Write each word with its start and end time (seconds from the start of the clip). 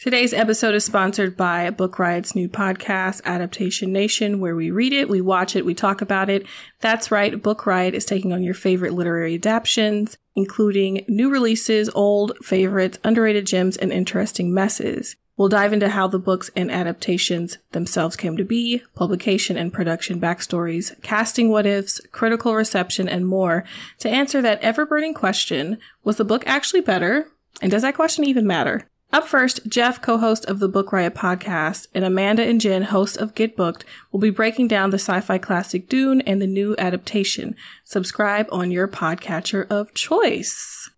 Today's 0.00 0.32
episode 0.32 0.76
is 0.76 0.84
sponsored 0.84 1.36
by 1.36 1.70
Book 1.70 1.98
Riot's 1.98 2.36
new 2.36 2.48
podcast, 2.48 3.20
Adaptation 3.24 3.92
Nation, 3.92 4.38
where 4.38 4.54
we 4.54 4.70
read 4.70 4.92
it, 4.92 5.08
we 5.08 5.20
watch 5.20 5.56
it, 5.56 5.64
we 5.66 5.74
talk 5.74 6.00
about 6.00 6.30
it. 6.30 6.46
That's 6.78 7.10
right, 7.10 7.42
Book 7.42 7.66
Riot 7.66 7.96
is 7.96 8.04
taking 8.04 8.32
on 8.32 8.44
your 8.44 8.54
favorite 8.54 8.92
literary 8.92 9.34
adaptations, 9.34 10.16
including 10.36 11.04
new 11.08 11.28
releases, 11.28 11.90
old 11.96 12.38
favorites, 12.44 13.00
underrated 13.02 13.44
gems, 13.44 13.76
and 13.76 13.92
interesting 13.92 14.54
messes. 14.54 15.16
We'll 15.36 15.48
dive 15.48 15.72
into 15.72 15.88
how 15.88 16.06
the 16.06 16.20
books 16.20 16.48
and 16.54 16.70
adaptations 16.70 17.58
themselves 17.72 18.14
came 18.14 18.36
to 18.36 18.44
be, 18.44 18.84
publication 18.94 19.56
and 19.56 19.72
production 19.72 20.20
backstories, 20.20 20.94
casting 21.02 21.50
what 21.50 21.66
ifs, 21.66 22.00
critical 22.12 22.54
reception, 22.54 23.08
and 23.08 23.26
more 23.26 23.64
to 23.98 24.08
answer 24.08 24.40
that 24.42 24.62
ever 24.62 24.86
burning 24.86 25.14
question 25.14 25.78
was 26.04 26.18
the 26.18 26.24
book 26.24 26.44
actually 26.46 26.82
better? 26.82 27.32
And 27.60 27.72
does 27.72 27.82
that 27.82 27.96
question 27.96 28.22
even 28.22 28.46
matter? 28.46 28.87
Up 29.10 29.26
first, 29.26 29.66
Jeff, 29.66 30.02
co-host 30.02 30.44
of 30.44 30.58
the 30.58 30.68
Book 30.68 30.92
Riot 30.92 31.14
podcast, 31.14 31.86
and 31.94 32.04
Amanda 32.04 32.42
and 32.42 32.60
Jen, 32.60 32.82
host 32.82 33.16
of 33.16 33.34
Get 33.34 33.56
Booked, 33.56 33.86
will 34.12 34.20
be 34.20 34.28
breaking 34.28 34.68
down 34.68 34.90
the 34.90 34.98
sci-fi 34.98 35.38
classic 35.38 35.88
Dune 35.88 36.20
and 36.22 36.42
the 36.42 36.46
new 36.46 36.76
adaptation. 36.76 37.56
Subscribe 37.84 38.46
on 38.52 38.70
your 38.70 38.86
podcatcher 38.86 39.66
of 39.70 39.94
choice. 39.94 40.90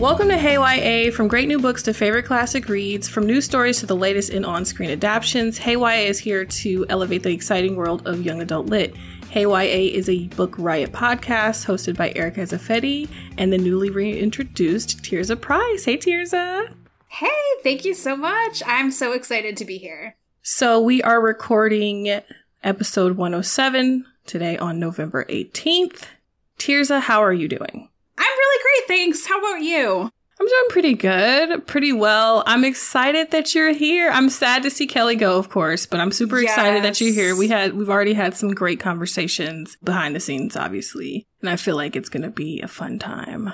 Welcome 0.00 0.28
to 0.28 0.38
Hey 0.38 0.54
YA, 0.54 1.10
from 1.10 1.28
great 1.28 1.46
new 1.46 1.58
books 1.58 1.82
to 1.82 1.92
favorite 1.92 2.24
classic 2.24 2.70
reads, 2.70 3.06
from 3.06 3.26
new 3.26 3.42
stories 3.42 3.80
to 3.80 3.86
the 3.86 3.94
latest 3.94 4.30
in 4.30 4.46
on 4.46 4.64
screen 4.64 4.88
adaptations. 4.88 5.58
Hey 5.58 5.76
YA 5.76 6.08
is 6.08 6.18
here 6.18 6.46
to 6.46 6.86
elevate 6.88 7.22
the 7.22 7.34
exciting 7.34 7.76
world 7.76 8.06
of 8.06 8.22
young 8.22 8.40
adult 8.40 8.64
lit. 8.64 8.96
Hey 9.28 9.42
YA 9.42 9.94
is 9.94 10.08
a 10.08 10.28
Book 10.28 10.54
Riot 10.56 10.92
podcast 10.92 11.66
hosted 11.66 11.98
by 11.98 12.14
Erica 12.16 12.40
Ezeifedi 12.40 13.10
and 13.36 13.52
the 13.52 13.58
newly 13.58 13.90
reintroduced 13.90 15.02
Tirzah 15.02 15.38
Price. 15.38 15.84
Hey, 15.84 15.98
Tirzah. 15.98 16.72
Hey, 17.08 17.28
thank 17.62 17.84
you 17.84 17.92
so 17.92 18.16
much. 18.16 18.62
I'm 18.64 18.90
so 18.90 19.12
excited 19.12 19.54
to 19.58 19.66
be 19.66 19.76
here. 19.76 20.16
So, 20.40 20.80
we 20.80 21.02
are 21.02 21.20
recording 21.20 22.22
episode 22.64 23.18
107 23.18 24.06
today 24.24 24.56
on 24.56 24.80
November 24.80 25.26
18th. 25.26 26.04
Tirzah, 26.58 27.02
how 27.02 27.22
are 27.22 27.34
you 27.34 27.48
doing? 27.48 27.90
I'm 28.20 28.38
really 28.38 28.62
great, 28.62 28.98
thanks. 28.98 29.26
How 29.26 29.38
about 29.38 29.62
you? 29.62 30.10
I'm 30.40 30.46
doing 30.46 30.66
pretty 30.70 30.94
good, 30.94 31.66
pretty 31.66 31.92
well. 31.92 32.42
I'm 32.46 32.64
excited 32.64 33.30
that 33.30 33.54
you're 33.54 33.74
here. 33.74 34.10
I'm 34.10 34.30
sad 34.30 34.62
to 34.62 34.70
see 34.70 34.86
Kelly 34.86 35.14
go, 35.14 35.36
of 35.36 35.50
course, 35.50 35.84
but 35.84 36.00
I'm 36.00 36.12
super 36.12 36.40
yes. 36.40 36.52
excited 36.52 36.82
that 36.82 36.98
you're 36.98 37.12
here. 37.12 37.36
We 37.36 37.48
had 37.48 37.74
we've 37.74 37.90
already 37.90 38.14
had 38.14 38.34
some 38.34 38.54
great 38.54 38.80
conversations 38.80 39.76
behind 39.84 40.16
the 40.16 40.20
scenes, 40.20 40.56
obviously, 40.56 41.26
and 41.42 41.50
I 41.50 41.56
feel 41.56 41.76
like 41.76 41.94
it's 41.94 42.08
going 42.08 42.22
to 42.22 42.30
be 42.30 42.60
a 42.62 42.68
fun 42.68 42.98
time. 42.98 43.52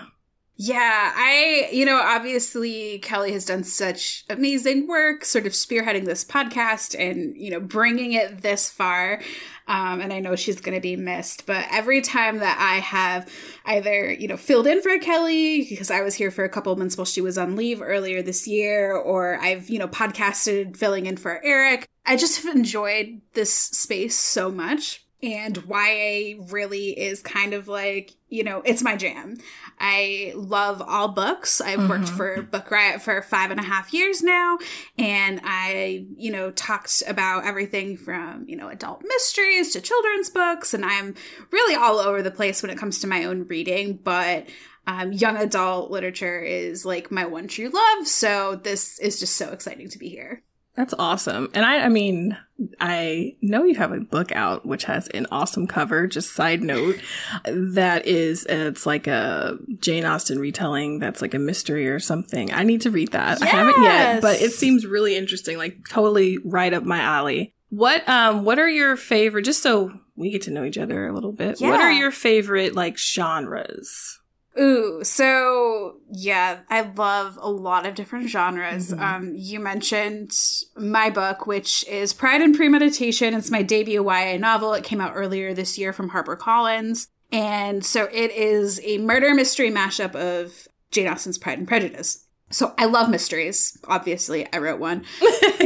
Yeah, 0.58 1.12
I, 1.14 1.68
you 1.70 1.84
know, 1.84 2.00
obviously 2.00 2.98
Kelly 3.00 3.32
has 3.32 3.44
done 3.44 3.62
such 3.62 4.24
amazing 4.30 4.86
work 4.86 5.22
sort 5.26 5.44
of 5.46 5.52
spearheading 5.52 6.06
this 6.06 6.24
podcast 6.24 6.98
and, 6.98 7.36
you 7.36 7.50
know, 7.50 7.60
bringing 7.60 8.14
it 8.14 8.40
this 8.40 8.70
far. 8.70 9.20
Um, 9.68 10.00
and 10.00 10.14
I 10.14 10.20
know 10.20 10.34
she's 10.34 10.60
going 10.60 10.74
to 10.74 10.80
be 10.80 10.96
missed. 10.96 11.44
But 11.44 11.66
every 11.70 12.00
time 12.00 12.38
that 12.38 12.56
I 12.58 12.80
have 12.80 13.30
either, 13.66 14.10
you 14.10 14.28
know, 14.28 14.38
filled 14.38 14.66
in 14.66 14.80
for 14.80 14.96
Kelly, 14.98 15.66
because 15.68 15.90
I 15.90 16.00
was 16.00 16.14
here 16.14 16.30
for 16.30 16.44
a 16.44 16.48
couple 16.48 16.74
months 16.76 16.96
while 16.96 17.04
she 17.04 17.20
was 17.20 17.36
on 17.36 17.54
leave 17.54 17.82
earlier 17.82 18.22
this 18.22 18.48
year, 18.48 18.96
or 18.96 19.38
I've, 19.38 19.68
you 19.68 19.78
know, 19.78 19.88
podcasted 19.88 20.78
filling 20.78 21.04
in 21.04 21.18
for 21.18 21.44
Eric, 21.44 21.86
I 22.06 22.16
just 22.16 22.42
have 22.42 22.56
enjoyed 22.56 23.20
this 23.34 23.52
space 23.52 24.18
so 24.18 24.50
much 24.50 25.05
and 25.26 25.56
YA 25.68 26.40
really 26.52 26.90
is 26.90 27.20
kind 27.20 27.52
of 27.52 27.66
like, 27.66 28.14
you 28.28 28.44
know, 28.44 28.62
it's 28.64 28.80
my 28.80 28.94
jam. 28.94 29.36
I 29.80 30.32
love 30.36 30.80
all 30.80 31.08
books. 31.08 31.60
I've 31.60 31.80
mm-hmm. 31.80 31.88
worked 31.88 32.08
for 32.10 32.42
Book 32.42 32.70
Riot 32.70 33.02
for 33.02 33.20
five 33.22 33.50
and 33.50 33.58
a 33.58 33.64
half 33.64 33.92
years 33.92 34.22
now. 34.22 34.58
And 34.96 35.40
I, 35.42 36.06
you 36.16 36.30
know, 36.30 36.52
talked 36.52 37.02
about 37.08 37.44
everything 37.44 37.96
from, 37.96 38.44
you 38.48 38.54
know, 38.54 38.68
adult 38.68 39.02
mysteries 39.04 39.72
to 39.72 39.80
children's 39.80 40.30
books. 40.30 40.72
And 40.72 40.84
I'm 40.84 41.16
really 41.50 41.74
all 41.74 41.98
over 41.98 42.22
the 42.22 42.30
place 42.30 42.62
when 42.62 42.70
it 42.70 42.78
comes 42.78 43.00
to 43.00 43.08
my 43.08 43.24
own 43.24 43.48
reading. 43.48 43.98
But 44.02 44.46
um, 44.86 45.12
young 45.12 45.36
adult 45.36 45.90
literature 45.90 46.38
is 46.38 46.86
like 46.86 47.10
my 47.10 47.26
one 47.26 47.48
true 47.48 47.70
love. 47.70 48.06
So 48.06 48.60
this 48.62 49.00
is 49.00 49.18
just 49.18 49.34
so 49.34 49.50
exciting 49.50 49.88
to 49.90 49.98
be 49.98 50.08
here. 50.08 50.44
That's 50.76 50.94
awesome. 50.98 51.48
And 51.54 51.64
I, 51.64 51.78
I 51.84 51.88
mean, 51.88 52.36
I 52.78 53.34
know 53.40 53.64
you 53.64 53.74
have 53.76 53.92
a 53.92 54.00
book 54.00 54.30
out 54.32 54.66
which 54.66 54.84
has 54.84 55.08
an 55.08 55.26
awesome 55.30 55.66
cover. 55.66 56.06
Just 56.06 56.34
side 56.34 56.62
note, 56.62 57.00
that 57.44 58.06
is, 58.06 58.44
it's 58.46 58.84
like 58.84 59.06
a 59.06 59.58
Jane 59.80 60.04
Austen 60.04 60.38
retelling 60.38 60.98
that's 60.98 61.22
like 61.22 61.32
a 61.32 61.38
mystery 61.38 61.88
or 61.88 61.98
something. 61.98 62.52
I 62.52 62.62
need 62.62 62.82
to 62.82 62.90
read 62.90 63.12
that. 63.12 63.40
Yes! 63.40 63.42
I 63.42 63.56
haven't 63.56 63.82
yet, 63.82 64.22
but 64.22 64.40
it 64.40 64.52
seems 64.52 64.86
really 64.86 65.16
interesting, 65.16 65.56
like 65.56 65.78
totally 65.88 66.38
right 66.44 66.72
up 66.72 66.82
my 66.82 67.00
alley. 67.00 67.54
What, 67.70 68.06
um, 68.08 68.44
what 68.44 68.58
are 68.58 68.68
your 68.68 68.96
favorite, 68.96 69.42
just 69.42 69.62
so 69.62 69.98
we 70.14 70.30
get 70.30 70.42
to 70.42 70.50
know 70.50 70.64
each 70.64 70.78
other 70.78 71.08
a 71.08 71.12
little 71.12 71.32
bit, 71.32 71.60
yeah. 71.60 71.70
what 71.70 71.80
are 71.80 71.90
your 71.90 72.10
favorite 72.10 72.74
like 72.74 72.98
genres? 72.98 74.15
Ooh, 74.58 75.04
so 75.04 75.96
yeah, 76.10 76.60
I 76.70 76.80
love 76.80 77.38
a 77.40 77.50
lot 77.50 77.86
of 77.86 77.94
different 77.94 78.28
genres. 78.28 78.90
Mm-hmm. 78.90 79.02
Um, 79.02 79.32
you 79.34 79.60
mentioned 79.60 80.32
my 80.76 81.10
book, 81.10 81.46
which 81.46 81.86
is 81.88 82.14
Pride 82.14 82.40
and 82.40 82.56
Premeditation. 82.56 83.34
It's 83.34 83.50
my 83.50 83.62
debut 83.62 84.02
YA 84.02 84.38
novel. 84.38 84.72
It 84.72 84.84
came 84.84 85.00
out 85.00 85.12
earlier 85.14 85.52
this 85.52 85.78
year 85.78 85.92
from 85.92 86.10
HarperCollins. 86.10 87.08
And 87.32 87.84
so 87.84 88.04
it 88.12 88.30
is 88.30 88.80
a 88.84 88.98
murder 88.98 89.34
mystery 89.34 89.70
mashup 89.70 90.14
of 90.14 90.68
Jane 90.90 91.08
Austen's 91.08 91.38
Pride 91.38 91.58
and 91.58 91.68
Prejudice. 91.68 92.26
So 92.50 92.72
I 92.78 92.84
love 92.84 93.10
mysteries. 93.10 93.76
Obviously, 93.88 94.50
I 94.52 94.58
wrote 94.58 94.78
one. 94.78 95.04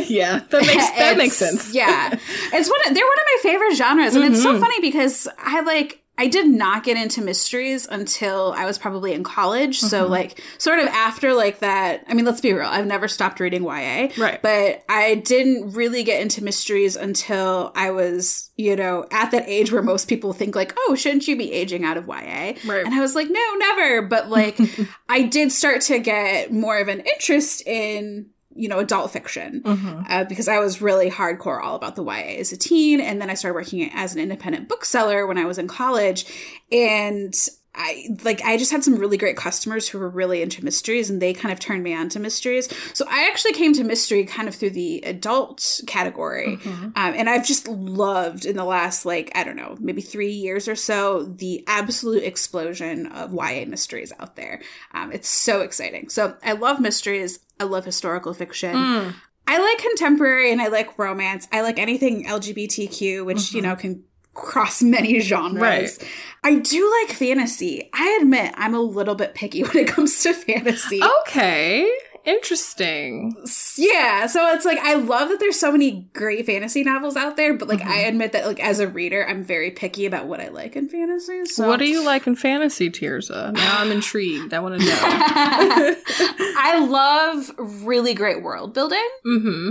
yeah, 0.07 0.41
that 0.51 0.63
makes 0.63 0.91
that 0.93 1.17
makes 1.19 1.37
sense. 1.37 1.75
yeah, 1.75 2.09
it's 2.53 2.71
one. 2.71 2.81
Of, 2.87 2.95
they're 2.95 3.05
one 3.05 3.19
of 3.19 3.27
my 3.27 3.39
favorite 3.43 3.77
genres, 3.77 4.15
and 4.15 4.25
mm-hmm. 4.25 4.33
it's 4.33 4.43
so 4.43 4.53
mm-hmm. 4.53 4.61
funny 4.61 4.81
because 4.81 5.29
I 5.39 5.61
like 5.61 6.03
I 6.21 6.27
did 6.27 6.49
not 6.49 6.85
get 6.85 6.99
into 6.99 7.23
mysteries 7.23 7.89
until 7.91 8.53
I 8.55 8.67
was 8.67 8.77
probably 8.77 9.15
in 9.15 9.25
college. 9.25 9.79
Mm-hmm. 9.79 9.87
So 9.87 10.07
like 10.07 10.39
sort 10.59 10.79
of 10.79 10.87
after 10.89 11.33
like 11.33 11.61
that, 11.61 12.05
I 12.07 12.13
mean, 12.13 12.27
let's 12.27 12.43
be 12.43 12.53
real, 12.53 12.69
I've 12.69 12.87
never 12.87 13.09
stopped 13.09 13.41
reading 13.41 13.65
YA. 13.65 14.09
Right. 14.19 14.39
But 14.43 14.85
I 14.87 15.15
didn't 15.15 15.71
really 15.71 16.03
get 16.03 16.21
into 16.21 16.45
mysteries 16.45 16.95
until 16.95 17.73
I 17.75 17.93
was, 17.93 18.51
you 18.59 18.77
know, 18.77 19.07
at 19.11 19.31
that 19.31 19.49
age 19.49 19.73
where 19.73 19.81
most 19.81 20.09
people 20.09 20.35
think 20.35 20.55
like, 20.55 20.75
oh, 20.77 20.95
shouldn't 20.95 21.27
you 21.27 21.39
be 21.39 21.51
aging 21.55 21.87
out 21.87 21.97
of 21.97 22.07
YA? 22.07 22.53
Right. 22.67 22.85
And 22.85 22.95
I 22.95 23.01
was 23.01 23.15
like, 23.15 23.29
no, 23.31 23.55
never. 23.57 24.03
But 24.03 24.29
like 24.29 24.61
I 25.09 25.23
did 25.23 25.51
start 25.51 25.81
to 25.83 26.01
get 26.01 26.53
more 26.53 26.79
of 26.79 26.89
an 26.89 27.01
interest 27.01 27.67
in 27.67 28.27
you 28.55 28.69
know, 28.69 28.79
adult 28.79 29.11
fiction 29.13 29.63
mm-hmm. 29.63 30.03
uh, 30.09 30.25
because 30.25 30.49
I 30.49 30.59
was 30.59 30.83
really 30.83 31.11
hardcore 31.11 31.63
all 31.63 31.77
about 31.77 31.97
the 31.97 32.05
YA 32.05 32.39
as 32.41 32.53
a 32.53 32.57
teen. 32.57 33.01
And 33.01 33.21
then 33.21 33.31
I 33.31 33.35
started 33.35 33.55
working 33.55 33.91
as 33.95 34.15
an 34.15 34.21
independent 34.21 34.69
bookseller 34.69 35.27
when 35.27 35.39
I 35.39 35.45
was 35.45 35.59
in 35.59 35.69
college. 35.69 36.27
And 36.73 37.35
I 37.75 38.09
like 38.25 38.43
I 38.43 38.57
just 38.57 38.73
had 38.73 38.83
some 38.83 38.97
really 38.97 39.17
great 39.17 39.37
customers 39.37 39.89
who 39.89 39.99
were 39.99 40.09
really 40.09 40.43
into 40.43 40.65
mysteries 40.65 41.09
and 41.09 41.23
they 41.23 41.33
kind 41.33 41.53
of 41.53 41.61
turned 41.61 41.85
me 41.85 41.95
on 41.95 42.09
to 42.11 42.19
mysteries. 42.19 42.69
So 42.95 43.05
I 43.09 43.29
actually 43.29 43.53
came 43.53 43.73
to 43.75 43.85
mystery 43.85 44.25
kind 44.25 44.49
of 44.49 44.57
through 44.57 44.71
the 44.71 45.01
adult 45.03 45.81
category. 45.87 46.57
Mm-hmm. 46.57 46.85
Um, 46.85 46.93
and 46.97 47.31
I've 47.31 47.47
just 47.47 47.69
loved 47.69 48.45
in 48.45 48.57
the 48.57 48.65
last 48.65 49.07
like 49.07 49.31
I 49.37 49.45
don't 49.45 49.57
know, 49.57 49.77
maybe 49.79 50.03
3 50.03 50.33
years 50.33 50.67
or 50.67 50.75
so 50.75 51.23
the 51.23 51.63
absolute 51.69 52.25
explosion 52.25 53.07
of 53.07 53.33
YA 53.33 53.65
mysteries 53.67 54.13
out 54.19 54.35
there. 54.35 54.61
Um, 54.93 55.13
it's 55.13 55.29
so 55.29 55.61
exciting. 55.61 56.09
So 56.09 56.37
I 56.43 56.53
love 56.53 56.81
mysteries. 56.81 57.39
I 57.61 57.65
love 57.65 57.85
historical 57.85 58.35
fiction. 58.35 58.75
Mm. 58.75 59.15
I 59.47 59.59
like 59.59 59.79
contemporary 59.79 60.53
and 60.53 60.61
I 60.61 60.69
like 60.69 60.99
romance. 60.99 61.49
I 61.53 61.63
like 61.63 61.79
anything 61.79 62.25
LGBTQ, 62.25 63.25
which, 63.25 63.39
mm-hmm. 63.39 63.57
you 63.57 63.63
know, 63.63 63.75
can 63.75 64.05
cross 64.35 64.83
many 64.83 65.21
genres. 65.21 65.61
Right. 65.61 66.09
I 66.43 66.55
do 66.57 67.03
like 67.03 67.17
fantasy. 67.17 67.91
I 67.93 68.19
admit 68.21 68.55
I'm 68.57 68.75
a 68.75 68.81
little 68.81 69.15
bit 69.15 69.35
picky 69.35 69.63
when 69.65 69.77
it 69.77 69.89
comes 69.89 70.23
to 70.23 70.33
fantasy. 70.33 71.01
Okay. 71.23 71.91
Interesting. 72.25 73.35
Yeah, 73.77 74.27
so 74.27 74.53
it's 74.53 74.67
like 74.67 74.79
I 74.79 74.95
love 74.95 75.31
that 75.31 75.41
there's 75.41 75.59
so 75.59 75.73
many 75.73 76.11
great 76.13 76.45
fantasy 76.45 76.85
novels 76.85 77.17
out 77.17 77.37
there, 77.37 77.55
but 77.55 77.67
like 77.67 77.81
mm-hmm. 77.81 77.89
I 77.89 78.01
admit 78.01 78.33
that 78.33 78.47
like 78.47 78.61
as 78.61 78.79
a 78.79 78.87
reader, 78.87 79.27
I'm 79.27 79.43
very 79.43 79.71
picky 79.71 80.05
about 80.05 80.27
what 80.27 80.39
I 80.39 80.49
like 80.49 80.77
in 80.77 80.89
fantasy. 80.89 81.47
So. 81.47 81.67
What 81.67 81.79
do 81.79 81.87
you 81.87 82.05
like 82.05 82.27
in 82.27 82.37
fantasy, 82.37 82.91
Tirzah? 82.91 83.55
Now 83.55 83.81
I'm 83.81 83.91
intrigued. 83.91 84.53
I 84.53 84.61
want 84.61 84.81
to 84.81 84.87
know. 84.87 84.95
I 85.03 86.87
love 86.87 87.53
really 87.59 88.13
great 88.13 88.43
world 88.43 88.75
building. 88.75 89.09
Mm-hmm. 89.27 89.71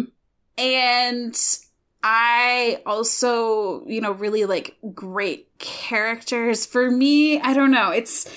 And 0.58 1.60
I 2.04 2.82
also, 2.86 3.86
you 3.86 4.02
know, 4.02 4.12
really 4.12 4.46
like 4.46 4.78
great 4.94 5.48
characters. 5.60 6.66
For 6.66 6.90
me, 6.90 7.40
I 7.40 7.54
don't 7.54 7.72
know. 7.72 7.92
It's 7.92 8.34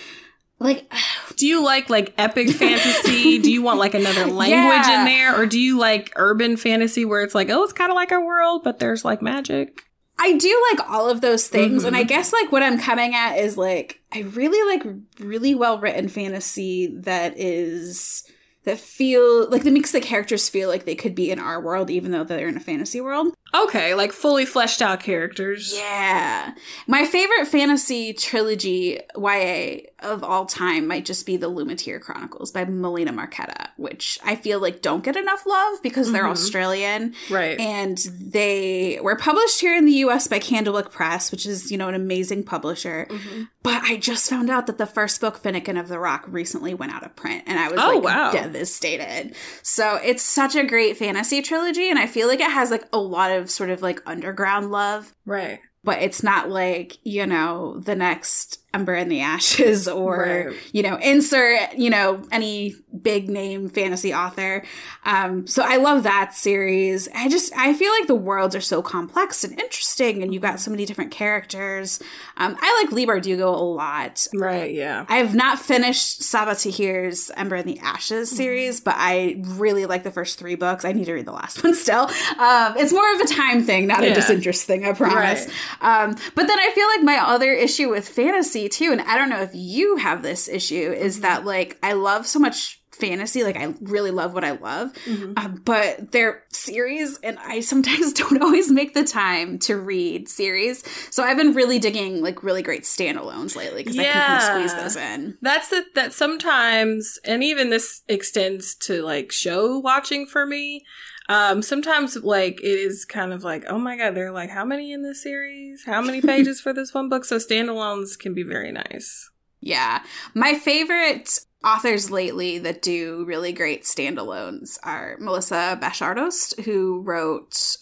like 0.58 0.92
do 1.36 1.46
you 1.46 1.64
like 1.64 1.90
like 1.90 2.14
epic 2.18 2.50
fantasy? 2.50 3.38
do 3.38 3.52
you 3.52 3.62
want 3.62 3.78
like 3.78 3.94
another 3.94 4.26
language 4.32 4.86
yeah. 4.86 5.00
in 5.00 5.04
there 5.06 5.40
or 5.40 5.46
do 5.46 5.60
you 5.60 5.78
like 5.78 6.12
urban 6.16 6.56
fantasy 6.56 7.04
where 7.04 7.22
it's 7.22 7.34
like, 7.34 7.50
"Oh, 7.50 7.62
it's 7.62 7.72
kind 7.72 7.90
of 7.90 7.96
like 7.96 8.12
our 8.12 8.24
world, 8.24 8.62
but 8.64 8.78
there's 8.78 9.04
like 9.04 9.22
magic?" 9.22 9.84
I 10.18 10.36
do 10.36 10.66
like 10.70 10.88
all 10.88 11.10
of 11.10 11.20
those 11.20 11.48
things. 11.48 11.78
Mm-hmm. 11.78 11.88
And 11.88 11.96
I 11.96 12.04
guess 12.04 12.32
like 12.32 12.52
what 12.52 12.62
I'm 12.62 12.78
coming 12.78 13.14
at 13.14 13.38
is 13.38 13.56
like, 13.56 14.00
I 14.12 14.20
really 14.20 14.76
like 14.76 14.96
really 15.18 15.54
well 15.54 15.78
written 15.78 16.08
fantasy 16.08 16.94
that 16.98 17.36
is 17.36 18.24
that 18.64 18.78
feel 18.78 19.50
like 19.50 19.64
that 19.64 19.72
makes 19.72 19.90
the 19.90 20.00
characters 20.00 20.48
feel 20.48 20.68
like 20.68 20.84
they 20.84 20.94
could 20.94 21.16
be 21.16 21.30
in 21.30 21.40
our 21.40 21.60
world 21.60 21.90
even 21.90 22.12
though 22.12 22.22
they're 22.22 22.48
in 22.48 22.56
a 22.56 22.60
fantasy 22.60 23.00
world. 23.00 23.34
Okay, 23.54 23.94
like 23.94 24.12
fully 24.12 24.46
fleshed 24.46 24.80
out 24.80 25.00
characters. 25.00 25.74
Yeah. 25.76 26.54
My 26.86 27.04
favorite 27.04 27.46
fantasy 27.46 28.14
trilogy 28.14 29.00
YA 29.14 29.88
of 30.00 30.24
all 30.24 30.46
time 30.46 30.86
might 30.86 31.04
just 31.04 31.26
be 31.26 31.36
the 31.36 31.50
Lumatere 31.50 32.00
Chronicles 32.00 32.50
by 32.50 32.64
Melina 32.64 33.12
Marchetta, 33.12 33.68
which 33.76 34.18
I 34.24 34.36
feel 34.36 34.58
like 34.58 34.80
don't 34.80 35.04
get 35.04 35.16
enough 35.16 35.44
love 35.46 35.82
because 35.82 36.12
they're 36.12 36.22
mm-hmm. 36.22 36.32
Australian. 36.32 37.14
Right. 37.30 37.60
And 37.60 37.98
they 38.18 38.98
were 39.02 39.16
published 39.16 39.60
here 39.60 39.76
in 39.76 39.84
the 39.84 39.92
US 39.92 40.28
by 40.28 40.38
Candlewick 40.38 40.90
Press, 40.90 41.30
which 41.30 41.44
is, 41.44 41.70
you 41.70 41.76
know, 41.76 41.88
an 41.88 41.94
amazing 41.94 42.44
publisher. 42.44 43.06
Mm-hmm. 43.10 43.42
But 43.62 43.82
I 43.82 43.96
just 43.96 44.28
found 44.30 44.50
out 44.50 44.66
that 44.66 44.78
the 44.78 44.86
first 44.86 45.20
book, 45.20 45.42
Finnikin 45.42 45.78
of 45.78 45.88
the 45.88 45.98
Rock, 45.98 46.24
recently 46.26 46.74
went 46.74 46.92
out 46.92 47.04
of 47.04 47.14
print 47.14 47.44
and 47.46 47.58
I 47.58 47.68
was 47.68 47.78
oh, 47.80 47.98
like 47.98 48.02
wow. 48.02 48.32
devastated. 48.32 49.34
So 49.62 49.96
it's 49.96 50.22
such 50.22 50.56
a 50.56 50.64
great 50.64 50.96
fantasy 50.96 51.42
trilogy 51.42 51.88
and 51.88 51.98
I 51.98 52.06
feel 52.06 52.28
like 52.28 52.40
it 52.40 52.50
has 52.50 52.70
like 52.70 52.86
a 52.92 52.98
lot 52.98 53.30
of 53.30 53.41
sort 53.50 53.70
of 53.70 53.82
like 53.82 54.00
underground 54.06 54.70
love. 54.70 55.14
Right. 55.24 55.60
But 55.84 56.02
it's 56.02 56.22
not 56.22 56.48
like, 56.48 56.98
you 57.02 57.26
know, 57.26 57.80
the 57.80 57.96
next 57.96 58.61
Ember 58.74 58.94
in 58.94 59.08
the 59.08 59.20
Ashes 59.20 59.88
or, 60.02 60.46
right. 60.48 60.56
you 60.72 60.82
know, 60.82 60.96
insert, 60.96 61.74
you 61.74 61.90
know, 61.90 62.22
any 62.30 62.74
big 63.00 63.28
name 63.28 63.68
fantasy 63.68 64.14
author. 64.14 64.62
Um, 65.04 65.46
so 65.46 65.62
I 65.62 65.76
love 65.76 66.02
that 66.04 66.34
series. 66.34 67.08
I 67.14 67.28
just, 67.28 67.52
I 67.56 67.74
feel 67.74 67.90
like 67.92 68.06
the 68.06 68.14
worlds 68.14 68.54
are 68.54 68.60
so 68.60 68.82
complex 68.82 69.44
and 69.44 69.58
interesting 69.60 70.22
and 70.22 70.32
you've 70.32 70.42
got 70.42 70.60
so 70.60 70.70
many 70.70 70.84
different 70.86 71.10
characters. 71.10 72.00
Um, 72.36 72.56
I 72.60 72.82
like 72.82 72.92
Leigh 72.92 73.06
Bardugo 73.06 73.54
a 73.54 73.62
lot. 73.62 74.26
Right, 74.34 74.72
yeah. 74.72 75.06
I 75.08 75.16
have 75.16 75.34
not 75.34 75.58
finished 75.58 76.20
Sabaa 76.22 76.60
Tahir's 76.60 77.30
Ember 77.36 77.56
in 77.56 77.66
the 77.66 77.78
Ashes 77.80 78.28
mm-hmm. 78.28 78.36
series, 78.36 78.80
but 78.80 78.94
I 78.96 79.42
really 79.44 79.86
like 79.86 80.02
the 80.02 80.10
first 80.10 80.38
three 80.38 80.54
books. 80.54 80.84
I 80.84 80.92
need 80.92 81.06
to 81.06 81.14
read 81.14 81.26
the 81.26 81.32
last 81.32 81.62
one 81.64 81.74
still. 81.74 82.10
Um, 82.38 82.76
it's 82.76 82.92
more 82.92 83.12
of 83.14 83.20
a 83.20 83.26
time 83.26 83.62
thing, 83.64 83.86
not 83.86 84.02
yeah. 84.02 84.10
a 84.10 84.14
disinterest 84.14 84.66
thing, 84.66 84.84
I 84.84 84.92
promise. 84.92 85.46
Right. 85.80 86.04
Um, 86.04 86.16
but 86.34 86.46
then 86.46 86.58
I 86.58 86.70
feel 86.74 86.86
like 86.88 87.02
my 87.02 87.18
other 87.18 87.52
issue 87.52 87.90
with 87.90 88.08
fantasy 88.08 88.61
too, 88.68 88.92
and 88.92 89.00
I 89.00 89.16
don't 89.16 89.30
know 89.30 89.42
if 89.42 89.50
you 89.54 89.96
have 89.96 90.22
this 90.22 90.48
issue, 90.48 90.92
is 90.92 91.16
mm-hmm. 91.16 91.22
that 91.22 91.44
like 91.44 91.78
I 91.82 91.92
love 91.92 92.26
so 92.26 92.38
much 92.38 92.82
fantasy. 92.92 93.42
Like 93.42 93.56
I 93.56 93.74
really 93.80 94.10
love 94.10 94.34
what 94.34 94.44
I 94.44 94.52
love, 94.52 94.92
mm-hmm. 95.04 95.32
uh, 95.36 95.48
but 95.48 96.12
they're 96.12 96.44
series, 96.50 97.18
and 97.22 97.38
I 97.38 97.60
sometimes 97.60 98.12
don't 98.12 98.42
always 98.42 98.70
make 98.70 98.94
the 98.94 99.04
time 99.04 99.58
to 99.60 99.76
read 99.76 100.28
series. 100.28 100.84
So 101.10 101.22
I've 101.22 101.36
been 101.36 101.54
really 101.54 101.78
digging 101.78 102.22
like 102.22 102.42
really 102.42 102.62
great 102.62 102.84
standalones 102.84 103.56
lately 103.56 103.82
because 103.82 103.96
yeah. 103.96 104.02
I 104.02 104.12
can 104.12 104.26
kind 104.26 104.64
of 104.64 104.70
squeeze 104.70 104.82
those 104.82 104.96
in. 104.96 105.38
That's 105.40 105.68
the 105.68 105.84
that 105.94 106.12
sometimes, 106.12 107.18
and 107.24 107.42
even 107.42 107.70
this 107.70 108.02
extends 108.08 108.74
to 108.76 109.02
like 109.02 109.32
show 109.32 109.78
watching 109.78 110.26
for 110.26 110.46
me. 110.46 110.84
Um, 111.32 111.62
sometimes 111.62 112.14
like 112.16 112.60
it 112.60 112.78
is 112.78 113.06
kind 113.06 113.32
of 113.32 113.42
like, 113.42 113.64
oh 113.66 113.78
my 113.78 113.96
god, 113.96 114.14
they're 114.14 114.30
like, 114.30 114.50
how 114.50 114.66
many 114.66 114.92
in 114.92 115.00
this 115.00 115.22
series? 115.22 115.82
How 115.86 116.02
many 116.02 116.20
pages 116.20 116.60
for 116.60 116.74
this 116.74 116.92
one 116.92 117.08
book? 117.08 117.24
So 117.24 117.38
standalones 117.38 118.18
can 118.18 118.34
be 118.34 118.42
very 118.42 118.70
nice. 118.70 119.30
Yeah. 119.62 120.02
My 120.34 120.52
favorite 120.52 121.38
authors 121.64 122.10
lately 122.10 122.58
that 122.58 122.82
do 122.82 123.24
really 123.24 123.54
great 123.54 123.84
standalones 123.84 124.78
are 124.82 125.16
Melissa 125.20 125.78
Bashardoust, 125.80 126.64
who 126.64 127.00
wrote 127.00 127.78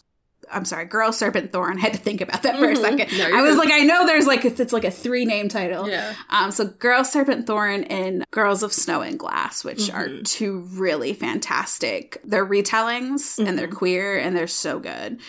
I'm 0.53 0.65
sorry, 0.65 0.85
Girl 0.85 1.13
Serpent 1.13 1.53
Thorn. 1.53 1.79
I 1.79 1.81
had 1.81 1.93
to 1.93 1.99
think 1.99 2.21
about 2.21 2.43
that 2.43 2.57
for 2.57 2.67
mm-hmm. 2.67 2.85
a 2.85 2.99
second. 2.99 3.19
No, 3.19 3.37
I 3.37 3.43
was 3.43 3.57
good. 3.57 3.69
like, 3.69 3.73
I 3.73 3.81
know 3.81 4.07
there's 4.07 4.27
like 4.27 4.45
it's 4.45 4.73
like 4.73 4.85
a 4.85 4.91
three 4.91 5.25
name 5.25 5.49
title. 5.49 5.89
Yeah. 5.89 6.15
Um. 6.29 6.51
So 6.51 6.67
Girl 6.67 7.05
Serpent 7.05 7.47
Thorn 7.47 7.85
and 7.85 8.25
Girls 8.31 8.63
of 8.63 8.73
Snow 8.73 9.03
and 9.03 9.19
Glass, 9.19 9.65
which 9.65 9.91
mm-hmm. 9.91 9.97
are 9.97 10.23
two 10.23 10.61
really 10.73 11.13
fantastic. 11.13 12.21
They're 12.25 12.47
retellings 12.47 13.37
mm-hmm. 13.37 13.49
and 13.49 13.59
they're 13.59 13.69
mm-hmm. 13.69 13.77
queer 13.77 14.19
and 14.19 14.37
they're 14.37 14.47
so 14.47 14.79
good. 14.79 15.21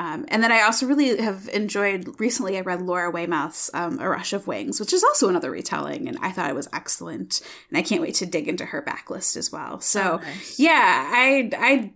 Um, 0.00 0.24
and 0.28 0.42
then 0.42 0.50
I 0.50 0.62
also 0.62 0.86
really 0.86 1.20
have 1.20 1.50
enjoyed 1.52 2.18
recently. 2.18 2.56
I 2.56 2.62
read 2.62 2.80
Laura 2.80 3.12
Weymouth's 3.12 3.70
um, 3.74 3.98
A 4.00 4.08
Rush 4.08 4.32
of 4.32 4.46
Wings, 4.46 4.80
which 4.80 4.94
is 4.94 5.04
also 5.04 5.28
another 5.28 5.50
retelling, 5.50 6.08
and 6.08 6.16
I 6.22 6.32
thought 6.32 6.48
it 6.48 6.54
was 6.54 6.70
excellent. 6.72 7.42
And 7.68 7.76
I 7.76 7.82
can't 7.82 8.00
wait 8.00 8.14
to 8.16 8.26
dig 8.26 8.48
into 8.48 8.64
her 8.64 8.80
backlist 8.80 9.36
as 9.36 9.52
well. 9.52 9.80
So, 9.82 10.20
oh, 10.22 10.24
nice. 10.24 10.58
yeah, 10.58 11.10
I 11.12 11.50
I 11.54 11.92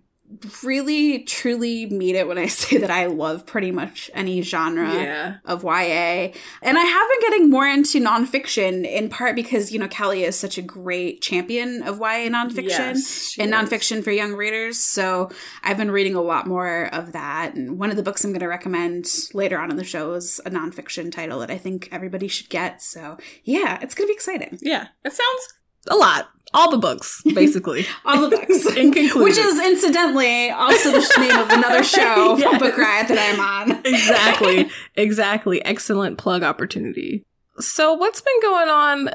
really 0.62 1.20
truly 1.20 1.86
mean 1.86 2.16
it 2.16 2.26
when 2.26 2.38
I 2.38 2.46
say 2.48 2.78
that 2.78 2.90
I 2.90 3.06
love 3.06 3.46
pretty 3.46 3.70
much 3.70 4.10
any 4.14 4.42
genre 4.42 4.92
yeah. 4.92 5.36
of 5.44 5.62
YA. 5.62 6.32
And 6.62 6.78
I 6.78 6.82
have 6.82 7.08
been 7.10 7.20
getting 7.20 7.50
more 7.50 7.66
into 7.66 8.00
nonfiction 8.00 8.90
in 8.90 9.08
part 9.08 9.36
because, 9.36 9.72
you 9.72 9.78
know, 9.78 9.88
Kelly 9.88 10.24
is 10.24 10.36
such 10.36 10.58
a 10.58 10.62
great 10.62 11.20
champion 11.20 11.82
of 11.82 11.98
YA 11.98 12.28
nonfiction 12.28 12.94
yes, 12.94 13.36
and 13.38 13.52
is. 13.52 13.56
nonfiction 13.56 14.02
for 14.02 14.10
young 14.10 14.34
readers. 14.34 14.78
So 14.78 15.30
I've 15.62 15.76
been 15.76 15.90
reading 15.90 16.14
a 16.14 16.22
lot 16.22 16.46
more 16.46 16.88
of 16.92 17.12
that. 17.12 17.54
And 17.54 17.78
one 17.78 17.90
of 17.90 17.96
the 17.96 18.02
books 18.02 18.24
I'm 18.24 18.30
going 18.30 18.40
to 18.40 18.48
recommend 18.48 19.06
later 19.34 19.58
on 19.58 19.70
in 19.70 19.76
the 19.76 19.84
show 19.84 20.14
is 20.14 20.40
a 20.44 20.50
nonfiction 20.50 21.12
title 21.12 21.40
that 21.40 21.50
I 21.50 21.58
think 21.58 21.88
everybody 21.92 22.28
should 22.28 22.48
get. 22.48 22.82
So 22.82 23.18
yeah, 23.44 23.78
it's 23.82 23.94
going 23.94 24.06
to 24.06 24.10
be 24.10 24.14
exciting. 24.14 24.58
Yeah, 24.60 24.88
it 25.04 25.12
sounds 25.12 25.54
a 25.88 25.96
lot. 25.96 26.30
All 26.54 26.70
the 26.70 26.78
books, 26.78 27.20
basically. 27.34 27.86
All 28.04 28.20
the 28.28 28.36
books. 28.36 28.64
In 28.76 28.92
conclusion. 28.92 29.22
Which 29.22 29.36
is 29.36 29.60
incidentally 29.60 30.50
also 30.50 30.92
the 30.92 31.14
name 31.18 31.38
of 31.38 31.50
another 31.50 31.82
show 31.84 32.36
yes. 32.38 32.60
Book 32.60 32.78
Riot 32.78 33.08
that 33.08 33.34
I'm 33.34 33.70
on. 33.72 33.80
exactly. 33.84 34.70
Exactly. 34.94 35.64
Excellent 35.64 36.16
plug 36.16 36.42
opportunity. 36.42 37.24
So 37.58 37.94
what's 37.94 38.20
been 38.20 38.40
going 38.42 38.68
on 38.68 39.10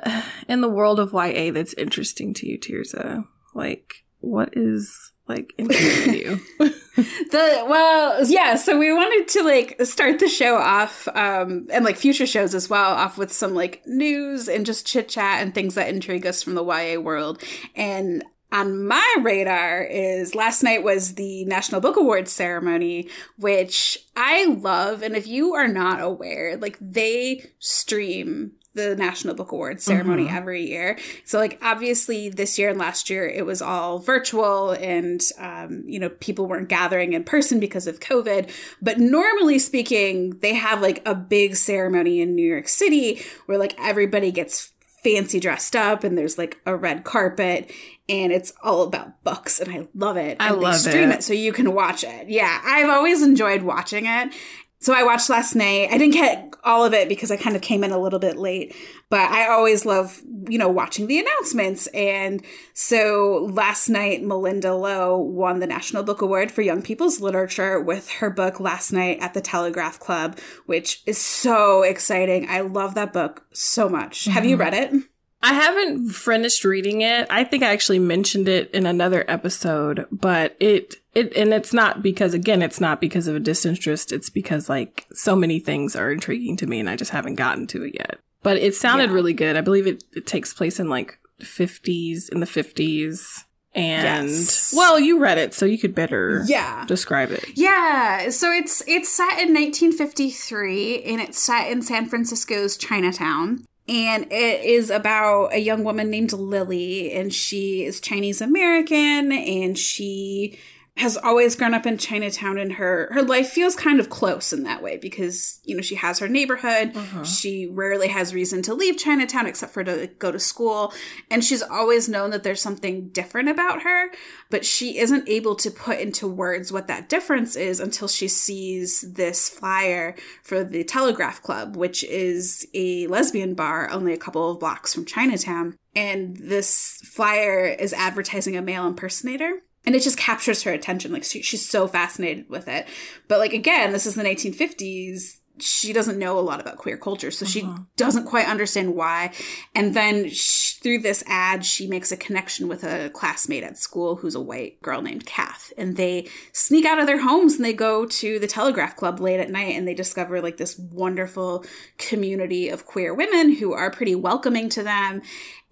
in 0.48 0.62
the 0.62 0.70
world 0.70 1.00
of 1.00 1.14
YA 1.14 1.52
that's 1.52 1.74
interesting 1.74 2.34
to 2.36 2.48
you, 2.48 2.60
Tirzah? 2.60 3.26
Like, 3.54 4.06
what 4.20 4.50
is 4.54 5.09
like 5.30 5.54
interesting 5.58 6.14
you? 6.16 6.40
the 6.60 7.66
well, 7.68 8.26
yeah. 8.28 8.56
So 8.56 8.78
we 8.78 8.92
wanted 8.92 9.28
to 9.30 9.44
like 9.44 9.80
start 9.86 10.20
the 10.20 10.28
show 10.28 10.58
off, 10.58 11.08
um, 11.10 11.68
and 11.72 11.86
like 11.86 11.96
future 11.96 12.26
shows 12.26 12.56
as 12.56 12.70
well, 12.70 12.92
off 12.92 13.18
with 13.18 13.32
some 13.32 13.54
like 13.54 13.82
news 13.86 14.50
and 14.50 14.66
just 14.66 14.86
chit 14.86 15.08
chat 15.08 15.42
and 15.42 15.54
things 15.54 15.76
that 15.76 15.88
intrigue 15.88 16.26
us 16.26 16.44
from 16.44 16.56
the 16.56 16.66
YA 16.66 17.00
world. 17.00 17.42
And 17.76 18.24
on 18.52 18.88
my 18.88 19.16
radar 19.22 19.84
is 19.84 20.34
last 20.34 20.64
night 20.64 20.84
was 20.84 21.14
the 21.14 21.46
National 21.46 21.82
Book 21.82 21.98
Awards 21.98 22.32
ceremony, 22.32 23.08
which 23.38 24.00
I 24.18 24.46
love. 24.46 25.04
And 25.04 25.16
if 25.16 25.28
you 25.28 25.54
are 25.54 25.68
not 25.68 26.02
aware, 26.02 26.58
like 26.58 26.78
they 26.82 27.52
stream 27.60 28.54
the 28.76 28.96
National 28.96 29.34
Book 29.34 29.52
Awards 29.52 29.84
ceremony 29.84 30.26
mm-hmm. 30.26 30.36
every 30.36 30.68
year. 30.68 30.98
So, 31.26 31.40
like, 31.40 31.58
obviously, 31.62 32.30
this 32.30 32.60
year 32.60 32.70
and 32.70 32.78
last 32.78 33.10
year, 33.10 33.28
it 33.28 33.46
was 33.46 33.62
all 33.62 34.00
virtual 34.00 34.72
and, 34.72 35.22
um, 35.40 35.84
you 35.88 36.00
know, 36.00 36.10
people 36.10 36.46
weren't 36.46 36.70
gathering 36.70 37.14
in 37.14 37.24
person 37.24 37.60
because 37.60 37.88
of 37.88 38.00
COVID. 38.00 38.50
But 38.82 39.00
normally 39.00 39.60
speaking, 39.60 40.38
they 40.40 40.54
have 40.54 40.82
like 40.82 41.02
a 41.08 41.16
big 41.16 41.56
ceremony 41.56 42.22
in 42.22 42.36
New 42.36 42.48
York 42.48 42.68
City 42.68 43.22
where 43.48 43.58
like 43.58 43.76
everybody 43.80 44.32
gets 44.32 44.72
fancy 45.04 45.40
dressed 45.40 45.76
up 45.76 46.04
and 46.04 46.18
there's 46.18 46.38
like 46.38 46.60
a 46.66 46.76
red 46.76 47.04
carpet 47.04 47.72
and 48.10 48.32
it's 48.32 48.52
all 48.62 48.84
about 48.84 49.24
books 49.24 49.60
and 49.60 49.74
I 49.74 49.88
love 49.96 50.18
it. 50.18 50.38
I 50.40 50.50
and 50.50 50.62
love 50.62 50.84
they 50.84 50.92
stream 50.92 51.10
it. 51.12 51.20
it 51.20 51.24
so 51.24 51.34
you 51.34 51.54
can 51.54 51.74
watch 51.74 52.04
it. 52.04 52.30
Yeah, 52.30 52.62
I've 52.64 52.90
always 52.90 53.22
enjoyed 53.22 53.64
watching 53.64 54.06
it 54.06 54.34
so 54.80 54.94
I 54.94 55.04
watched 55.04 55.30
last 55.30 55.56
night. 55.56 55.90
I 55.92 55.98
didn't 55.98 56.14
get 56.14 56.54
all 56.64 56.86
of 56.86 56.94
it 56.94 57.10
because 57.10 57.32
I 57.32 57.38
kind 57.38 57.56
of 57.56 57.62
came 57.62 57.84
in 57.84 57.92
a 57.92 57.98
little 58.00 58.20
bit 58.20 58.38
late, 58.38 58.76
but 59.10 59.30
I 59.30 59.50
always 59.50 59.86
love, 59.86 60.22
you 60.48 60.58
know, 60.58 60.70
watching 60.70 61.08
the 61.08 61.20
announcements. 61.20 61.88
And 61.88 62.44
so 62.74 63.50
last 63.52 63.90
night, 63.90 64.24
Melinda 64.24 64.74
Lo 64.74 65.18
won 65.18 65.60
the 65.60 65.68
National 65.68 66.04
Book 66.04 66.22
Award 66.22 66.52
for 66.52 66.62
Young 66.62 66.82
People's 66.82 67.20
Literature 67.20 67.80
with 67.80 68.10
her 68.10 68.30
book 68.30 68.60
Last 68.60 68.92
Night 68.92 69.20
at 69.22 69.34
the 69.34 69.42
Telegraph 69.42 70.00
Club, 70.00 70.40
which 70.66 71.02
is 71.06 71.18
so 71.18 71.84
exciting. 71.84 72.48
I 72.50 72.62
love 72.62 72.96
that 72.96 73.14
book 73.14 73.46
so 73.52 73.90
much. 73.90 74.22
Mm-hmm. 74.22 74.32
Have 74.32 74.46
you 74.46 74.58
mm-hmm. 74.58 74.62
read 74.62 74.74
it? 74.74 75.04
I 75.42 75.54
haven't 75.54 76.10
finished 76.10 76.66
reading 76.66 77.02
it. 77.02 77.28
I 77.30 77.46
think 77.46 77.64
I 77.64 77.72
actually 77.72 78.00
mentioned 78.00 78.50
it 78.50 78.70
in 78.72 78.86
another 78.86 79.24
episode, 79.28 80.06
but 80.12 80.58
it 80.60 80.96
it 81.16 81.36
and 81.36 81.54
it's 81.54 81.74
not 81.74 82.04
because 82.04 82.34
again, 82.34 82.62
it's 82.62 82.82
not 82.82 83.00
because 83.00 83.28
of 83.28 83.36
a 83.36 83.40
disinterest. 83.40 84.12
It's 84.12 84.30
because 84.30 84.68
like 84.68 85.08
so 85.14 85.36
many 85.36 85.60
things 85.60 85.96
are 85.96 86.12
intriguing 86.12 86.58
to 86.58 86.68
me 86.68 86.80
and 86.80 86.90
I 86.90 86.98
just 86.98 87.12
haven't 87.12 87.36
gotten 87.36 87.68
to 87.68 87.84
it 87.84 87.96
yet. 87.96 88.20
But 88.44 88.58
it 88.58 88.76
sounded 88.76 89.10
yeah. 89.10 89.16
really 89.16 89.34
good. 89.34 89.56
I 89.56 89.62
believe 89.62 89.88
it, 89.88 90.04
it 90.14 90.28
takes 90.28 90.54
place 90.54 90.80
in 90.80 90.90
like 90.90 91.20
50s 91.40 92.30
in 92.30 92.40
the 92.42 92.46
50s. 92.46 93.44
And 93.76 94.30
yes. 94.30 94.74
well, 94.76 95.00
you 95.00 95.20
read 95.20 95.38
it, 95.38 95.54
so 95.54 95.66
you 95.66 95.78
could 95.78 95.94
better 95.94 96.44
yeah 96.48 96.86
describe 96.88 97.30
it. 97.30 97.46
Yeah, 97.56 98.32
so 98.32 98.52
it's 98.52 98.82
it's 98.88 99.10
set 99.10 99.34
in 99.34 99.54
1953, 99.54 101.04
and 101.04 101.22
it's 101.22 101.40
set 101.40 101.70
in 101.70 101.84
San 101.84 102.08
Francisco's 102.08 102.78
Chinatown 102.78 103.68
and 103.90 104.32
it 104.32 104.64
is 104.64 104.92
about 104.92 105.54
a 105.54 105.60
young 105.60 105.84
woman 105.84 106.12
named 106.12 106.32
Lily, 106.32 107.12
and 107.12 107.34
she 107.34 107.84
is 107.84 108.00
Chinese 108.00 108.40
American, 108.40 109.32
and 109.32 109.78
she 109.78 110.60
has 111.00 111.16
always 111.18 111.56
grown 111.56 111.74
up 111.74 111.86
in 111.86 111.98
Chinatown 111.98 112.58
and 112.58 112.74
her 112.74 113.10
her 113.12 113.24
life 113.24 113.50
feels 113.50 113.76
kind 113.76 114.00
of 114.00 114.10
close 114.10 114.52
in 114.52 114.64
that 114.64 114.84
way 114.84 114.98
because 114.98 115.60
you 115.64 115.76
know 115.76 115.82
she 115.82 115.96
has 115.96 116.20
her 116.20 116.28
neighborhood. 116.28 116.92
Uh-huh. 116.96 117.24
she 117.24 117.68
rarely 117.68 118.10
has 118.10 118.34
reason 118.34 118.62
to 118.64 118.74
leave 118.74 118.98
Chinatown 118.98 119.48
except 119.48 119.74
for 119.74 119.84
to 119.84 120.08
go 120.20 120.32
to 120.32 120.40
school. 120.40 120.94
And 121.32 121.44
she's 121.44 121.64
always 121.64 122.10
known 122.10 122.32
that 122.32 122.44
there's 122.44 122.62
something 122.62 123.10
different 123.10 123.50
about 123.50 123.84
her 123.84 124.10
but 124.50 124.66
she 124.66 124.98
isn't 124.98 125.30
able 125.30 125.56
to 125.56 125.72
put 125.72 126.00
into 126.00 126.28
words 126.28 126.72
what 126.72 126.88
that 126.88 127.08
difference 127.08 127.56
is 127.56 127.80
until 127.80 128.08
she 128.08 128.28
sees 128.28 129.02
this 129.02 129.48
flyer 129.48 130.16
for 130.44 130.64
the 130.64 130.84
Telegraph 130.84 131.42
Club 131.42 131.76
which 131.76 132.04
is 132.04 132.68
a 132.74 133.08
lesbian 133.08 133.54
bar 133.54 133.90
only 133.90 134.14
a 134.14 134.18
couple 134.18 134.52
of 134.52 134.60
blocks 134.60 134.94
from 134.94 135.06
Chinatown. 135.06 135.78
And 135.96 136.38
this 136.38 137.02
flyer 137.04 137.66
is 137.66 137.94
advertising 137.94 138.56
a 138.56 138.62
male 138.62 138.86
impersonator 138.86 139.62
and 139.86 139.96
it 139.96 140.02
just 140.02 140.18
captures 140.18 140.64
her 140.64 140.72
attention 140.72 141.12
like 141.12 141.24
she, 141.24 141.42
she's 141.42 141.68
so 141.68 141.88
fascinated 141.88 142.50
with 142.50 142.68
it. 142.68 142.88
But 143.28 143.40
like 143.40 143.54
again 143.54 143.92
this 143.92 144.06
is 144.06 144.16
the 144.16 144.24
1950s 144.24 145.40
she 145.62 145.94
doesn't 145.94 146.18
know 146.18 146.38
a 146.38 146.42
lot 146.42 146.60
about 146.60 146.78
queer 146.78 146.98
culture 146.98 147.32
so 147.32 147.46
she 147.46 147.62
uh-huh. 147.62 147.80
doesn't 147.98 148.26
quite 148.26 148.48
understand 148.48 148.96
why. 148.96 149.32
And 149.76 149.94
then 149.94 150.30
sh 150.30 150.68
through 150.82 151.00
this 151.00 151.24
ad 151.28 151.66
she 151.66 151.88
makes 151.88 152.12
a 152.12 152.18
connection 152.18 152.68
with 152.68 152.84
a 152.84 153.10
classmate 153.10 153.64
at 153.64 153.78
school 153.78 154.16
who's 154.16 154.36
a 154.36 154.42
white 154.42 154.82
girl 154.82 155.02
named 155.02 155.26
kath. 155.26 155.74
And 155.78 155.98
they 155.98 156.28
sneak 156.54 156.86
out 156.86 157.00
of 157.00 157.08
their 157.08 157.22
homes 157.22 157.56
and 157.56 157.66
they 157.66 157.74
go 157.74 158.06
to 158.06 158.40
the 158.40 158.48
telegraph 158.48 158.96
club 158.96 159.20
late 159.20 159.40
at 159.40 159.52
night 159.52 159.76
and 159.76 159.88
they 159.88 159.94
discover 159.94 160.42
like 160.42 160.58
this 160.58 160.78
wonderful 160.78 161.66
community 161.98 162.70
of 162.70 162.86
queer 162.86 163.14
women 163.14 163.56
who 163.56 163.74
are 163.74 163.92
pretty 163.92 164.16
welcoming 164.16 164.70
to 164.70 164.84
them 164.84 165.22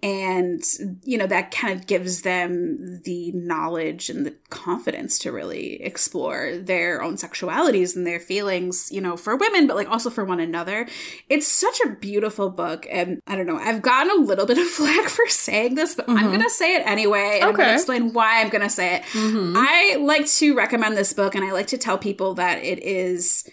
and 0.00 0.62
you 1.02 1.18
know 1.18 1.26
that 1.26 1.50
kind 1.50 1.78
of 1.78 1.88
gives 1.88 2.22
them 2.22 3.00
the 3.02 3.32
knowledge 3.32 4.08
and 4.08 4.24
the 4.24 4.34
confidence 4.48 5.18
to 5.18 5.32
really 5.32 5.82
explore 5.82 6.56
their 6.56 7.02
own 7.02 7.16
sexualities 7.16 7.96
and 7.96 8.06
their 8.06 8.20
feelings 8.20 8.92
you 8.92 9.00
know 9.00 9.16
for 9.16 9.34
women 9.34 9.66
but 9.66 9.74
like 9.74 9.88
also 9.88 10.08
for 10.08 10.24
one 10.24 10.38
another. 10.38 10.86
It's 11.28 11.48
such 11.48 11.80
a 11.80 11.90
beautiful 11.90 12.48
book 12.48 12.86
and 12.90 13.20
i 13.26 13.34
don't 13.34 13.46
know 13.46 13.58
i've 13.58 13.82
gotten 13.82 14.12
a 14.12 14.22
little 14.22 14.46
bit 14.46 14.58
of 14.58 14.66
flack 14.68 15.08
for 15.08 15.26
saying 15.28 15.74
this 15.74 15.94
but 15.96 16.08
i'm 16.08 16.16
mm-hmm. 16.16 16.32
gonna 16.32 16.50
say 16.50 16.76
it 16.76 16.86
anyway 16.86 17.38
and 17.40 17.50
i'm 17.50 17.56
gonna 17.56 17.74
explain 17.74 18.12
why 18.12 18.40
i'm 18.40 18.50
gonna 18.50 18.70
say 18.70 18.96
it. 18.96 19.02
Mm-hmm. 19.12 19.54
I 19.56 19.96
like 20.00 20.26
to 20.26 20.54
recommend 20.54 20.96
this 20.96 21.12
book 21.12 21.34
and 21.34 21.44
i 21.44 21.52
like 21.52 21.66
to 21.68 21.78
tell 21.78 21.98
people 21.98 22.34
that 22.34 22.62
it 22.62 22.78
is 22.80 23.48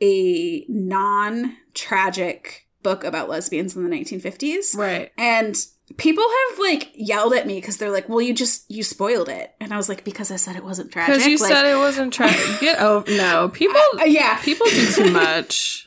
a 0.00 0.64
non-tragic 0.68 2.66
book 2.82 3.04
about 3.04 3.28
lesbians 3.28 3.76
in 3.76 3.88
the 3.88 3.94
1950s 3.94 4.74
Right. 4.74 5.12
and 5.18 5.54
people 5.96 6.24
have 6.24 6.58
like 6.58 6.90
yelled 6.94 7.34
at 7.34 7.46
me 7.46 7.56
because 7.60 7.76
they're 7.78 7.90
like, 7.90 8.08
"Well, 8.08 8.20
you 8.20 8.32
just 8.34 8.70
you 8.70 8.82
spoiled 8.82 9.28
it," 9.28 9.54
and 9.60 9.72
I 9.72 9.76
was 9.76 9.88
like, 9.88 10.04
"Because 10.04 10.30
I 10.30 10.36
said 10.36 10.56
it 10.56 10.64
wasn't 10.64 10.92
tragic." 10.92 11.14
Because 11.14 11.26
you 11.26 11.38
like, 11.38 11.52
said 11.52 11.66
it 11.66 11.76
wasn't 11.76 12.12
tragic. 12.14 12.60
Get 12.60 12.80
over. 12.80 13.10
No, 13.10 13.48
people. 13.48 13.80
Uh, 13.98 14.04
yeah, 14.04 14.38
People 14.42 14.66
do 14.68 14.86
too 14.92 15.10
much. 15.12 15.86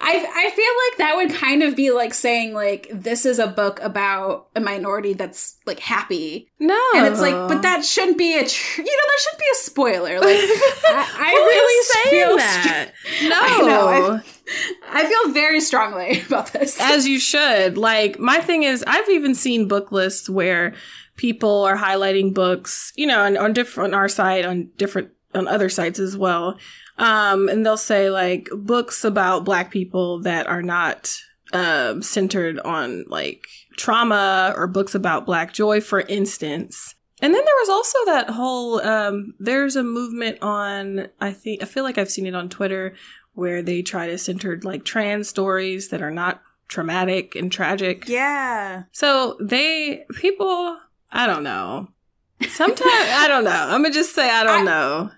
I 0.00 0.26
I 0.34 0.50
feel 0.50 0.72
like 0.90 0.98
that 0.98 1.12
would 1.16 1.32
kind 1.34 1.62
of 1.62 1.74
be 1.76 1.90
like 1.90 2.14
saying 2.14 2.54
like 2.54 2.88
this 2.92 3.26
is 3.26 3.38
a 3.38 3.46
book 3.46 3.80
about 3.82 4.48
a 4.54 4.60
minority 4.60 5.12
that's 5.14 5.56
like 5.66 5.80
happy, 5.80 6.48
No, 6.58 6.80
and 6.94 7.06
it's 7.06 7.20
like, 7.20 7.34
but 7.48 7.62
that 7.62 7.84
shouldn't 7.84 8.18
be 8.18 8.36
a 8.38 8.46
tr- 8.46 8.80
you 8.80 8.86
know 8.86 9.06
that 9.06 9.18
shouldn't 9.20 9.40
be 9.40 9.46
a 9.52 9.56
spoiler. 9.56 10.20
Like 10.20 10.36
I, 10.90 11.06
I 11.18 11.32
really 11.32 12.10
feel 12.10 12.36
that. 12.36 12.90
No, 13.22 13.36
I 13.40 13.60
know, 13.62 14.20
I 14.90 15.06
feel 15.06 15.32
very 15.32 15.60
strongly 15.60 16.20
about 16.26 16.52
this. 16.52 16.80
as 16.80 17.06
you 17.06 17.18
should. 17.18 17.76
Like 17.76 18.18
my 18.18 18.38
thing 18.38 18.62
is, 18.62 18.84
I've 18.86 19.08
even 19.08 19.34
seen 19.34 19.68
book 19.68 19.92
lists 19.92 20.28
where 20.28 20.74
people 21.16 21.62
are 21.64 21.76
highlighting 21.76 22.32
books, 22.32 22.92
you 22.96 23.06
know, 23.06 23.20
on, 23.20 23.36
on 23.36 23.52
different 23.52 23.92
on 23.92 23.98
our 23.98 24.08
site, 24.08 24.44
on 24.44 24.70
different 24.76 25.10
on 25.34 25.46
other 25.48 25.68
sites 25.68 25.98
as 25.98 26.16
well. 26.16 26.58
Um, 26.96 27.48
and 27.48 27.64
they'll 27.64 27.76
say 27.76 28.10
like 28.10 28.48
books 28.52 29.04
about 29.04 29.44
black 29.44 29.70
people 29.70 30.20
that 30.22 30.46
are 30.46 30.62
not 30.62 31.14
um 31.52 32.02
centered 32.02 32.58
on 32.60 33.04
like 33.08 33.46
trauma 33.76 34.52
or 34.56 34.66
books 34.66 34.94
about 34.94 35.26
black 35.26 35.52
joy, 35.52 35.80
for 35.80 36.00
instance. 36.00 36.94
And 37.20 37.34
then 37.34 37.44
there 37.44 37.54
was 37.60 37.68
also 37.68 37.98
that 38.06 38.30
whole 38.30 38.80
um 38.80 39.34
there's 39.38 39.76
a 39.76 39.82
movement 39.82 40.38
on 40.42 41.08
I 41.20 41.32
think 41.32 41.62
I 41.62 41.66
feel 41.66 41.84
like 41.84 41.98
I've 41.98 42.10
seen 42.10 42.26
it 42.26 42.34
on 42.34 42.48
Twitter 42.48 42.94
where 43.38 43.62
they 43.62 43.80
try 43.82 44.06
to 44.08 44.18
center 44.18 44.58
like 44.64 44.84
trans 44.84 45.28
stories 45.28 45.88
that 45.90 46.02
are 46.02 46.10
not 46.10 46.42
traumatic 46.66 47.34
and 47.36 47.50
tragic. 47.52 48.08
yeah. 48.08 48.82
So 48.92 49.36
they 49.40 50.04
people 50.16 50.76
I 51.12 51.26
don't 51.26 51.44
know. 51.44 51.88
Sometimes 52.48 52.84
I 52.84 53.26
don't 53.28 53.44
know. 53.44 53.50
I'm 53.50 53.82
gonna 53.82 53.94
just 53.94 54.14
say 54.14 54.28
I 54.30 54.44
don't 54.44 54.60
I- 54.62 54.64
know. 54.64 55.10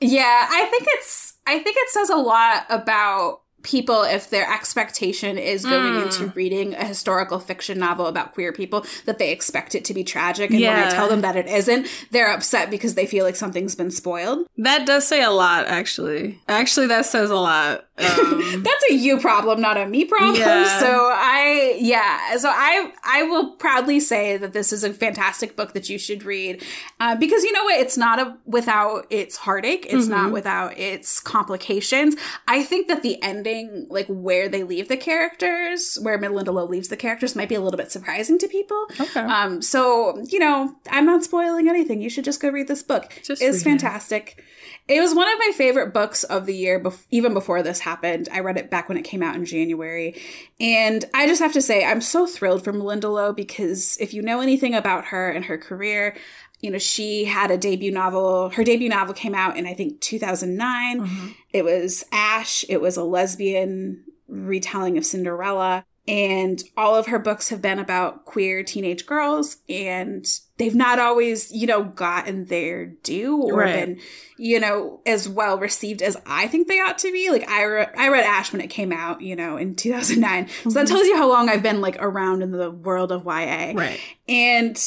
Yeah, 0.00 0.46
I 0.50 0.66
think 0.66 0.84
it's 0.88 1.34
I 1.46 1.58
think 1.60 1.76
it 1.78 1.88
says 1.90 2.10
a 2.10 2.16
lot 2.16 2.64
about 2.68 3.40
people 3.66 4.02
if 4.04 4.30
their 4.30 4.48
expectation 4.50 5.36
is 5.36 5.64
going 5.64 5.94
Mm. 5.94 6.02
into 6.04 6.26
reading 6.36 6.74
a 6.74 6.84
historical 6.84 7.38
fiction 7.40 7.78
novel 7.78 8.06
about 8.06 8.32
queer 8.32 8.52
people 8.52 8.86
that 9.06 9.18
they 9.18 9.30
expect 9.32 9.74
it 9.74 9.84
to 9.86 9.92
be 9.94 10.04
tragic 10.04 10.50
and 10.52 10.60
when 10.60 10.78
I 10.78 10.88
tell 10.90 11.08
them 11.08 11.20
that 11.22 11.34
it 11.36 11.46
isn't, 11.48 11.86
they're 12.12 12.32
upset 12.32 12.70
because 12.70 12.94
they 12.94 13.06
feel 13.06 13.24
like 13.24 13.34
something's 13.36 13.74
been 13.74 13.90
spoiled. 13.90 14.46
That 14.56 14.86
does 14.86 15.06
say 15.06 15.22
a 15.22 15.30
lot, 15.30 15.66
actually. 15.66 16.40
Actually, 16.48 16.86
that 16.86 17.06
says 17.06 17.30
a 17.30 17.36
lot. 17.36 17.84
Um, 17.98 18.62
That's 18.62 18.84
a 18.90 18.94
you 18.94 19.18
problem, 19.18 19.60
not 19.60 19.76
a 19.76 19.86
me 19.86 20.04
problem. 20.04 20.36
Yeah. 20.36 20.80
So 20.86 21.10
I 21.12 21.76
yeah, 21.80 22.36
so 22.36 22.48
I 22.52 22.92
I 23.02 23.22
will 23.30 23.52
proudly 23.64 23.98
say 24.00 24.36
that 24.36 24.52
this 24.52 24.72
is 24.72 24.84
a 24.84 24.92
fantastic 24.92 25.56
book 25.56 25.72
that 25.72 25.88
you 25.88 25.98
should 25.98 26.22
read 26.24 26.62
uh, 27.00 27.14
because 27.16 27.42
you 27.46 27.52
know 27.52 27.64
what, 27.64 27.80
it's 27.80 27.96
not 27.96 28.18
a 28.20 28.36
without 28.44 29.06
its 29.10 29.36
heartache, 29.44 29.86
it's 29.88 30.06
not 30.16 30.30
without 30.38 30.70
its 30.78 31.18
complications. 31.20 32.14
I 32.46 32.58
think 32.70 32.88
that 32.88 33.00
the 33.02 33.14
ending, 33.22 33.55
like 33.88 34.06
where 34.08 34.48
they 34.48 34.62
leave 34.62 34.88
the 34.88 34.96
characters, 34.96 35.98
where 36.02 36.18
Melinda 36.18 36.52
Lo 36.52 36.64
leaves 36.64 36.88
the 36.88 36.96
characters, 36.96 37.36
might 37.36 37.48
be 37.48 37.54
a 37.54 37.60
little 37.60 37.78
bit 37.78 37.92
surprising 37.92 38.38
to 38.38 38.48
people. 38.48 38.86
okay. 39.00 39.20
Um, 39.20 39.62
so 39.62 40.22
you 40.28 40.38
know, 40.38 40.74
I'm 40.90 41.06
not 41.06 41.24
spoiling 41.24 41.68
anything. 41.68 42.00
You 42.00 42.10
should 42.10 42.24
just 42.24 42.40
go 42.40 42.48
read 42.50 42.68
this 42.68 42.82
book. 42.82 43.12
Just 43.22 43.42
it's 43.42 43.64
read 43.64 43.76
it. 43.76 43.80
fantastic. 43.80 44.42
It 44.88 45.00
was 45.00 45.14
one 45.14 45.28
of 45.28 45.38
my 45.40 45.50
favorite 45.56 45.92
books 45.92 46.22
of 46.22 46.46
the 46.46 46.54
year, 46.54 46.82
even 47.10 47.34
before 47.34 47.60
this 47.62 47.80
happened. 47.80 48.28
I 48.30 48.38
read 48.38 48.56
it 48.56 48.70
back 48.70 48.88
when 48.88 48.96
it 48.96 49.02
came 49.02 49.20
out 49.20 49.34
in 49.34 49.44
January. 49.44 50.14
And 50.60 51.04
I 51.12 51.26
just 51.26 51.42
have 51.42 51.52
to 51.54 51.62
say, 51.62 51.84
I'm 51.84 52.00
so 52.00 52.24
thrilled 52.24 52.62
for 52.62 52.72
Melinda 52.72 53.08
Lo 53.08 53.32
because 53.32 53.96
if 54.00 54.14
you 54.14 54.22
know 54.22 54.40
anything 54.40 54.74
about 54.74 55.06
her 55.06 55.28
and 55.28 55.46
her 55.46 55.58
career, 55.58 56.16
you 56.60 56.70
know, 56.70 56.78
she 56.78 57.24
had 57.26 57.50
a 57.50 57.58
debut 57.58 57.90
novel. 57.92 58.50
Her 58.50 58.64
debut 58.64 58.88
novel 58.88 59.14
came 59.14 59.34
out 59.34 59.56
in, 59.56 59.66
I 59.66 59.74
think, 59.74 60.00
2009. 60.00 61.00
Mhm. 61.00 61.34
It 61.52 61.64
was 61.64 62.04
Ash. 62.12 62.64
It 62.68 62.80
was 62.80 62.96
a 62.96 63.04
lesbian 63.04 64.04
retelling 64.28 64.96
of 64.98 65.04
Cinderella. 65.06 65.84
And 66.08 66.62
all 66.76 66.94
of 66.94 67.06
her 67.08 67.18
books 67.18 67.48
have 67.48 67.60
been 67.60 67.80
about 67.80 68.24
queer 68.26 68.62
teenage 68.62 69.06
girls, 69.06 69.56
and 69.68 70.24
they've 70.56 70.72
not 70.74 71.00
always, 71.00 71.50
you 71.50 71.66
know, 71.66 71.82
gotten 71.82 72.44
their 72.44 72.86
due 72.86 73.36
or 73.42 73.58
Right. 73.58 73.74
been, 73.74 73.98
you 74.38 74.60
know, 74.60 75.00
as 75.04 75.28
well 75.28 75.58
received 75.58 76.02
as 76.02 76.16
I 76.24 76.46
think 76.46 76.68
they 76.68 76.78
ought 76.78 76.98
to 76.98 77.10
be. 77.10 77.28
Like 77.30 77.48
I, 77.50 77.62
re- 77.64 77.86
I 77.98 78.06
read 78.08 78.22
Ash 78.24 78.52
when 78.52 78.60
it 78.60 78.68
came 78.70 78.92
out, 78.92 79.20
you 79.20 79.34
know, 79.34 79.56
in 79.56 79.74
2009. 79.74 80.46
So 80.62 80.70
that 80.70 80.86
Mhm. 80.86 80.88
tells 80.90 81.06
you 81.08 81.16
how 81.16 81.28
long 81.28 81.48
I've 81.48 81.62
been 81.64 81.80
like 81.80 81.96
around 82.00 82.42
in 82.42 82.52
the 82.52 82.70
world 82.70 83.10
of 83.10 83.24
YA 83.26 83.72
right. 83.74 83.98
and 84.28 84.78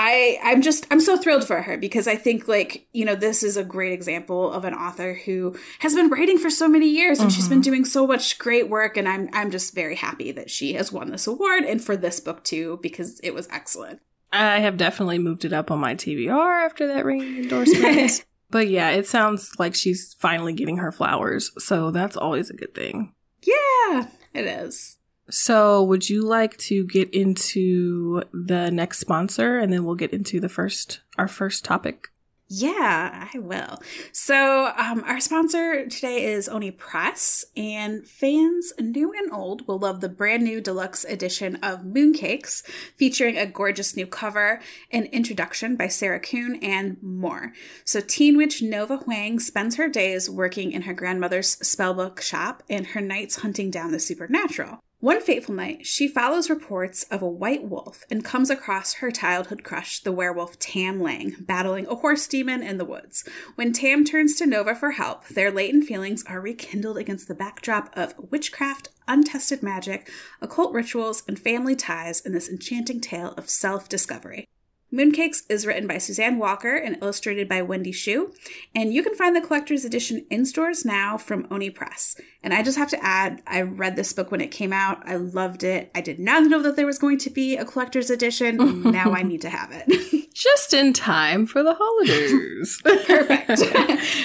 I 0.00 0.38
I'm 0.44 0.62
just 0.62 0.86
I'm 0.92 1.00
so 1.00 1.16
thrilled 1.16 1.44
for 1.44 1.60
her 1.60 1.76
because 1.76 2.06
I 2.06 2.14
think 2.14 2.46
like 2.46 2.86
you 2.92 3.04
know 3.04 3.16
this 3.16 3.42
is 3.42 3.56
a 3.56 3.64
great 3.64 3.92
example 3.92 4.50
of 4.52 4.64
an 4.64 4.72
author 4.72 5.14
who 5.14 5.56
has 5.80 5.94
been 5.94 6.08
writing 6.08 6.38
for 6.38 6.50
so 6.50 6.68
many 6.68 6.88
years 6.88 7.18
and 7.18 7.32
she's 7.32 7.48
been 7.48 7.58
mm-hmm. 7.58 7.70
doing 7.70 7.84
so 7.84 8.06
much 8.06 8.38
great 8.38 8.70
work 8.70 8.96
and 8.96 9.08
I'm 9.08 9.28
I'm 9.32 9.50
just 9.50 9.74
very 9.74 9.96
happy 9.96 10.30
that 10.32 10.50
she 10.50 10.74
has 10.74 10.92
won 10.92 11.10
this 11.10 11.26
award 11.26 11.64
and 11.64 11.82
for 11.82 11.96
this 11.96 12.20
book 12.20 12.44
too 12.44 12.78
because 12.80 13.18
it 13.24 13.34
was 13.34 13.48
excellent. 13.50 14.00
I 14.32 14.60
have 14.60 14.76
definitely 14.76 15.18
moved 15.18 15.44
it 15.44 15.52
up 15.52 15.70
on 15.70 15.80
my 15.80 15.96
TBR 15.96 16.64
after 16.64 16.86
that 16.86 17.04
ringing 17.04 17.42
endorsement. 17.42 18.24
but 18.50 18.68
yeah, 18.68 18.90
it 18.90 19.08
sounds 19.08 19.50
like 19.58 19.74
she's 19.74 20.14
finally 20.20 20.52
getting 20.52 20.76
her 20.76 20.92
flowers. 20.92 21.50
So 21.58 21.90
that's 21.90 22.16
always 22.16 22.50
a 22.50 22.56
good 22.56 22.74
thing. 22.74 23.14
Yeah, 23.42 24.06
it 24.34 24.44
is. 24.44 24.97
So, 25.30 25.82
would 25.82 26.08
you 26.08 26.22
like 26.22 26.56
to 26.58 26.84
get 26.84 27.12
into 27.12 28.22
the 28.32 28.70
next 28.70 28.98
sponsor 28.98 29.58
and 29.58 29.72
then 29.72 29.84
we'll 29.84 29.94
get 29.94 30.12
into 30.12 30.40
the 30.40 30.48
first 30.48 31.00
our 31.18 31.28
first 31.28 31.64
topic? 31.64 32.08
Yeah, 32.50 33.28
I 33.30 33.38
will. 33.38 33.78
So, 34.10 34.72
um, 34.74 35.04
our 35.04 35.20
sponsor 35.20 35.86
today 35.86 36.24
is 36.24 36.48
Oni 36.48 36.70
Press, 36.70 37.44
and 37.54 38.08
fans 38.08 38.72
new 38.80 39.12
and 39.12 39.30
old 39.30 39.68
will 39.68 39.78
love 39.78 40.00
the 40.00 40.08
brand 40.08 40.44
new 40.44 40.62
deluxe 40.62 41.04
edition 41.04 41.56
of 41.56 41.80
Mooncakes, 41.80 42.62
featuring 42.96 43.36
a 43.36 43.44
gorgeous 43.44 43.94
new 43.96 44.06
cover, 44.06 44.62
an 44.90 45.04
introduction 45.06 45.76
by 45.76 45.88
Sarah 45.88 46.20
Kuhn, 46.20 46.58
and 46.62 46.96
more. 47.02 47.52
So, 47.84 48.00
teen 48.00 48.38
witch 48.38 48.62
Nova 48.62 48.96
Huang 48.96 49.40
spends 49.40 49.76
her 49.76 49.90
days 49.90 50.30
working 50.30 50.72
in 50.72 50.82
her 50.82 50.94
grandmother's 50.94 51.56
spellbook 51.56 52.22
shop 52.22 52.62
and 52.70 52.86
her 52.88 53.02
nights 53.02 53.40
hunting 53.40 53.70
down 53.70 53.92
the 53.92 54.00
supernatural. 54.00 54.80
One 55.00 55.20
fateful 55.20 55.54
night, 55.54 55.86
she 55.86 56.08
follows 56.08 56.50
reports 56.50 57.04
of 57.04 57.22
a 57.22 57.28
white 57.28 57.62
wolf 57.62 58.02
and 58.10 58.24
comes 58.24 58.50
across 58.50 58.94
her 58.94 59.12
childhood 59.12 59.62
crush, 59.62 60.00
the 60.00 60.10
werewolf 60.10 60.58
Tam 60.58 61.00
Lang, 61.00 61.36
battling 61.38 61.86
a 61.86 61.94
horse 61.94 62.26
demon 62.26 62.64
in 62.64 62.78
the 62.78 62.84
woods. 62.84 63.22
When 63.54 63.72
Tam 63.72 64.04
turns 64.04 64.34
to 64.36 64.46
Nova 64.46 64.74
for 64.74 64.90
help, 64.90 65.28
their 65.28 65.52
latent 65.52 65.84
feelings 65.84 66.24
are 66.24 66.40
rekindled 66.40 66.98
against 66.98 67.28
the 67.28 67.36
backdrop 67.36 67.96
of 67.96 68.14
witchcraft, 68.18 68.88
untested 69.06 69.62
magic, 69.62 70.10
occult 70.40 70.72
rituals, 70.72 71.22
and 71.28 71.38
family 71.38 71.76
ties 71.76 72.20
in 72.20 72.32
this 72.32 72.48
enchanting 72.48 73.00
tale 73.00 73.34
of 73.36 73.48
self 73.48 73.88
discovery. 73.88 74.48
Mooncakes 74.92 75.42
is 75.50 75.66
written 75.66 75.86
by 75.86 75.98
Suzanne 75.98 76.38
Walker 76.38 76.74
and 76.74 76.96
illustrated 77.02 77.46
by 77.46 77.60
Wendy 77.60 77.92
Xu, 77.92 78.34
and 78.74 78.94
you 78.94 79.02
can 79.02 79.14
find 79.14 79.36
the 79.36 79.40
collector's 79.40 79.84
edition 79.84 80.24
in 80.30 80.46
stores 80.46 80.84
now 80.84 81.18
from 81.18 81.46
Oni 81.50 81.68
Press. 81.68 82.16
And 82.42 82.54
I 82.54 82.62
just 82.62 82.78
have 82.78 82.88
to 82.90 83.04
add, 83.04 83.42
I 83.46 83.60
read 83.60 83.96
this 83.96 84.14
book 84.14 84.30
when 84.30 84.40
it 84.40 84.50
came 84.50 84.72
out. 84.72 85.06
I 85.06 85.16
loved 85.16 85.62
it. 85.62 85.90
I 85.94 86.00
did 86.00 86.18
not 86.18 86.44
know 86.44 86.62
that 86.62 86.76
there 86.76 86.86
was 86.86 86.98
going 86.98 87.18
to 87.18 87.30
be 87.30 87.56
a 87.56 87.66
collector's 87.66 88.08
edition. 88.08 88.82
now 88.90 89.12
I 89.12 89.22
need 89.22 89.42
to 89.42 89.50
have 89.50 89.70
it. 89.72 90.30
just 90.34 90.72
in 90.72 90.94
time 90.94 91.44
for 91.44 91.62
the 91.62 91.74
holidays. 91.78 92.80
Perfect. 92.84 93.60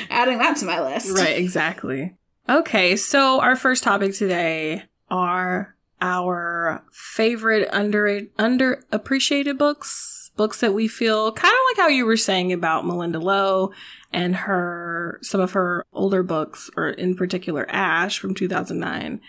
Adding 0.10 0.38
that 0.38 0.58
to 0.58 0.65
my 0.65 0.82
list. 0.82 1.17
Right, 1.17 1.38
exactly. 1.38 2.15
Okay, 2.48 2.96
so 2.96 3.41
our 3.41 3.58
first 3.58 3.84
topic 3.84 4.13
today 4.13 4.84
are 5.10 5.75
our 6.00 6.84
favorite 6.91 7.67
under 7.72 8.22
underappreciated 8.38 9.58
books 9.58 10.12
books 10.35 10.59
that 10.59 10.73
we 10.73 10.87
feel 10.87 11.31
kind 11.31 11.53
of 11.53 11.59
like 11.69 11.83
how 11.83 11.87
you 11.87 12.05
were 12.05 12.17
saying 12.17 12.51
about 12.51 12.85
Melinda 12.85 13.19
Lo 13.19 13.71
and 14.11 14.35
her, 14.35 15.19
some 15.21 15.41
of 15.41 15.51
her 15.51 15.85
older 15.93 16.23
books, 16.23 16.69
or 16.75 16.89
in 16.89 17.15
particular 17.15 17.65
Ash 17.69 18.19
from 18.19 18.33
2009, 18.33 19.21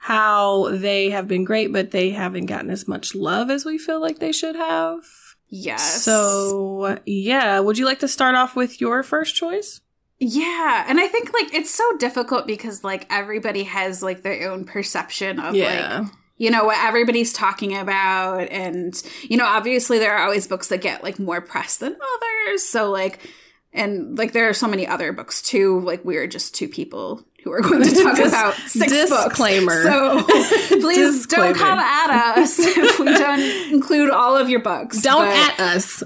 how 0.00 0.68
they 0.70 1.10
have 1.10 1.28
been 1.28 1.44
great, 1.44 1.72
but 1.72 1.90
they 1.90 2.10
haven't 2.10 2.46
gotten 2.46 2.70
as 2.70 2.88
much 2.88 3.14
love 3.14 3.50
as 3.50 3.64
we 3.64 3.78
feel 3.78 4.00
like 4.00 4.18
they 4.18 4.32
should 4.32 4.56
have. 4.56 5.04
Yes. 5.48 6.02
So, 6.02 6.98
yeah, 7.04 7.60
would 7.60 7.78
you 7.78 7.84
like 7.84 8.00
to 8.00 8.08
start 8.08 8.34
off 8.34 8.56
with 8.56 8.80
your 8.80 9.02
first 9.02 9.34
choice? 9.34 9.80
Yeah, 10.18 10.84
and 10.88 11.00
I 11.00 11.08
think 11.08 11.32
like 11.34 11.52
it's 11.52 11.74
so 11.74 11.96
difficult 11.98 12.46
because 12.46 12.84
like 12.84 13.06
everybody 13.10 13.64
has 13.64 14.02
like 14.04 14.22
their 14.22 14.50
own 14.50 14.64
perception 14.64 15.40
of 15.40 15.56
yeah. 15.56 16.00
like 16.00 16.10
you 16.42 16.50
know 16.50 16.64
what 16.64 16.76
everybody's 16.84 17.32
talking 17.32 17.76
about 17.76 18.48
and 18.50 19.00
you 19.22 19.36
know 19.36 19.46
obviously 19.46 20.00
there 20.00 20.12
are 20.12 20.24
always 20.24 20.48
books 20.48 20.66
that 20.68 20.80
get 20.80 21.04
like 21.04 21.20
more 21.20 21.40
press 21.40 21.76
than 21.76 21.94
others 21.94 22.62
so 22.64 22.90
like 22.90 23.30
and 23.72 24.18
like 24.18 24.32
there 24.32 24.48
are 24.48 24.54
so 24.54 24.66
many 24.66 24.84
other 24.84 25.12
books 25.12 25.40
too 25.40 25.78
like 25.80 26.04
we're 26.04 26.26
just 26.26 26.52
two 26.52 26.66
people 26.68 27.24
who 27.44 27.52
are 27.52 27.60
going 27.60 27.82
to 27.82 27.90
talk 28.02 28.16
Dis- 28.16 28.32
about 28.32 28.54
six 28.54 28.92
disclaimer. 28.92 29.84
books. 29.84 30.28
So 30.28 30.78
please 30.80 31.26
disclaimer. 31.26 31.52
don't 31.52 31.56
come 31.56 31.78
at 31.78 32.38
us 32.38 32.58
if 32.60 32.98
we 32.98 33.06
don't 33.06 33.72
include 33.72 34.10
all 34.10 34.36
of 34.36 34.48
your 34.48 34.60
books. 34.60 35.02
Don't 35.02 35.26
but, 35.26 35.36
at 35.36 35.60
us. 35.60 36.02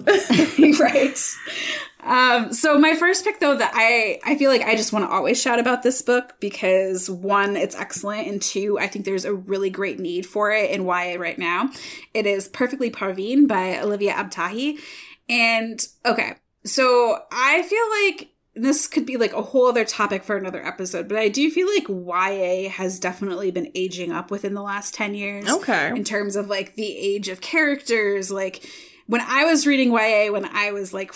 right. 0.81 1.19
Um, 2.07 2.53
so 2.53 2.79
my 2.79 2.95
first 2.95 3.25
pick 3.25 3.41
though 3.41 3.57
that 3.57 3.73
I 3.75 4.21
I 4.25 4.37
feel 4.37 4.51
like 4.51 4.63
I 4.63 4.77
just 4.77 4.93
want 4.93 5.05
to 5.05 5.11
always 5.11 5.41
shout 5.41 5.59
about 5.59 5.83
this 5.83 6.01
book 6.03 6.35
because 6.39 7.11
one 7.11 7.57
it's 7.57 7.75
excellent 7.75 8.29
and 8.29 8.41
two 8.41 8.79
I 8.79 8.87
think 8.87 9.05
there's 9.05 9.25
a 9.25 9.35
really 9.35 9.71
great 9.71 9.99
need 9.99 10.25
for 10.25 10.53
it 10.53 10.71
in 10.71 10.85
YA 10.85 11.17
right 11.19 11.39
now. 11.39 11.71
It 12.15 12.25
is 12.25 12.47
Perfectly 12.47 12.91
Parvin 12.91 13.49
by 13.49 13.81
Olivia 13.81 14.15
Abtahi. 14.15 14.79
And 15.29 15.85
okay, 16.05 16.35
so 16.65 17.19
I 17.33 17.63
feel 17.63 17.91
like 18.05 18.31
this 18.55 18.87
could 18.87 19.05
be 19.05 19.17
like 19.17 19.33
a 19.33 19.43
whole 19.43 19.67
other 19.67 19.85
topic 19.85 20.23
for 20.23 20.37
another 20.37 20.65
episode, 20.65 21.09
but 21.09 21.19
I 21.19 21.29
do 21.29 21.51
feel 21.51 21.69
like 21.69 21.89
YA 21.89 22.71
has 22.71 22.99
definitely 23.01 23.51
been 23.51 23.71
aging 23.75 24.13
up 24.13 24.31
within 24.31 24.55
the 24.55 24.63
last 24.63 24.95
10 24.95 25.15
years. 25.15 25.49
Okay. 25.49 25.89
In 25.89 26.05
terms 26.05 26.37
of 26.37 26.49
like 26.49 26.75
the 26.77 26.97
age 26.97 27.29
of 27.29 27.41
characters. 27.41 28.31
Like 28.31 28.65
when 29.07 29.21
I 29.21 29.45
was 29.45 29.67
reading 29.67 29.91
YA 29.91 30.33
when 30.33 30.47
I 30.47 30.73
was 30.73 30.95
like 30.95 31.13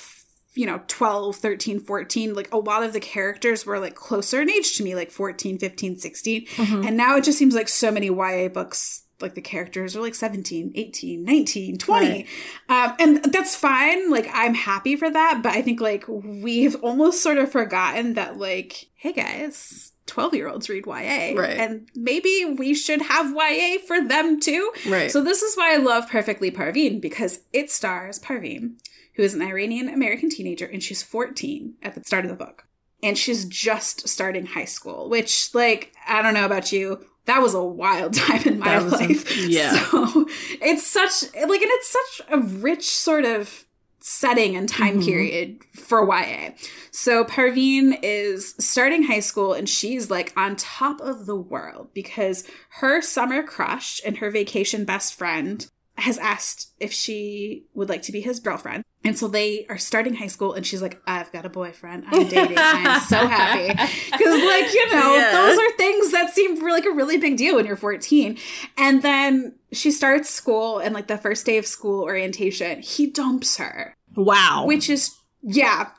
you 0.54 0.66
know 0.66 0.80
12 0.88 1.36
13 1.36 1.80
14 1.80 2.34
like 2.34 2.52
a 2.52 2.58
lot 2.58 2.82
of 2.82 2.92
the 2.92 3.00
characters 3.00 3.64
were 3.64 3.78
like 3.78 3.94
closer 3.94 4.42
in 4.42 4.50
age 4.50 4.76
to 4.76 4.82
me 4.82 4.94
like 4.94 5.10
14 5.10 5.58
15 5.58 5.96
16 5.96 6.46
mm-hmm. 6.46 6.86
and 6.86 6.96
now 6.96 7.16
it 7.16 7.24
just 7.24 7.38
seems 7.38 7.54
like 7.54 7.68
so 7.68 7.90
many 7.90 8.06
ya 8.06 8.48
books 8.48 9.04
like 9.20 9.34
the 9.34 9.40
characters 9.40 9.94
are 9.94 10.00
like 10.00 10.14
17 10.14 10.72
18 10.74 11.24
19 11.24 11.78
20 11.78 12.06
right. 12.08 12.26
um, 12.68 12.96
and 12.98 13.24
that's 13.32 13.54
fine 13.54 14.10
like 14.10 14.28
i'm 14.32 14.54
happy 14.54 14.96
for 14.96 15.10
that 15.10 15.40
but 15.42 15.52
i 15.52 15.62
think 15.62 15.80
like 15.80 16.04
we've 16.08 16.76
almost 16.76 17.22
sort 17.22 17.38
of 17.38 17.52
forgotten 17.52 18.14
that 18.14 18.38
like 18.38 18.88
hey 18.96 19.12
guys 19.12 19.92
12 20.06 20.34
year 20.34 20.48
olds 20.48 20.68
read 20.68 20.86
YA. 20.86 21.38
Right. 21.40 21.56
And 21.56 21.88
maybe 21.94 22.56
we 22.58 22.74
should 22.74 23.00
have 23.00 23.32
YA 23.32 23.78
for 23.86 24.06
them 24.06 24.40
too. 24.40 24.72
Right. 24.88 25.08
So 25.10 25.22
this 25.22 25.42
is 25.42 25.56
why 25.56 25.72
I 25.72 25.76
love 25.76 26.08
Perfectly 26.08 26.50
Parvin 26.50 26.98
because 26.98 27.40
it 27.52 27.70
stars 27.70 28.18
Parvin, 28.18 28.76
who 29.20 29.24
is 29.26 29.34
an 29.34 29.42
Iranian 29.42 29.90
American 29.90 30.30
teenager, 30.30 30.64
and 30.64 30.82
she's 30.82 31.02
14 31.02 31.74
at 31.82 31.94
the 31.94 32.02
start 32.02 32.24
of 32.24 32.30
the 32.30 32.36
book. 32.42 32.64
And 33.02 33.18
she's 33.18 33.44
just 33.44 34.08
starting 34.08 34.46
high 34.46 34.64
school, 34.64 35.10
which, 35.10 35.54
like, 35.54 35.92
I 36.08 36.22
don't 36.22 36.32
know 36.32 36.46
about 36.46 36.72
you, 36.72 37.04
that 37.26 37.42
was 37.42 37.52
a 37.52 37.62
wild 37.62 38.14
time 38.14 38.42
in 38.44 38.58
my 38.58 38.78
life. 38.78 39.30
A, 39.30 39.40
yeah. 39.46 39.72
So 39.72 40.26
it's 40.62 40.86
such, 40.86 41.24
like, 41.34 41.60
and 41.60 41.70
it's 41.70 41.90
such 41.90 42.26
a 42.30 42.38
rich 42.38 42.88
sort 42.88 43.26
of 43.26 43.66
setting 43.98 44.56
and 44.56 44.66
time 44.66 44.94
mm-hmm. 44.94 45.04
period 45.04 45.58
for 45.74 46.02
YA. 46.02 46.52
So 46.90 47.22
Parvin 47.22 47.98
is 48.02 48.54
starting 48.58 49.02
high 49.02 49.20
school 49.20 49.52
and 49.52 49.68
she's 49.68 50.10
like 50.10 50.32
on 50.34 50.56
top 50.56 51.02
of 51.02 51.26
the 51.26 51.36
world 51.36 51.90
because 51.92 52.44
her 52.78 53.02
summer 53.02 53.42
crush 53.42 54.00
and 54.02 54.16
her 54.16 54.30
vacation 54.30 54.86
best 54.86 55.12
friend 55.12 55.70
has 56.00 56.18
asked 56.18 56.72
if 56.78 56.92
she 56.92 57.66
would 57.74 57.88
like 57.88 58.02
to 58.02 58.12
be 58.12 58.20
his 58.20 58.40
girlfriend. 58.40 58.84
And 59.02 59.16
so 59.16 59.28
they 59.28 59.64
are 59.70 59.78
starting 59.78 60.14
high 60.14 60.26
school, 60.26 60.52
and 60.52 60.66
she's 60.66 60.82
like, 60.82 61.00
I've 61.06 61.32
got 61.32 61.46
a 61.46 61.48
boyfriend. 61.48 62.04
I'm 62.08 62.28
dating. 62.28 62.58
I'm 62.58 63.00
so 63.00 63.16
happy. 63.26 63.68
Because, 63.68 64.44
like, 64.44 64.74
you 64.74 64.90
know, 64.92 65.16
yeah. 65.16 65.32
those 65.32 65.58
are 65.58 65.76
things 65.78 66.12
that 66.12 66.34
seem 66.34 66.62
like 66.62 66.84
a 66.84 66.90
really 66.90 67.16
big 67.16 67.38
deal 67.38 67.56
when 67.56 67.64
you're 67.64 67.76
14. 67.76 68.36
And 68.76 69.00
then 69.00 69.54
she 69.72 69.90
starts 69.90 70.28
school, 70.28 70.78
and 70.78 70.94
like 70.94 71.06
the 71.06 71.16
first 71.16 71.46
day 71.46 71.56
of 71.56 71.66
school 71.66 72.02
orientation, 72.02 72.82
he 72.82 73.06
dumps 73.06 73.56
her. 73.56 73.94
Wow. 74.14 74.64
Which 74.66 74.90
is, 74.90 75.16
yeah, 75.42 75.90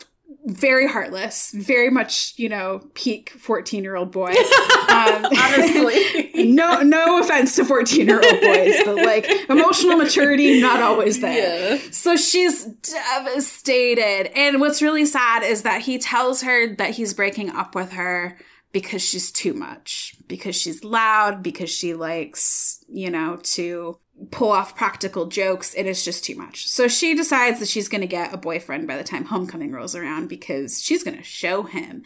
very 0.46 0.88
heartless, 0.88 1.52
very 1.52 1.90
much, 1.90 2.34
you 2.38 2.50
know, 2.50 2.82
peak 2.94 3.30
14 3.32 3.84
year 3.84 3.96
old 3.96 4.12
boy. 4.12 4.34
Um, 4.92 5.24
Honestly. 5.24 6.32
no, 6.52 6.82
no 6.82 7.22
offense 7.22 7.56
to 7.56 7.64
14 7.64 8.08
year 8.08 8.22
old 8.22 8.42
boys, 8.42 8.76
but 8.84 8.98
like 8.98 9.26
emotional 9.50 9.96
maturity, 9.96 10.60
not 10.60 10.82
always 10.82 11.22
there. 11.22 11.76
Yeah. 11.76 11.82
So 11.92 12.18
she's 12.18 12.66
devastated. 12.66 14.38
And 14.38 14.60
what's 14.60 14.82
really 14.82 15.06
sad 15.06 15.44
is 15.44 15.64
that 15.64 15.84
he 15.84 15.98
tells 15.98 16.42
her 16.42 16.76
that 16.76 16.92
he's 16.92 17.14
breaking 17.14 17.52
up 17.52 17.74
with 17.74 17.94
her 17.94 18.38
because 18.74 19.02
she's 19.02 19.32
too 19.32 19.54
much, 19.54 20.16
because 20.28 20.58
she's 20.58 20.84
loud, 20.84 21.42
because 21.42 21.70
she 21.70 21.94
likes, 21.94 22.84
you 22.90 23.10
know, 23.10 23.40
to 23.44 23.98
pull 24.30 24.52
off 24.52 24.76
practical 24.76 25.26
jokes. 25.26 25.74
It 25.74 25.86
is 25.86 26.06
just 26.06 26.24
too 26.24 26.36
much. 26.36 26.68
So 26.68 26.88
she 26.88 27.16
decides 27.16 27.60
that 27.60 27.68
she's 27.68 27.88
going 27.88 28.02
to 28.02 28.08
get 28.08 28.34
a 28.34 28.38
boyfriend 28.38 28.88
by 28.88 28.98
the 28.98 29.04
time 29.04 29.26
homecoming 29.26 29.72
rolls 29.72 29.96
around 29.96 30.28
because 30.28 30.82
she's 30.82 31.04
going 31.04 31.18
to 31.18 31.24
show 31.24 31.64
him. 31.64 32.04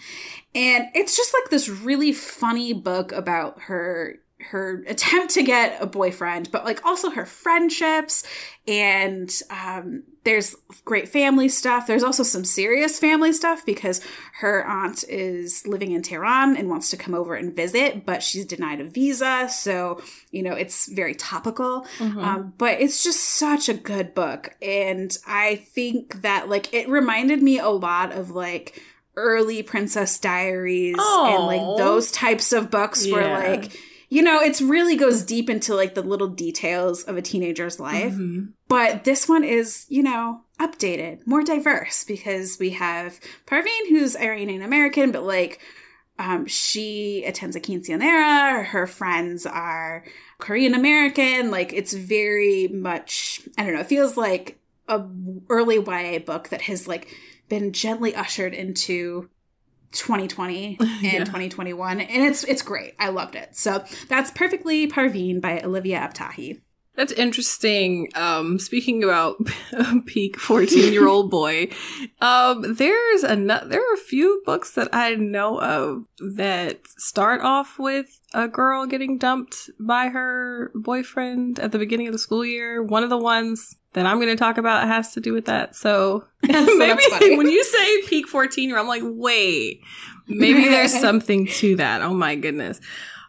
And 0.54 0.88
it's 0.93 1.17
just 1.17 1.34
like 1.34 1.49
this 1.49 1.67
really 1.67 2.13
funny 2.13 2.73
book 2.73 3.12
about 3.12 3.63
her 3.63 4.15
her 4.51 4.84
attempt 4.88 5.34
to 5.34 5.43
get 5.43 5.81
a 5.81 5.86
boyfriend, 5.86 6.51
but 6.51 6.65
like 6.65 6.86
also 6.86 7.10
her 7.10 7.25
friendships 7.25 8.23
and 8.67 9.31
um, 9.49 10.03
there's 10.23 10.55
great 10.86 11.08
family 11.08 11.47
stuff. 11.47 11.86
There's 11.86 12.03
also 12.03 12.23
some 12.23 12.43
serious 12.43 12.99
family 12.99 13.31
stuff 13.31 13.65
because 13.65 14.01
her 14.39 14.65
aunt 14.65 15.03
is 15.08 15.65
living 15.67 15.91
in 15.91 16.01
Tehran 16.01 16.58
and 16.58 16.67
wants 16.67 16.89
to 16.89 16.97
come 16.97 17.13
over 17.13 17.36
and 17.36 17.55
visit, 17.55 18.05
but 18.05 18.23
she's 18.23 18.45
denied 18.45 18.81
a 18.81 18.86
visa. 18.86 19.47
So, 19.49 20.01
you 20.31 20.41
know, 20.41 20.53
it's 20.53 20.91
very 20.91 21.13
topical. 21.13 21.86
Mm-hmm. 21.99 22.19
Um, 22.19 22.53
but 22.58 22.81
it's 22.81 23.03
just 23.03 23.21
such 23.21 23.69
a 23.69 23.73
good 23.73 24.15
book. 24.15 24.55
And 24.62 25.15
I 25.27 25.58
think 25.58 26.21
that 26.21 26.49
like 26.49 26.73
it 26.73 26.89
reminded 26.89 27.43
me 27.43 27.60
a 27.60 27.69
lot 27.69 28.12
of 28.12 28.31
like 28.31 28.81
early 29.15 29.63
Princess 29.63 30.19
Diaries 30.19 30.97
Aww. 30.97 31.36
and 31.36 31.45
like 31.45 31.77
those 31.77 32.12
types 32.12 32.51
of 32.51 32.71
books 32.71 33.05
yeah. 33.05 33.13
where 33.13 33.55
like 33.58 33.79
you 34.15 34.21
know, 34.21 34.39
it's 34.39 34.62
really 34.62 34.95
goes 34.95 35.23
deep 35.23 35.49
into 35.49 35.75
like 35.75 35.93
the 35.93 36.01
little 36.01 36.30
details 36.30 37.04
of 37.04 37.17
a 37.17 37.21
teenager's 37.21 37.82
life. 37.82 38.13
Mm-hmm. 38.13 38.45
But 38.69 39.04
this 39.04 39.28
one 39.28 39.43
is, 39.43 39.86
you 39.89 40.01
know, 40.04 40.39
updated, 40.58 41.28
more 41.28 41.43
diverse 41.43 42.06
because 42.06 42.56
we 42.58 42.69
have 42.69 43.19
Parvin, 43.45 43.89
who's 43.89 44.15
Iranian 44.15 44.62
American, 44.62 45.12
but 45.12 45.23
like 45.23 45.60
um, 46.17 46.45
she 46.45 47.25
attends 47.25 47.58
a 47.58 47.60
quinceanera. 47.60 48.63
Her 48.67 48.88
friends 48.88 49.45
are 49.45 50.06
Korean 50.38 50.75
American. 50.75 51.51
Like 51.51 51.73
it's 51.73 51.91
very 51.91 52.69
much, 52.69 53.41
I 53.58 53.65
don't 53.65 53.73
know, 53.73 53.82
it 53.82 53.88
feels 53.88 54.15
like 54.15 54.58
a 54.88 55.06
early 55.49 55.75
YA 55.75 56.19
book 56.19 56.47
that 56.49 56.62
has 56.62 56.88
like 56.88 57.13
been 57.49 57.73
gently 57.73 58.15
ushered 58.15 58.54
into 58.54 59.30
2020 59.91 60.78
and 60.80 61.02
yeah. 61.02 61.19
2021 61.19 62.02
and 62.02 62.24
it's 62.24 62.43
it's 62.45 62.62
great 62.62 62.93
i 63.00 63.10
loved 63.10 63.36
it 63.36 63.56
so 63.56 63.84
that's 64.10 64.32
perfectly 64.32 64.88
parvin 64.88 65.39
by 65.39 65.60
olivia 65.62 66.00
abtahi 66.00 66.62
that's 66.95 67.12
interesting. 67.12 68.10
Um, 68.15 68.58
speaking 68.58 69.04
about 69.04 69.38
a 69.74 70.00
peak 70.06 70.39
14 70.39 70.93
year 70.93 71.08
old 71.08 71.30
boy, 71.32 71.67
um, 72.21 72.76
there's 72.76 73.24
a, 73.24 73.36
there 73.36 73.82
are 73.82 73.93
a 73.93 73.98
few 73.98 74.41
books 74.45 74.71
that 74.71 74.89
I 74.93 75.15
know 75.15 75.60
of 75.60 76.06
that 76.36 76.88
start 76.98 77.41
off 77.41 77.78
with 77.78 78.19
a 78.34 78.48
girl 78.48 78.86
getting 78.86 79.17
dumped 79.17 79.69
by 79.80 80.08
her 80.08 80.71
boyfriend 80.74 81.60
at 81.60 81.71
the 81.71 81.80
beginning 81.80 82.08
of 82.08 82.13
the 82.13 82.19
school 82.19 82.45
year. 82.45 82.82
One 82.82 83.04
of 83.04 83.10
the 83.10 83.17
ones 83.17 83.76
that 83.95 84.05
I'm 84.05 84.17
going 84.17 84.29
to 84.29 84.36
talk 84.36 84.58
about 84.58 84.88
has 84.88 85.13
to 85.13 85.21
do 85.21 85.34
with 85.34 85.45
that. 85.45 85.75
So, 85.75 86.25
so 86.45 86.77
maybe 86.77 87.01
when 87.38 87.49
you 87.49 87.63
say 87.63 88.01
peak 88.03 88.27
14 88.27 88.69
year, 88.69 88.77
I'm 88.77 88.88
like, 88.88 89.03
wait, 89.03 89.81
maybe 90.27 90.65
there's 90.65 90.97
something 90.99 91.47
to 91.47 91.77
that. 91.77 92.01
Oh 92.01 92.13
my 92.13 92.36
goodness. 92.36 92.79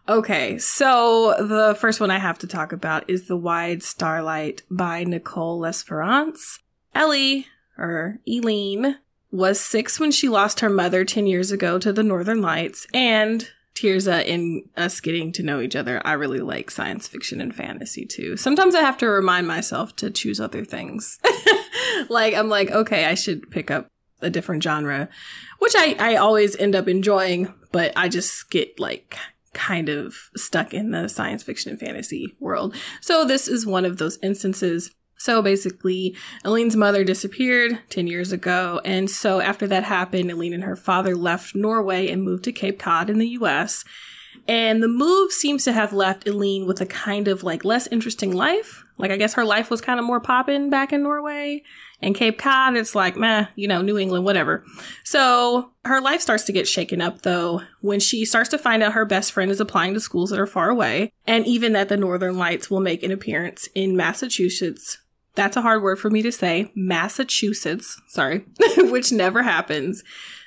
Okay, 0.08 0.58
so 0.58 1.34
the 1.38 1.76
first 1.80 2.00
one 2.00 2.12
I 2.12 2.18
have 2.18 2.38
to 2.38 2.46
talk 2.46 2.72
about 2.72 3.10
is 3.10 3.26
The 3.26 3.36
Wide 3.36 3.82
Starlight 3.82 4.62
by 4.70 5.02
Nicole 5.02 5.60
Lesperance. 5.60 6.60
Ellie, 6.94 7.46
or 7.76 8.20
Eileen, 8.28 8.98
was 9.32 9.58
six 9.58 9.98
when 9.98 10.12
she 10.12 10.28
lost 10.28 10.60
her 10.60 10.70
mother 10.70 11.04
10 11.04 11.26
years 11.26 11.50
ago 11.50 11.78
to 11.80 11.92
the 11.92 12.04
Northern 12.04 12.40
Lights, 12.40 12.86
and 12.94 13.50
Tirzah, 13.76 14.24
in 14.24 14.68
us 14.76 15.00
getting 15.00 15.32
to 15.32 15.42
know 15.42 15.60
each 15.60 15.76
other, 15.76 16.00
I 16.04 16.14
really 16.14 16.40
like 16.40 16.70
science 16.70 17.06
fiction 17.06 17.40
and 17.40 17.54
fantasy 17.54 18.06
too. 18.06 18.36
Sometimes 18.36 18.74
I 18.74 18.80
have 18.80 18.96
to 18.98 19.06
remind 19.06 19.46
myself 19.46 19.94
to 19.96 20.10
choose 20.10 20.40
other 20.40 20.64
things. 20.64 21.18
like, 22.08 22.34
I'm 22.34 22.48
like, 22.48 22.70
okay, 22.70 23.04
I 23.04 23.14
should 23.14 23.50
pick 23.50 23.70
up 23.70 23.86
a 24.22 24.30
different 24.30 24.62
genre, 24.62 25.08
which 25.58 25.74
I, 25.76 25.94
I 25.98 26.16
always 26.16 26.56
end 26.56 26.74
up 26.74 26.88
enjoying, 26.88 27.52
but 27.70 27.92
I 27.96 28.08
just 28.08 28.50
get 28.50 28.80
like 28.80 29.16
kind 29.52 29.88
of 29.88 30.14
stuck 30.36 30.72
in 30.74 30.90
the 30.90 31.08
science 31.08 31.42
fiction 31.42 31.70
and 31.70 31.80
fantasy 31.80 32.34
world. 32.40 32.74
So 33.00 33.24
this 33.24 33.46
is 33.46 33.66
one 33.66 33.84
of 33.84 33.98
those 33.98 34.18
instances. 34.22 34.90
So 35.18 35.42
basically, 35.42 36.14
Eileen's 36.44 36.76
mother 36.76 37.04
disappeared 37.04 37.80
10 37.90 38.06
years 38.06 38.32
ago. 38.32 38.80
And 38.84 39.10
so 39.10 39.40
after 39.40 39.66
that 39.66 39.84
happened, 39.84 40.30
Eileen 40.30 40.52
and 40.52 40.64
her 40.64 40.76
father 40.76 41.16
left 41.16 41.54
Norway 41.54 42.08
and 42.08 42.22
moved 42.22 42.44
to 42.44 42.52
Cape 42.52 42.78
Cod 42.78 43.08
in 43.08 43.18
the 43.18 43.28
US. 43.28 43.84
And 44.48 44.82
the 44.82 44.88
move 44.88 45.32
seems 45.32 45.64
to 45.64 45.72
have 45.72 45.92
left 45.92 46.28
Eileen 46.28 46.66
with 46.66 46.80
a 46.80 46.86
kind 46.86 47.28
of 47.28 47.42
like 47.42 47.64
less 47.64 47.86
interesting 47.88 48.32
life. 48.32 48.84
Like, 48.98 49.10
I 49.10 49.16
guess 49.16 49.34
her 49.34 49.44
life 49.44 49.70
was 49.70 49.80
kind 49.80 49.98
of 49.98 50.06
more 50.06 50.20
popping 50.20 50.70
back 50.70 50.92
in 50.92 51.02
Norway. 51.02 51.62
And 52.00 52.14
Cape 52.14 52.38
Cod, 52.38 52.76
it's 52.76 52.94
like, 52.94 53.16
meh, 53.16 53.46
you 53.54 53.68
know, 53.68 53.82
New 53.82 53.98
England, 53.98 54.24
whatever. 54.24 54.64
So 55.04 55.72
her 55.84 56.00
life 56.00 56.20
starts 56.20 56.44
to 56.44 56.52
get 56.52 56.68
shaken 56.68 57.00
up 57.00 57.22
though 57.22 57.62
when 57.80 58.00
she 58.00 58.24
starts 58.24 58.50
to 58.50 58.58
find 58.58 58.82
out 58.82 58.92
her 58.92 59.04
best 59.04 59.32
friend 59.32 59.50
is 59.50 59.60
applying 59.60 59.94
to 59.94 60.00
schools 60.00 60.30
that 60.30 60.38
are 60.38 60.46
far 60.46 60.70
away. 60.70 61.12
And 61.26 61.46
even 61.46 61.72
that 61.72 61.88
the 61.88 61.96
Northern 61.96 62.36
Lights 62.38 62.70
will 62.70 62.80
make 62.80 63.02
an 63.02 63.10
appearance 63.10 63.68
in 63.74 63.96
Massachusetts. 63.96 64.98
That's 65.36 65.56
a 65.56 65.62
hard 65.62 65.82
word 65.82 65.98
for 65.98 66.10
me 66.10 66.22
to 66.22 66.32
say. 66.32 66.72
Massachusetts, 66.74 68.00
sorry, 68.08 68.44
which 68.78 69.12
never 69.12 69.42
happens. 69.42 70.02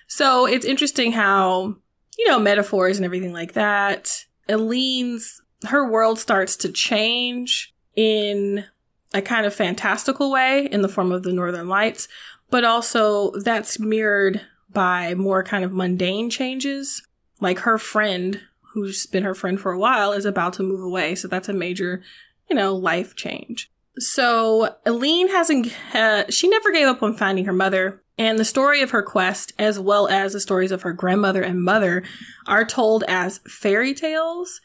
So 0.07 0.47
it's 0.47 0.65
interesting 0.65 1.11
how, 1.11 1.75
you 2.17 2.27
know, 2.27 2.39
metaphors 2.39 2.97
and 2.97 3.05
everything 3.05 3.31
like 3.31 3.53
that. 3.53 4.25
Eileen's, 4.49 5.41
her 5.67 5.89
world 5.89 6.19
starts 6.19 6.57
to 6.57 6.71
change 6.71 7.73
in 7.95 8.65
a 9.13 9.21
kind 9.21 9.45
of 9.45 9.53
fantastical 9.53 10.31
way 10.31 10.67
in 10.71 10.81
the 10.81 10.89
form 10.89 11.11
of 11.11 11.21
the 11.23 11.33
Northern 11.33 11.67
Lights, 11.67 12.07
but 12.49 12.63
also 12.63 13.31
that's 13.43 13.79
mirrored 13.79 14.41
by 14.71 15.13
more 15.13 15.43
kind 15.43 15.63
of 15.63 15.71
mundane 15.71 16.31
changes. 16.31 17.03
Like 17.39 17.59
her 17.59 17.77
friend, 17.77 18.41
who's 18.73 19.05
been 19.05 19.23
her 19.23 19.35
friend 19.35 19.59
for 19.59 19.71
a 19.71 19.79
while, 19.79 20.11
is 20.11 20.25
about 20.25 20.53
to 20.53 20.63
move 20.63 20.81
away. 20.81 21.13
So 21.13 21.27
that's 21.27 21.49
a 21.49 21.53
major, 21.53 22.01
you 22.49 22.55
know, 22.55 22.75
life 22.75 23.15
change. 23.15 23.71
So 23.97 24.75
Eileen 24.87 25.29
hasn't, 25.29 25.73
uh, 25.93 26.23
she 26.29 26.47
never 26.47 26.71
gave 26.71 26.87
up 26.87 27.03
on 27.03 27.15
finding 27.15 27.45
her 27.45 27.53
mother. 27.53 28.01
And 28.17 28.37
the 28.37 28.45
story 28.45 28.81
of 28.81 28.91
her 28.91 29.01
quest, 29.01 29.53
as 29.57 29.79
well 29.79 30.07
as 30.09 30.33
the 30.33 30.41
stories 30.41 30.71
of 30.71 30.81
her 30.81 30.91
grandmother 30.91 31.41
and 31.41 31.63
mother, 31.63 32.03
are 32.47 32.65
told 32.65 33.03
as 33.07 33.39
fairy 33.47 33.93
tales. 33.93 34.59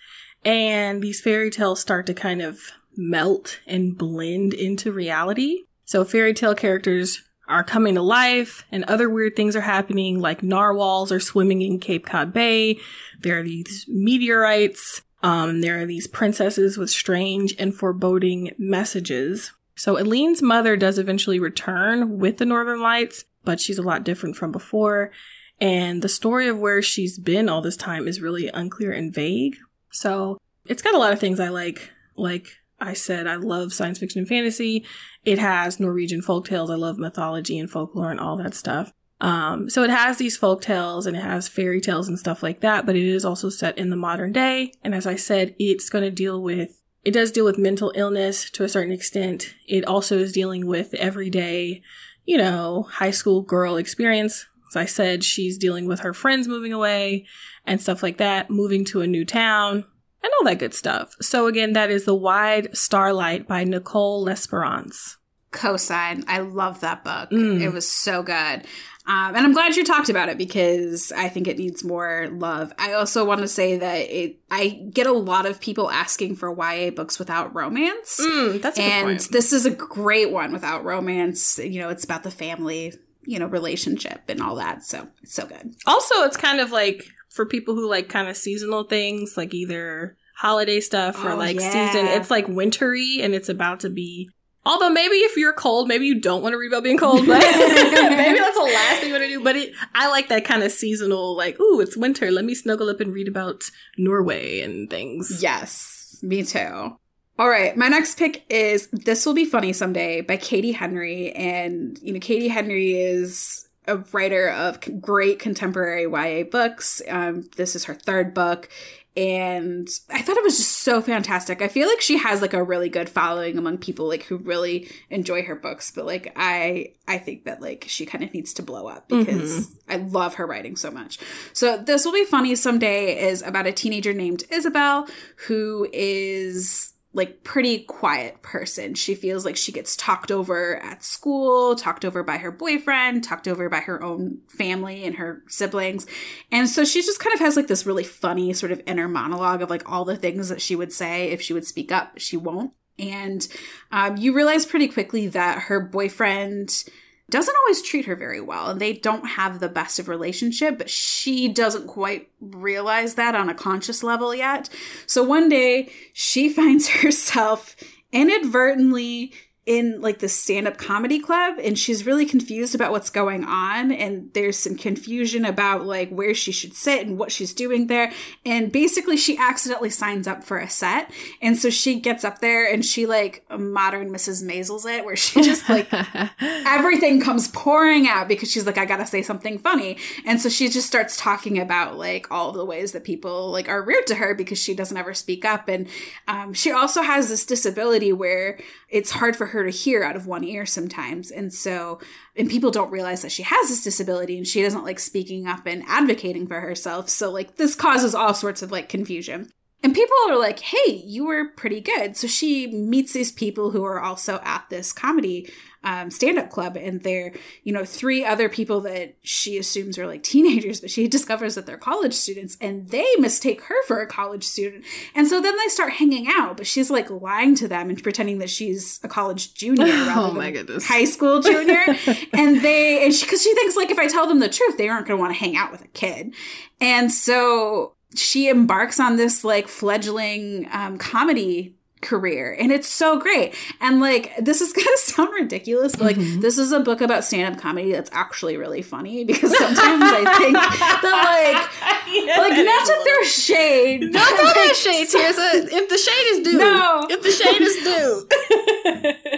And 0.44 1.02
these 1.02 1.20
fairy 1.20 1.50
tales 1.50 1.80
start 1.80 2.06
to 2.06 2.14
kind 2.14 2.42
of 2.42 2.72
melt 2.96 3.60
and 3.66 3.96
blend 3.96 4.54
into 4.54 4.92
reality. 4.92 5.64
So 5.84 6.04
fairy 6.04 6.34
tale 6.34 6.54
characters 6.54 7.22
are 7.46 7.64
coming 7.64 7.94
to 7.94 8.02
life 8.02 8.64
and 8.72 8.84
other 8.84 9.08
weird 9.08 9.36
things 9.36 9.54
are 9.54 9.60
happening 9.60 10.18
like 10.18 10.42
narwhals 10.42 11.12
are 11.12 11.20
swimming 11.20 11.62
in 11.62 11.78
Cape 11.78 12.06
Cod 12.06 12.32
Bay. 12.32 12.78
There 13.20 13.38
are 13.38 13.42
these 13.42 13.84
meteorites. 13.88 15.02
Um, 15.24 15.62
there 15.62 15.80
are 15.80 15.86
these 15.86 16.06
princesses 16.06 16.76
with 16.76 16.90
strange 16.90 17.54
and 17.58 17.74
foreboding 17.74 18.52
messages. 18.58 19.52
So 19.74 19.96
Eileen's 19.96 20.42
mother 20.42 20.76
does 20.76 20.98
eventually 20.98 21.40
return 21.40 22.18
with 22.18 22.36
the 22.36 22.44
Northern 22.44 22.82
Lights, 22.82 23.24
but 23.42 23.58
she's 23.58 23.78
a 23.78 23.82
lot 23.82 24.04
different 24.04 24.36
from 24.36 24.52
before. 24.52 25.12
And 25.58 26.02
the 26.02 26.10
story 26.10 26.46
of 26.46 26.58
where 26.58 26.82
she's 26.82 27.18
been 27.18 27.48
all 27.48 27.62
this 27.62 27.78
time 27.78 28.06
is 28.06 28.20
really 28.20 28.48
unclear 28.48 28.92
and 28.92 29.14
vague. 29.14 29.56
So 29.90 30.36
it's 30.66 30.82
got 30.82 30.94
a 30.94 30.98
lot 30.98 31.14
of 31.14 31.20
things 31.20 31.40
I 31.40 31.48
like, 31.48 31.90
like 32.16 32.58
I 32.78 32.92
said 32.92 33.26
I 33.26 33.36
love 33.36 33.72
science 33.72 33.98
fiction 33.98 34.18
and 34.18 34.28
fantasy. 34.28 34.84
It 35.24 35.38
has 35.38 35.80
Norwegian 35.80 36.20
folk 36.20 36.46
tales. 36.46 36.68
I 36.68 36.74
love 36.74 36.98
mythology 36.98 37.58
and 37.58 37.70
folklore 37.70 38.10
and 38.10 38.20
all 38.20 38.36
that 38.36 38.52
stuff. 38.52 38.92
Um, 39.20 39.70
so 39.70 39.82
it 39.84 39.90
has 39.90 40.18
these 40.18 40.36
folk 40.36 40.60
tales 40.60 41.06
and 41.06 41.16
it 41.16 41.22
has 41.22 41.48
fairy 41.48 41.80
tales 41.80 42.08
and 42.08 42.18
stuff 42.18 42.42
like 42.42 42.60
that, 42.60 42.84
but 42.84 42.96
it 42.96 43.04
is 43.04 43.24
also 43.24 43.48
set 43.48 43.78
in 43.78 43.90
the 43.90 43.96
modern 43.96 44.32
day. 44.32 44.72
And 44.82 44.94
as 44.94 45.06
I 45.06 45.16
said, 45.16 45.54
it's 45.58 45.88
going 45.88 46.04
to 46.04 46.10
deal 46.10 46.42
with, 46.42 46.82
it 47.04 47.12
does 47.12 47.30
deal 47.30 47.44
with 47.44 47.58
mental 47.58 47.92
illness 47.94 48.50
to 48.50 48.64
a 48.64 48.68
certain 48.68 48.92
extent. 48.92 49.54
It 49.66 49.84
also 49.86 50.18
is 50.18 50.32
dealing 50.32 50.66
with 50.66 50.94
everyday, 50.94 51.82
you 52.24 52.36
know, 52.36 52.88
high 52.90 53.12
school 53.12 53.42
girl 53.42 53.76
experience. 53.76 54.46
As 54.70 54.76
I 54.76 54.84
said, 54.86 55.22
she's 55.22 55.56
dealing 55.56 55.86
with 55.86 56.00
her 56.00 56.12
friends 56.12 56.48
moving 56.48 56.72
away 56.72 57.26
and 57.64 57.80
stuff 57.80 58.02
like 58.02 58.18
that, 58.18 58.50
moving 58.50 58.84
to 58.86 59.00
a 59.00 59.06
new 59.06 59.24
town, 59.24 59.84
and 60.22 60.32
all 60.38 60.44
that 60.46 60.58
good 60.58 60.74
stuff. 60.74 61.14
So 61.20 61.46
again, 61.46 61.74
that 61.74 61.90
is 61.90 62.04
The 62.04 62.14
Wide 62.14 62.76
Starlight 62.76 63.46
by 63.46 63.62
Nicole 63.64 64.24
Lesperance. 64.24 65.16
Cosign. 65.54 66.24
I 66.28 66.40
love 66.40 66.80
that 66.80 67.04
book. 67.04 67.30
Mm. 67.30 67.60
It 67.60 67.70
was 67.70 67.88
so 67.88 68.22
good. 68.22 68.64
Um, 69.06 69.36
and 69.36 69.38
I'm 69.38 69.52
glad 69.52 69.76
you 69.76 69.84
talked 69.84 70.08
about 70.08 70.30
it 70.30 70.38
because 70.38 71.12
I 71.12 71.28
think 71.28 71.46
it 71.46 71.58
needs 71.58 71.84
more 71.84 72.28
love. 72.32 72.72
I 72.78 72.94
also 72.94 73.22
want 73.24 73.42
to 73.42 73.48
say 73.48 73.76
that 73.76 73.96
it, 74.10 74.38
I 74.50 74.68
get 74.90 75.06
a 75.06 75.12
lot 75.12 75.44
of 75.44 75.60
people 75.60 75.90
asking 75.90 76.36
for 76.36 76.50
YA 76.50 76.90
books 76.90 77.18
without 77.18 77.54
romance. 77.54 78.18
Mm, 78.18 78.62
that's 78.62 78.78
and 78.78 79.20
this 79.20 79.52
is 79.52 79.66
a 79.66 79.70
great 79.70 80.30
one 80.30 80.52
without 80.52 80.84
romance. 80.84 81.58
You 81.58 81.80
know, 81.80 81.90
it's 81.90 82.04
about 82.04 82.22
the 82.22 82.30
family, 82.30 82.94
you 83.24 83.38
know, 83.38 83.46
relationship 83.46 84.22
and 84.28 84.40
all 84.40 84.54
that. 84.54 84.84
So 84.84 85.06
it's 85.22 85.34
so 85.34 85.46
good. 85.46 85.74
Also, 85.84 86.22
it's 86.22 86.38
kind 86.38 86.60
of 86.60 86.72
like 86.72 87.06
for 87.28 87.44
people 87.44 87.74
who 87.74 87.86
like 87.86 88.08
kind 88.08 88.28
of 88.28 88.38
seasonal 88.38 88.84
things, 88.84 89.36
like 89.36 89.52
either 89.52 90.16
holiday 90.36 90.80
stuff 90.80 91.22
or 91.22 91.32
oh, 91.32 91.36
like 91.36 91.60
yeah. 91.60 91.90
season. 91.90 92.06
It's 92.06 92.30
like 92.30 92.48
wintry 92.48 93.20
and 93.20 93.34
it's 93.34 93.50
about 93.50 93.80
to 93.80 93.90
be. 93.90 94.30
Although 94.66 94.90
maybe 94.90 95.16
if 95.16 95.36
you're 95.36 95.52
cold, 95.52 95.88
maybe 95.88 96.06
you 96.06 96.20
don't 96.20 96.42
want 96.42 96.54
to 96.54 96.58
read 96.58 96.68
about 96.68 96.84
being 96.84 96.96
cold, 96.96 97.26
but 97.26 97.38
maybe 97.42 98.38
that's 98.38 98.56
the 98.56 98.62
last 98.62 99.00
thing 99.00 99.08
you 99.08 99.14
want 99.14 99.24
to 99.24 99.28
do. 99.28 99.44
But 99.44 99.56
it, 99.56 99.74
I 99.94 100.08
like 100.08 100.28
that 100.28 100.44
kind 100.44 100.62
of 100.62 100.72
seasonal, 100.72 101.36
like, 101.36 101.60
ooh, 101.60 101.80
it's 101.80 101.96
winter. 101.96 102.30
Let 102.30 102.46
me 102.46 102.54
snuggle 102.54 102.88
up 102.88 103.00
and 103.00 103.12
read 103.12 103.28
about 103.28 103.70
Norway 103.98 104.60
and 104.60 104.88
things. 104.88 105.42
Yes, 105.42 106.18
me 106.22 106.42
too. 106.44 106.96
All 107.36 107.48
right, 107.48 107.76
my 107.76 107.88
next 107.88 108.16
pick 108.16 108.44
is 108.48 108.86
This 108.92 109.26
Will 109.26 109.34
Be 109.34 109.44
Funny 109.44 109.72
Someday 109.72 110.20
by 110.20 110.36
Katie 110.36 110.72
Henry. 110.72 111.32
And, 111.32 111.98
you 112.00 112.12
know, 112.12 112.20
Katie 112.20 112.48
Henry 112.48 112.94
is 112.94 113.68
a 113.86 113.98
writer 114.12 114.48
of 114.48 114.78
great 115.00 115.40
contemporary 115.40 116.04
YA 116.04 116.44
books. 116.44 117.02
Um, 117.08 117.50
this 117.56 117.74
is 117.74 117.84
her 117.84 117.94
third 117.94 118.34
book. 118.34 118.68
And 119.16 119.88
I 120.10 120.22
thought 120.22 120.36
it 120.36 120.42
was 120.42 120.56
just 120.56 120.78
so 120.78 121.00
fantastic. 121.00 121.62
I 121.62 121.68
feel 121.68 121.88
like 121.88 122.00
she 122.00 122.18
has 122.18 122.42
like 122.42 122.52
a 122.52 122.62
really 122.62 122.88
good 122.88 123.08
following 123.08 123.56
among 123.56 123.78
people 123.78 124.08
like 124.08 124.24
who 124.24 124.38
really 124.38 124.88
enjoy 125.08 125.44
her 125.44 125.54
books, 125.54 125.92
but 125.92 126.04
like 126.04 126.32
I 126.34 126.94
I 127.06 127.18
think 127.18 127.44
that 127.44 127.60
like 127.62 127.84
she 127.86 128.06
kind 128.06 128.24
of 128.24 128.34
needs 128.34 128.54
to 128.54 128.62
blow 128.62 128.88
up 128.88 129.08
because 129.08 129.68
mm-hmm. 129.68 129.92
I 129.92 129.96
love 129.96 130.34
her 130.34 130.46
writing 130.46 130.74
so 130.74 130.90
much. 130.90 131.18
So 131.52 131.76
this 131.76 132.04
will 132.04 132.12
be 132.12 132.24
funny 132.24 132.56
someday 132.56 133.28
is 133.28 133.40
about 133.42 133.68
a 133.68 133.72
teenager 133.72 134.12
named 134.12 134.44
Isabel 134.50 135.06
who 135.46 135.88
is 135.92 136.93
like 137.14 137.44
pretty 137.44 137.84
quiet 137.84 138.42
person. 138.42 138.94
She 138.94 139.14
feels 139.14 139.44
like 139.44 139.56
she 139.56 139.72
gets 139.72 139.94
talked 139.96 140.32
over 140.32 140.76
at 140.78 141.04
school, 141.04 141.76
talked 141.76 142.04
over 142.04 142.24
by 142.24 142.38
her 142.38 142.50
boyfriend, 142.50 143.22
talked 143.22 143.46
over 143.46 143.68
by 143.68 143.78
her 143.78 144.02
own 144.02 144.40
family 144.48 145.04
and 145.04 145.14
her 145.14 145.42
siblings. 145.46 146.06
And 146.50 146.68
so 146.68 146.84
she 146.84 147.02
just 147.02 147.20
kind 147.20 147.32
of 147.32 147.40
has 147.40 147.56
like 147.56 147.68
this 147.68 147.86
really 147.86 148.04
funny 148.04 148.52
sort 148.52 148.72
of 148.72 148.82
inner 148.86 149.08
monologue 149.08 149.62
of 149.62 149.70
like 149.70 149.88
all 149.90 150.04
the 150.04 150.16
things 150.16 150.48
that 150.48 150.60
she 150.60 150.74
would 150.74 150.92
say 150.92 151.30
if 151.30 151.40
she 151.40 151.52
would 151.52 151.66
speak 151.66 151.92
up, 151.92 152.18
she 152.18 152.36
won't. 152.36 152.72
And 152.98 153.46
um, 153.92 154.16
you 154.16 154.34
realize 154.34 154.66
pretty 154.66 154.88
quickly 154.88 155.28
that 155.28 155.62
her 155.62 155.80
boyfriend 155.80 156.84
doesn't 157.30 157.56
always 157.64 157.82
treat 157.82 158.04
her 158.04 158.16
very 158.16 158.40
well 158.40 158.68
and 158.68 158.80
they 158.80 158.92
don't 158.92 159.26
have 159.26 159.58
the 159.58 159.68
best 159.68 159.98
of 159.98 160.08
relationship 160.08 160.78
but 160.78 160.90
she 160.90 161.48
doesn't 161.48 161.86
quite 161.86 162.28
realize 162.40 163.14
that 163.14 163.34
on 163.34 163.48
a 163.48 163.54
conscious 163.54 164.02
level 164.02 164.34
yet. 164.34 164.68
So 165.06 165.22
one 165.22 165.48
day 165.48 165.90
she 166.12 166.48
finds 166.52 166.88
herself 166.88 167.76
inadvertently 168.12 169.32
in 169.66 169.98
like 170.02 170.18
the 170.18 170.28
stand-up 170.28 170.76
comedy 170.76 171.18
club 171.18 171.54
and 171.62 171.78
she's 171.78 172.04
really 172.04 172.26
confused 172.26 172.74
about 172.74 172.92
what's 172.92 173.08
going 173.08 173.44
on 173.44 173.90
and 173.90 174.30
there's 174.34 174.58
some 174.58 174.76
confusion 174.76 175.46
about 175.46 175.86
like 175.86 176.10
where 176.10 176.34
she 176.34 176.52
should 176.52 176.74
sit 176.74 177.06
and 177.06 177.18
what 177.18 177.32
she's 177.32 177.54
doing 177.54 177.86
there 177.86 178.12
and 178.44 178.70
basically 178.70 179.16
she 179.16 179.38
accidentally 179.38 179.88
signs 179.88 180.28
up 180.28 180.44
for 180.44 180.58
a 180.58 180.68
set 180.68 181.10
and 181.40 181.56
so 181.56 181.70
she 181.70 181.98
gets 181.98 182.24
up 182.24 182.40
there 182.40 182.70
and 182.70 182.84
she 182.84 183.06
like 183.06 183.42
modern 183.58 184.10
mrs 184.12 184.42
mazel's 184.42 184.84
it 184.84 185.02
where 185.02 185.16
she 185.16 185.40
just 185.40 185.66
like 185.70 185.88
everything 186.40 187.18
comes 187.18 187.48
pouring 187.48 188.06
out 188.06 188.28
because 188.28 188.50
she's 188.50 188.66
like 188.66 188.76
i 188.76 188.84
gotta 188.84 189.06
say 189.06 189.22
something 189.22 189.58
funny 189.58 189.96
and 190.26 190.42
so 190.42 190.50
she 190.50 190.68
just 190.68 190.86
starts 190.86 191.16
talking 191.16 191.58
about 191.58 191.96
like 191.96 192.30
all 192.30 192.52
the 192.52 192.66
ways 192.66 192.92
that 192.92 193.02
people 193.02 193.50
like 193.50 193.70
are 193.70 193.82
rude 193.82 194.06
to 194.06 194.16
her 194.16 194.34
because 194.34 194.58
she 194.58 194.74
doesn't 194.74 194.98
ever 194.98 195.14
speak 195.14 195.42
up 195.46 195.68
and 195.68 195.88
um, 196.28 196.52
she 196.52 196.70
also 196.70 197.00
has 197.00 197.30
this 197.30 197.46
disability 197.46 198.12
where 198.12 198.58
it's 198.90 199.10
hard 199.10 199.34
for 199.34 199.46
her 199.46 199.53
to 199.62 199.70
hear 199.70 200.02
out 200.02 200.16
of 200.16 200.26
one 200.26 200.42
ear 200.42 200.66
sometimes. 200.66 201.30
And 201.30 201.54
so, 201.54 202.00
and 202.34 202.50
people 202.50 202.72
don't 202.72 202.90
realize 202.90 203.22
that 203.22 203.30
she 203.30 203.44
has 203.44 203.68
this 203.68 203.84
disability 203.84 204.36
and 204.36 204.46
she 204.46 204.62
doesn't 204.62 204.84
like 204.84 204.98
speaking 204.98 205.46
up 205.46 205.66
and 205.66 205.84
advocating 205.86 206.48
for 206.48 206.60
herself. 206.60 207.08
So, 207.08 207.30
like, 207.30 207.54
this 207.56 207.76
causes 207.76 208.14
all 208.14 208.34
sorts 208.34 208.62
of 208.62 208.72
like 208.72 208.88
confusion. 208.88 209.50
And 209.84 209.94
people 209.94 210.16
are 210.28 210.38
like, 210.38 210.60
hey, 210.60 211.02
you 211.04 211.26
were 211.26 211.50
pretty 211.50 211.82
good. 211.82 212.16
So 212.16 212.26
she 212.26 212.68
meets 212.68 213.12
these 213.12 213.30
people 213.30 213.70
who 213.70 213.84
are 213.84 214.00
also 214.00 214.40
at 214.42 214.64
this 214.70 214.94
comedy 214.94 215.52
um, 215.84 216.10
stand 216.10 216.38
up 216.38 216.50
club. 216.50 216.76
And 216.76 217.02
they're, 217.02 217.32
you 217.62 217.72
know, 217.72 217.84
three 217.84 218.24
other 218.24 218.48
people 218.48 218.80
that 218.80 219.14
she 219.22 219.58
assumes 219.58 219.98
are 219.98 220.06
like 220.06 220.22
teenagers, 220.22 220.80
but 220.80 220.90
she 220.90 221.06
discovers 221.06 221.54
that 221.54 221.66
they're 221.66 221.76
college 221.76 222.14
students 222.14 222.56
and 222.60 222.88
they 222.88 223.06
mistake 223.18 223.60
her 223.62 223.82
for 223.86 224.00
a 224.00 224.06
college 224.06 224.44
student. 224.44 224.84
And 225.14 225.28
so 225.28 225.40
then 225.40 225.56
they 225.56 225.68
start 225.68 225.92
hanging 225.92 226.26
out, 226.28 226.56
but 226.56 226.66
she's 226.66 226.90
like 226.90 227.10
lying 227.10 227.54
to 227.56 227.68
them 227.68 227.90
and 227.90 228.02
pretending 228.02 228.38
that 228.38 228.50
she's 228.50 228.98
a 229.04 229.08
college 229.08 229.54
junior 229.54 229.84
oh 229.88 230.32
my 230.34 230.50
goodness. 230.50 230.86
high 230.86 231.04
school 231.04 231.40
junior. 231.40 231.84
and 232.32 232.62
they, 232.62 233.04
and 233.04 233.14
she, 233.14 233.26
cause 233.26 233.42
she 233.42 233.54
thinks 233.54 233.76
like 233.76 233.90
if 233.90 233.98
I 233.98 234.08
tell 234.08 234.26
them 234.26 234.40
the 234.40 234.48
truth, 234.48 234.76
they 234.76 234.88
aren't 234.88 235.06
going 235.06 235.18
to 235.18 235.20
want 235.20 235.34
to 235.34 235.38
hang 235.38 235.56
out 235.56 235.70
with 235.70 235.84
a 235.84 235.88
kid. 235.88 236.34
And 236.80 237.12
so 237.12 237.94
she 238.14 238.48
embarks 238.48 238.98
on 238.98 239.16
this 239.16 239.44
like 239.44 239.68
fledgling 239.68 240.68
um, 240.72 240.98
comedy 240.98 241.74
career 242.04 242.56
and 242.58 242.70
it's 242.70 242.88
so 242.88 243.18
great. 243.18 243.54
And 243.80 244.00
like 244.00 244.36
this 244.38 244.60
is 244.60 244.72
gonna 244.84 244.96
sound 244.96 245.30
ridiculous 245.34 245.96
but 245.96 246.04
like 246.04 246.16
mm-hmm. 246.16 246.40
this 246.40 246.58
is 246.58 246.72
a 246.72 246.80
book 246.80 247.00
about 247.00 247.24
stand-up 247.24 247.60
comedy 247.60 247.92
that's 247.92 248.10
actually 248.12 248.56
really 248.56 248.82
funny 248.82 249.24
because 249.24 249.56
sometimes 249.56 250.02
i 250.04 250.38
think 250.38 250.54
that 250.54 251.02
like 251.02 252.14
yeah, 252.14 252.38
like 252.38 252.64
not 252.64 252.86
to 252.86 253.04
throw 253.04 253.24
shade 253.24 254.12
don't 254.12 254.36
throw 254.36 254.44
that 254.44 254.76
shade 254.76 255.08
Tears. 255.08 255.36
if 255.38 255.88
the 255.88 255.98
shade 255.98 256.26
is 256.30 256.44
due. 256.44 256.58
No. 256.58 257.06
If 257.08 257.22
the 257.22 257.30
shade 257.30 257.60
is 257.60 257.76
due. 257.82 258.28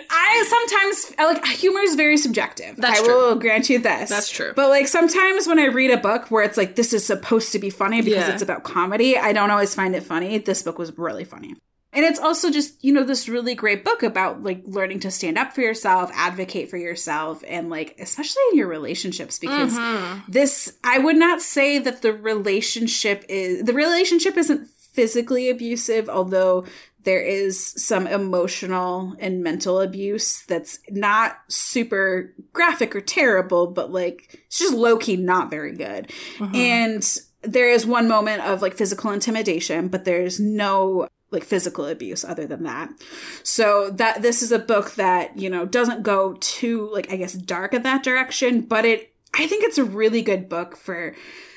I 0.10 0.44
sometimes 0.48 1.14
like 1.18 1.44
humor 1.46 1.80
is 1.80 1.94
very 1.94 2.16
subjective. 2.16 2.76
That's 2.76 3.00
i 3.00 3.04
true. 3.04 3.14
will 3.14 3.34
grant 3.36 3.70
you 3.70 3.78
this. 3.78 4.10
That's 4.10 4.30
true. 4.30 4.52
But 4.54 4.68
like 4.68 4.88
sometimes 4.88 5.46
when 5.46 5.58
i 5.58 5.66
read 5.66 5.90
a 5.90 5.96
book 5.96 6.30
where 6.30 6.44
it's 6.44 6.56
like 6.56 6.76
this 6.76 6.92
is 6.92 7.04
supposed 7.06 7.52
to 7.52 7.58
be 7.58 7.70
funny 7.70 8.02
because 8.02 8.26
yeah. 8.26 8.32
it's 8.32 8.42
about 8.42 8.64
comedy 8.64 9.16
i 9.16 9.32
don't 9.32 9.50
always 9.50 9.74
find 9.74 9.94
it 9.94 10.02
funny. 10.02 10.38
This 10.38 10.62
book 10.62 10.78
was 10.78 10.96
really 10.96 11.24
funny 11.24 11.56
and 11.96 12.04
it's 12.04 12.20
also 12.20 12.50
just, 12.50 12.84
you 12.84 12.92
know, 12.92 13.02
this 13.02 13.26
really 13.26 13.54
great 13.54 13.82
book 13.82 14.02
about 14.02 14.42
like 14.42 14.62
learning 14.66 15.00
to 15.00 15.10
stand 15.10 15.38
up 15.38 15.54
for 15.54 15.62
yourself, 15.62 16.10
advocate 16.12 16.68
for 16.68 16.76
yourself, 16.76 17.42
and 17.48 17.70
like, 17.70 17.96
especially 17.98 18.42
in 18.52 18.58
your 18.58 18.68
relationships, 18.68 19.38
because 19.38 19.72
mm-hmm. 19.72 20.30
this, 20.30 20.76
I 20.84 20.98
would 20.98 21.16
not 21.16 21.40
say 21.40 21.78
that 21.78 22.02
the 22.02 22.12
relationship 22.12 23.24
is, 23.30 23.64
the 23.64 23.72
relationship 23.72 24.36
isn't 24.36 24.68
physically 24.68 25.48
abusive, 25.48 26.10
although 26.10 26.66
there 27.04 27.22
is 27.22 27.58
some 27.82 28.06
emotional 28.06 29.16
and 29.18 29.42
mental 29.42 29.80
abuse 29.80 30.44
that's 30.48 30.78
not 30.90 31.38
super 31.48 32.34
graphic 32.52 32.94
or 32.94 33.00
terrible, 33.00 33.68
but 33.68 33.90
like, 33.90 34.44
it's 34.46 34.58
just 34.58 34.74
low 34.74 34.98
key 34.98 35.16
not 35.16 35.48
very 35.48 35.72
good. 35.72 36.12
Mm-hmm. 36.36 36.54
And, 36.54 37.18
there 37.42 37.70
is 37.70 37.86
one 37.86 38.08
moment 38.08 38.42
of 38.42 38.60
like 38.60 38.74
physical 38.74 39.12
intimidation, 39.12 39.86
but 39.86 40.04
there's 40.04 40.40
no 40.40 41.06
like 41.30 41.44
physical 41.44 41.86
abuse 41.86 42.24
other 42.24 42.46
than 42.46 42.62
that. 42.62 42.90
So 43.42 43.90
that 43.90 44.22
this 44.22 44.42
is 44.42 44.52
a 44.52 44.58
book 44.58 44.92
that, 44.92 45.36
you 45.36 45.50
know, 45.50 45.66
doesn't 45.66 46.02
go 46.02 46.36
too 46.40 46.90
like 46.92 47.12
I 47.12 47.16
guess 47.16 47.34
dark 47.34 47.74
in 47.74 47.82
that 47.82 48.02
direction, 48.02 48.62
but 48.62 48.84
it 48.84 49.12
I 49.34 49.46
think 49.46 49.64
it's 49.64 49.78
a 49.78 49.84
really 49.84 50.22
good 50.22 50.48
book 50.48 50.76
for 50.76 51.14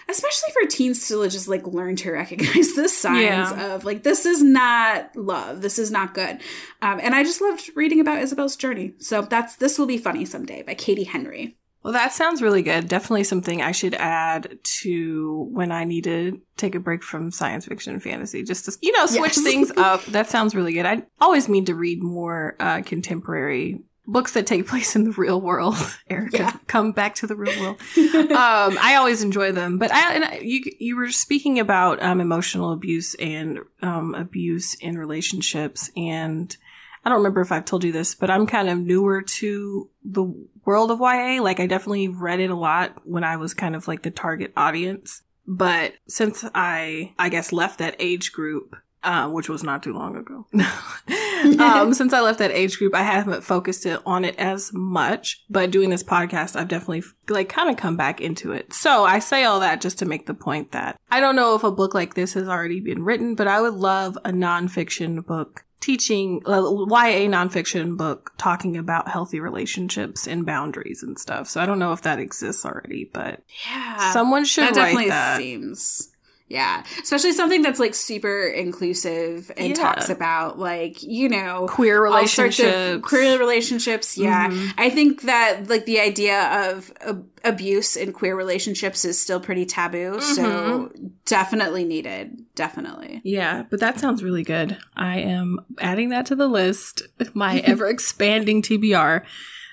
especially 0.10 0.52
for 0.52 0.68
teens 0.68 1.08
to 1.08 1.28
just 1.30 1.48
like 1.48 1.68
learn 1.68 1.96
to 1.96 2.12
recognize 2.12 2.74
the 2.76 2.90
signs 2.90 3.52
yeah. 3.52 3.76
of 3.76 3.86
like 3.86 4.04
this 4.04 4.26
is 4.26 4.42
not 4.42 5.16
love 5.16 5.62
this 5.62 5.78
is 5.78 5.92
not 5.92 6.14
good 6.14 6.42
um, 6.82 7.00
and 7.02 7.14
i 7.14 7.24
just 7.24 7.42
loved 7.42 7.70
reading 7.76 8.00
about 8.00 8.18
isabel's 8.18 8.56
journey 8.56 8.94
so 8.98 9.22
that's 9.22 9.56
this 9.58 9.78
will 9.78 9.86
be 9.86 9.98
funny 9.98 10.26
someday 10.26 10.64
by 10.64 10.74
katie 10.74 11.04
henry 11.04 11.58
well, 11.84 11.94
that 11.94 12.12
sounds 12.12 12.42
really 12.42 12.62
good. 12.62 12.88
Definitely 12.88 13.24
something 13.24 13.62
I 13.62 13.72
should 13.72 13.96
add 13.96 14.60
to 14.82 15.48
when 15.52 15.72
I 15.72 15.86
need 15.86 16.04
to 16.04 16.42
take 16.58 16.76
a 16.76 16.80
break 16.80 17.04
from 17.04 17.32
science 17.32 17.66
fiction 17.66 17.94
and 17.94 18.04
fantasy, 18.04 18.44
just 18.44 18.66
to, 18.66 18.78
you 18.82 18.92
know, 18.92 19.06
switch 19.06 19.38
yes. 19.38 19.44
things 19.44 19.72
up. 19.78 20.04
That 20.06 20.30
sounds 20.30 20.54
really 20.54 20.74
good. 20.74 20.86
I 20.86 21.04
always 21.22 21.48
mean 21.48 21.66
to 21.66 21.76
read 21.76 22.04
more 22.04 22.56
uh, 22.60 22.82
contemporary 22.82 23.82
books 24.06 24.34
that 24.34 24.46
take 24.46 24.68
place 24.68 24.96
in 24.96 25.06
the 25.06 25.12
real 25.12 25.40
world. 25.40 25.76
Erica, 26.10 26.38
yeah. 26.38 26.58
come 26.68 26.92
back 26.92 27.16
to 27.16 27.28
the 27.28 27.36
real 27.36 27.58
world. 27.62 27.80
um, 27.98 28.78
I 28.82 28.96
always 28.98 29.24
enjoy 29.24 29.54
them, 29.54 29.78
but 29.78 29.92
I, 29.92 30.14
and 30.16 30.26
I, 30.26 30.40
you 30.44 30.64
you 30.80 30.98
were 30.98 31.12
speaking 31.12 31.60
about 31.60 32.02
um, 32.04 32.20
emotional 32.20 32.74
abuse 32.74 33.16
and 33.16 33.60
um, 33.82 34.16
abuse 34.16 34.74
in 34.76 34.98
relationships, 34.98 35.90
and 35.96 36.56
I 37.04 37.10
don't 37.10 37.20
remember 37.20 37.42
if 37.42 37.52
I've 37.52 37.66
told 37.66 37.84
you 37.84 37.92
this, 37.92 38.16
but 38.16 38.30
I'm 38.30 38.46
kind 38.46 38.70
of 38.70 38.80
newer 38.80 39.22
to 39.22 39.90
the 40.04 40.26
world 40.66 40.92
of 40.92 41.00
YA. 41.00 41.42
Like 41.42 41.60
I 41.60 41.68
definitely 41.68 42.08
read 42.08 42.40
it 42.40 42.50
a 42.50 42.56
lot 42.56 43.02
when 43.04 43.24
I 43.24 43.38
was 43.38 43.54
kind 43.54 43.76
of 43.76 43.88
like 43.88 44.04
the 44.04 44.12
target 44.12 44.54
audience. 44.56 45.22
But 45.48 45.94
since 46.08 46.46
I, 46.54 47.14
I 47.18 47.30
guess, 47.30 47.52
left 47.52 47.80
that 47.80 47.96
age 48.00 48.32
group, 48.32 48.76
uh, 49.04 49.30
which 49.30 49.50
was 49.50 49.64
not 49.64 49.82
too 49.82 49.94
long 49.94 50.16
ago. 50.16 50.46
um, 51.60 51.94
since 51.94 52.14
I 52.14 52.20
left 52.22 52.40
that 52.40 52.52
age 52.52 52.78
group, 52.78 52.94
I 52.94 53.04
haven't 53.04 53.44
focused 53.44 53.86
it 53.86 54.00
on 54.06 54.26
it 54.26 54.36
as 54.38 54.72
much. 54.74 55.44
But 55.50 55.72
doing 55.72 55.90
this 55.90 56.04
podcast, 56.04 56.56
I've 56.56 56.68
definitely 56.68 57.04
like 57.30 57.50
kind 57.50 57.70
of 57.70 57.78
come 57.78 57.96
back 57.96 58.20
into 58.20 58.52
it. 58.52 58.74
So 58.74 59.06
I 59.06 59.20
say 59.20 59.44
all 59.46 59.62
that 59.62 59.82
just 59.82 60.00
to 60.00 60.06
make 60.06 60.26
the 60.26 60.34
point 60.34 60.72
that 60.74 61.00
I 61.10 61.20
don't 61.20 61.36
know 61.36 61.56
if 61.56 61.64
a 61.64 61.72
book 61.72 61.94
like 61.94 62.14
this 62.14 62.34
has 62.34 62.48
already 62.48 62.82
been 62.82 63.04
written, 63.04 63.36
but 63.36 63.48
I 63.48 63.62
would 63.62 63.76
love 63.76 64.18
a 64.26 64.32
nonfiction 64.32 65.26
book 65.26 65.66
teaching 65.80 66.42
a 66.46 66.60
YA 66.62 67.28
nonfiction 67.30 67.98
book 67.98 68.34
talking 68.38 68.78
about 68.78 69.08
healthy 69.08 69.40
relationships 69.40 70.28
and 70.28 70.46
boundaries 70.46 71.04
and 71.04 71.18
stuff. 71.18 71.48
So 71.48 71.62
I 71.62 71.66
don't 71.66 71.80
know 71.80 71.94
if 71.94 72.02
that 72.02 72.20
exists 72.20 72.66
already, 72.66 73.10
but 73.14 73.42
yeah, 73.68 74.12
someone 74.12 74.46
should 74.46 74.66
that 74.66 74.74
definitely 74.74 75.10
that. 75.10 75.38
seems 75.38 76.10
yeah. 76.50 76.84
Especially 77.02 77.32
something 77.32 77.62
that's 77.62 77.80
like 77.80 77.94
super 77.94 78.48
inclusive 78.48 79.52
and 79.56 79.70
yeah. 79.70 79.74
talks 79.76 80.10
about 80.10 80.58
like, 80.58 81.04
you 81.04 81.30
know, 81.30 81.68
queer 81.70 82.02
relationships. 82.02 83.08
queer 83.08 83.38
relationships. 83.38 84.18
Yeah. 84.18 84.50
Mm-hmm. 84.50 84.80
I 84.80 84.90
think 84.90 85.22
that 85.22 85.70
like 85.70 85.86
the 85.86 86.00
idea 86.00 86.72
of 86.72 86.92
uh, 87.06 87.14
abuse 87.44 87.96
in 87.96 88.14
queer 88.14 88.36
relationships 88.36 89.06
is 89.06 89.20
still 89.20 89.40
pretty 89.40 89.66
taboo. 89.66 90.18
Mm-hmm. 90.18 90.34
So 90.34 90.92
definitely 91.26 91.86
needed. 91.86 92.44
Definitely. 92.56 93.22
Yeah. 93.24 93.64
But 93.70 93.80
that 93.80 94.00
sounds 94.00 94.24
really 94.24 94.44
good. 94.44 94.76
I 94.98 95.20
am 95.20 95.60
adding 95.80 96.10
that 96.10 96.26
to 96.28 96.36
the 96.36 96.48
list. 96.48 97.04
My 97.36 97.60
ever 97.64 97.88
expanding 97.88 98.64
TBR. 98.64 99.24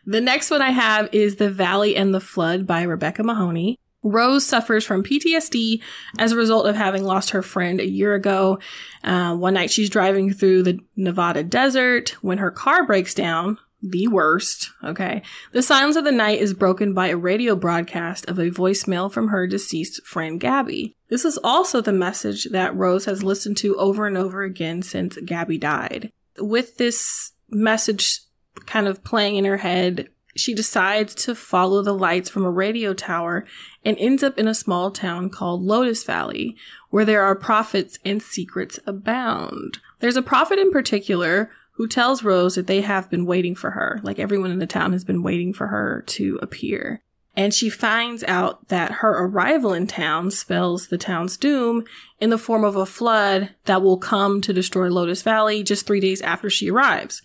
The 0.05 0.21
next 0.21 0.51
one 0.51 0.63
I 0.63 0.71
have 0.71 1.09
is 1.13 1.37
The 1.37 1.51
Valley 1.51 1.97
and 1.97 2.15
the 2.15 2.21
Flood 2.21 2.67
by 2.67 2.83
Rebecca 2.83 3.25
Mahoney. 3.25 3.81
Rose 4.07 4.47
suffers 4.47 4.85
from 4.85 5.03
PTSD 5.03 5.81
as 6.19 6.33
a 6.33 6.37
result 6.37 6.67
of 6.67 6.77
having 6.77 7.05
lost 7.05 7.31
her 7.31 7.43
friend 7.43 7.81
a 7.81 7.89
year 7.89 8.15
ago. 8.15 8.59
Uh, 9.03 9.35
one 9.35 9.55
night 9.55 9.71
she's 9.71 9.91
driving 9.91 10.33
through 10.33 10.63
the 10.63 10.79
Nevada 10.97 11.43
desert 11.43 12.17
when 12.23 12.39
her 12.39 12.51
car 12.51 12.87
breaks 12.87 13.15
down. 13.15 13.59
The 13.83 14.09
worst. 14.09 14.71
Okay. 14.83 15.23
The 15.53 15.63
silence 15.63 15.97
of 15.97 16.05
the 16.05 16.11
night 16.11 16.41
is 16.41 16.55
broken 16.55 16.95
by 16.95 17.09
a 17.09 17.17
radio 17.17 17.55
broadcast 17.55 18.25
of 18.27 18.39
a 18.39 18.51
voicemail 18.51 19.13
from 19.13 19.29
her 19.29 19.47
deceased 19.47 20.05
friend 20.05 20.41
Gabby. 20.41 20.97
This 21.09 21.25
is 21.25 21.39
also 21.45 21.81
the 21.81 21.93
message 21.93 22.45
that 22.47 22.75
Rose 22.75 23.05
has 23.05 23.23
listened 23.23 23.59
to 23.59 23.77
over 23.77 24.07
and 24.07 24.17
over 24.17 24.43
again 24.43 24.83
since 24.83 25.19
Gabby 25.25 25.59
died. 25.59 26.11
With 26.39 26.79
this 26.79 27.33
message 27.51 28.21
kind 28.65 28.89
of 28.89 29.05
playing 29.05 29.37
in 29.37 29.45
her 29.45 29.59
head, 29.59 30.09
she 30.37 30.55
decides 30.55 31.15
to 31.15 31.35
follow 31.35 31.83
the 31.83 31.95
lights 31.95 32.29
from 32.29 32.45
a 32.45 32.51
radio 32.51 32.95
tower 32.95 33.45
and 33.85 33.97
ends 33.99 34.23
up 34.23 34.39
in 34.39 34.47
a 34.47 34.55
small 34.55 34.91
town 34.91 35.31
called 35.31 35.63
Lotus 35.63 36.05
Valley, 36.05 36.57
where 36.91 37.05
there 37.05 37.23
are 37.23 37.35
prophets 37.35 37.99
and 38.05 38.23
secrets 38.23 38.79
abound. 38.87 39.79
There's 40.01 40.17
a 40.17 40.23
prophet 40.23 40.59
in 40.59 40.71
particular 40.71 41.51
who 41.73 41.87
tells 41.87 42.23
Rose 42.23 42.55
that 42.55 42.67
they 42.67 42.81
have 42.81 43.11
been 43.11 43.27
waiting 43.27 43.55
for 43.55 43.73
her. 43.73 44.01
Like 44.03 44.19
everyone 44.19 44.51
in 44.51 44.59
the 44.59 44.67
town 44.67 44.93
has 44.93 45.05
been 45.05 45.23
waiting 45.23 45.53
for 45.53 45.67
her 45.67 46.03
to 46.07 46.39
appear. 46.41 47.03
And 47.37 47.53
she 47.53 47.69
finds 47.69 48.25
out 48.25 48.69
that 48.69 48.93
her 48.93 49.11
arrival 49.11 49.75
in 49.75 49.87
town 49.87 50.31
spells 50.31 50.89
the 50.89 50.97
town's 50.97 51.37
doom 51.37 51.85
in 52.19 52.31
the 52.31 52.39
form 52.39 52.65
of 52.65 52.77
a 52.77 52.87
flood 52.87 53.51
that 53.67 53.83
will 53.83 53.99
come 53.99 54.41
to 54.41 54.55
destroy 54.55 54.89
Lotus 54.89 55.21
Valley 55.21 55.63
just 55.63 55.87
three 55.87 56.01
days 56.01 56.23
after 56.23 56.49
she 56.49 56.71
arrives. 56.71 57.21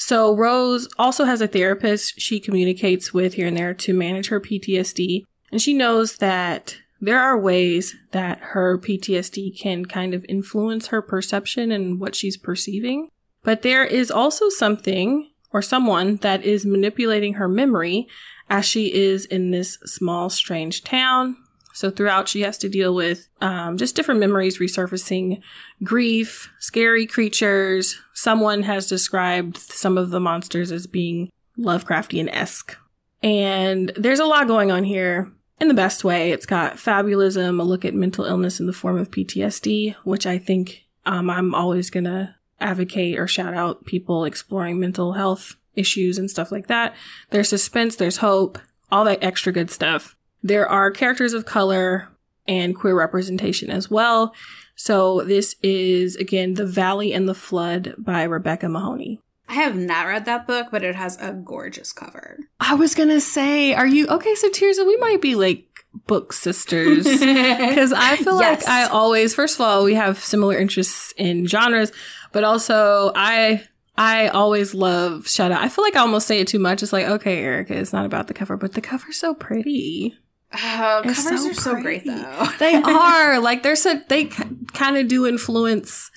So 0.00 0.34
Rose 0.34 0.88
also 0.98 1.26
has 1.26 1.42
a 1.42 1.46
therapist 1.46 2.18
she 2.18 2.40
communicates 2.40 3.12
with 3.12 3.34
here 3.34 3.46
and 3.46 3.56
there 3.56 3.74
to 3.74 3.92
manage 3.92 4.28
her 4.28 4.40
PTSD. 4.40 5.24
And 5.52 5.60
she 5.60 5.74
knows 5.74 6.16
that 6.16 6.78
there 7.02 7.20
are 7.20 7.38
ways 7.38 7.94
that 8.12 8.38
her 8.40 8.78
PTSD 8.78 9.60
can 9.60 9.84
kind 9.84 10.14
of 10.14 10.24
influence 10.26 10.86
her 10.86 11.02
perception 11.02 11.70
and 11.70 12.00
what 12.00 12.14
she's 12.14 12.38
perceiving. 12.38 13.10
But 13.42 13.60
there 13.60 13.84
is 13.84 14.10
also 14.10 14.48
something 14.48 15.30
or 15.52 15.60
someone 15.60 16.16
that 16.16 16.44
is 16.44 16.64
manipulating 16.64 17.34
her 17.34 17.46
memory 17.46 18.08
as 18.48 18.64
she 18.64 18.94
is 18.94 19.26
in 19.26 19.50
this 19.50 19.74
small, 19.84 20.30
strange 20.30 20.82
town. 20.82 21.36
So 21.72 21.90
throughout, 21.90 22.28
she 22.28 22.42
has 22.42 22.58
to 22.58 22.68
deal 22.68 22.94
with 22.94 23.28
um, 23.40 23.76
just 23.76 23.94
different 23.94 24.20
memories 24.20 24.58
resurfacing, 24.58 25.40
grief, 25.82 26.50
scary 26.58 27.06
creatures. 27.06 27.96
Someone 28.12 28.62
has 28.64 28.88
described 28.88 29.56
some 29.56 29.96
of 29.96 30.10
the 30.10 30.20
monsters 30.20 30.72
as 30.72 30.86
being 30.86 31.30
Lovecraftian 31.58 32.28
esque. 32.32 32.76
And 33.22 33.92
there's 33.96 34.18
a 34.18 34.24
lot 34.24 34.46
going 34.46 34.70
on 34.70 34.84
here 34.84 35.30
in 35.60 35.68
the 35.68 35.74
best 35.74 36.04
way. 36.04 36.32
It's 36.32 36.46
got 36.46 36.76
fabulism, 36.76 37.60
a 37.60 37.64
look 37.64 37.84
at 37.84 37.94
mental 37.94 38.24
illness 38.24 38.60
in 38.60 38.66
the 38.66 38.72
form 38.72 38.98
of 38.98 39.10
PTSD, 39.10 39.94
which 40.04 40.26
I 40.26 40.38
think 40.38 40.86
um, 41.04 41.28
I'm 41.30 41.54
always 41.54 41.90
going 41.90 42.04
to 42.04 42.34
advocate 42.60 43.18
or 43.18 43.26
shout 43.26 43.54
out 43.54 43.86
people 43.86 44.24
exploring 44.24 44.78
mental 44.78 45.14
health 45.14 45.56
issues 45.74 46.18
and 46.18 46.30
stuff 46.30 46.50
like 46.50 46.66
that. 46.66 46.94
There's 47.30 47.48
suspense, 47.48 47.96
there's 47.96 48.18
hope, 48.18 48.58
all 48.90 49.04
that 49.04 49.22
extra 49.22 49.52
good 49.52 49.70
stuff. 49.70 50.16
There 50.42 50.68
are 50.68 50.90
characters 50.90 51.32
of 51.32 51.44
color 51.44 52.08
and 52.46 52.74
queer 52.74 52.96
representation 52.96 53.70
as 53.70 53.90
well. 53.90 54.34
So 54.74 55.22
this 55.24 55.56
is 55.62 56.16
again 56.16 56.54
The 56.54 56.66
Valley 56.66 57.12
and 57.12 57.28
the 57.28 57.34
Flood 57.34 57.94
by 57.98 58.22
Rebecca 58.22 58.68
Mahoney. 58.68 59.20
I 59.48 59.54
have 59.54 59.76
not 59.76 60.06
read 60.06 60.26
that 60.26 60.46
book, 60.46 60.68
but 60.70 60.84
it 60.84 60.94
has 60.94 61.20
a 61.20 61.32
gorgeous 61.32 61.92
cover. 61.92 62.38
I 62.60 62.74
was 62.74 62.94
gonna 62.94 63.20
say, 63.20 63.74
are 63.74 63.86
you 63.86 64.06
okay? 64.06 64.34
So 64.36 64.48
Tirzah, 64.48 64.86
we 64.86 64.96
might 64.96 65.20
be 65.20 65.34
like 65.34 65.66
book 66.06 66.32
sisters 66.32 67.04
because 67.20 67.92
I 67.92 68.16
feel 68.16 68.40
yes. 68.40 68.62
like 68.64 68.68
I 68.68 68.86
always, 68.86 69.34
first 69.34 69.56
of 69.56 69.60
all, 69.62 69.84
we 69.84 69.94
have 69.94 70.18
similar 70.18 70.56
interests 70.56 71.12
in 71.16 71.46
genres, 71.46 71.92
but 72.32 72.44
also 72.44 73.12
I 73.14 73.64
I 73.98 74.28
always 74.28 74.72
love 74.72 75.28
shout 75.28 75.52
out. 75.52 75.60
I 75.60 75.68
feel 75.68 75.84
like 75.84 75.96
I 75.96 76.00
almost 76.00 76.26
say 76.26 76.40
it 76.40 76.48
too 76.48 76.58
much. 76.58 76.82
It's 76.82 76.92
like, 76.92 77.06
okay, 77.06 77.42
Erica, 77.42 77.76
it's 77.76 77.92
not 77.92 78.06
about 78.06 78.28
the 78.28 78.34
cover, 78.34 78.56
but 78.56 78.72
the 78.72 78.80
cover's 78.80 79.18
so 79.18 79.34
pretty. 79.34 80.16
Oh, 80.52 81.00
covers 81.04 81.22
so 81.22 81.34
are 81.34 81.38
pretty. 81.40 81.54
so 81.54 81.80
great 81.80 82.04
though. 82.04 82.46
they 82.58 82.74
are 82.84 83.38
like 83.40 83.62
they're 83.62 83.76
so 83.76 84.00
they 84.08 84.24
kind 84.26 84.96
of 84.96 85.08
do 85.08 85.26
influence 85.26 86.10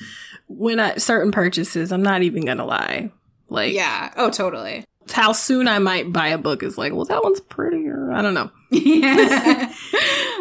when 0.48 0.80
I 0.80 0.98
certain 0.98 1.32
purchases. 1.32 1.92
I'm 1.92 2.04
not 2.04 2.24
even 2.24 2.46
gonna 2.46 2.66
lie. 2.66 3.12
Like 3.50 3.74
yeah, 3.74 4.12
oh 4.18 4.30
totally. 4.30 4.86
How 5.12 5.34
soon 5.34 5.68
I 5.68 5.80
might 5.80 6.14
buy 6.14 6.30
a 6.30 6.38
book 6.38 6.64
is 6.64 6.78
like, 6.78 6.94
well, 6.94 7.06
that 7.06 7.22
one's 7.24 7.42
prettier. 7.42 8.12
I 8.12 8.22
don't 8.22 8.34
know. 8.34 8.50
Yeah, 8.72 9.72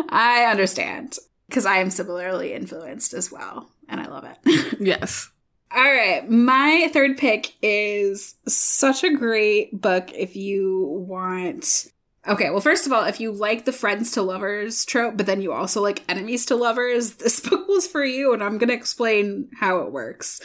I 0.09 0.47
understand 0.51 1.19
because 1.49 1.67
I 1.67 1.77
am 1.79 1.91
similarly 1.91 2.55
influenced 2.55 3.13
as 3.13 3.31
well, 3.31 3.69
and 3.89 4.01
I 4.01 4.07
love 4.07 4.25
it. 4.25 4.79
yes. 4.81 5.29
All 5.75 5.83
right. 5.83 6.29
My 6.31 6.89
third 6.93 7.17
pick 7.19 7.53
is 7.63 8.35
such 8.47 9.05
a 9.05 9.15
great 9.15 9.79
book 9.81 10.11
if 10.15 10.37
you 10.37 11.05
want. 11.09 11.87
Okay, 12.29 12.51
well, 12.51 12.61
first 12.61 12.87
of 12.87 12.93
all, 12.93 13.05
if 13.05 13.19
you 13.19 13.33
like 13.33 13.65
the 13.65 13.73
friends 13.73 14.13
to 14.13 14.23
lovers 14.23 14.85
trope, 14.85 15.17
but 15.17 15.27
then 15.27 15.43
you 15.43 15.53
also 15.53 15.83
like 15.83 16.05
enemies 16.09 16.47
to 16.47 16.57
lovers, 16.57 17.15
this 17.17 17.41
book 17.41 17.67
was 17.67 17.87
for 17.87 18.05
you, 18.05 18.33
and 18.33 18.43
I'm 18.43 18.59
going 18.59 18.69
to 18.69 18.75
explain 18.75 19.49
how 19.59 19.79
it 19.79 19.93
works. 19.93 20.41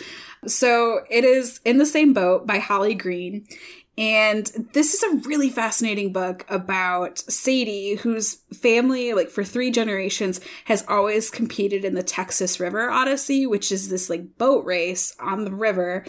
So, 0.48 1.02
it 1.10 1.24
is 1.24 1.60
In 1.66 1.78
the 1.78 1.86
Same 1.86 2.14
Boat 2.14 2.48
by 2.48 2.58
Holly 2.58 2.96
Green. 2.96 3.46
And 3.98 4.46
this 4.74 4.94
is 4.94 5.02
a 5.02 5.28
really 5.28 5.50
fascinating 5.50 6.14
book 6.14 6.46
about 6.50 7.18
Sadie, 7.18 7.96
whose 7.96 8.36
family, 8.54 9.14
like 9.14 9.30
for 9.30 9.44
three 9.44 9.72
generations, 9.72 10.40
has 10.66 10.86
always 10.88 11.32
competed 11.32 11.84
in 11.84 11.96
the 11.96 12.04
Texas 12.04 12.60
River 12.60 12.92
Odyssey, 12.92 13.48
which 13.48 13.72
is 13.72 13.90
this 13.90 14.08
like 14.08 14.38
boat 14.38 14.66
race 14.66 15.16
on 15.20 15.46
the 15.46 15.52
river. 15.52 16.06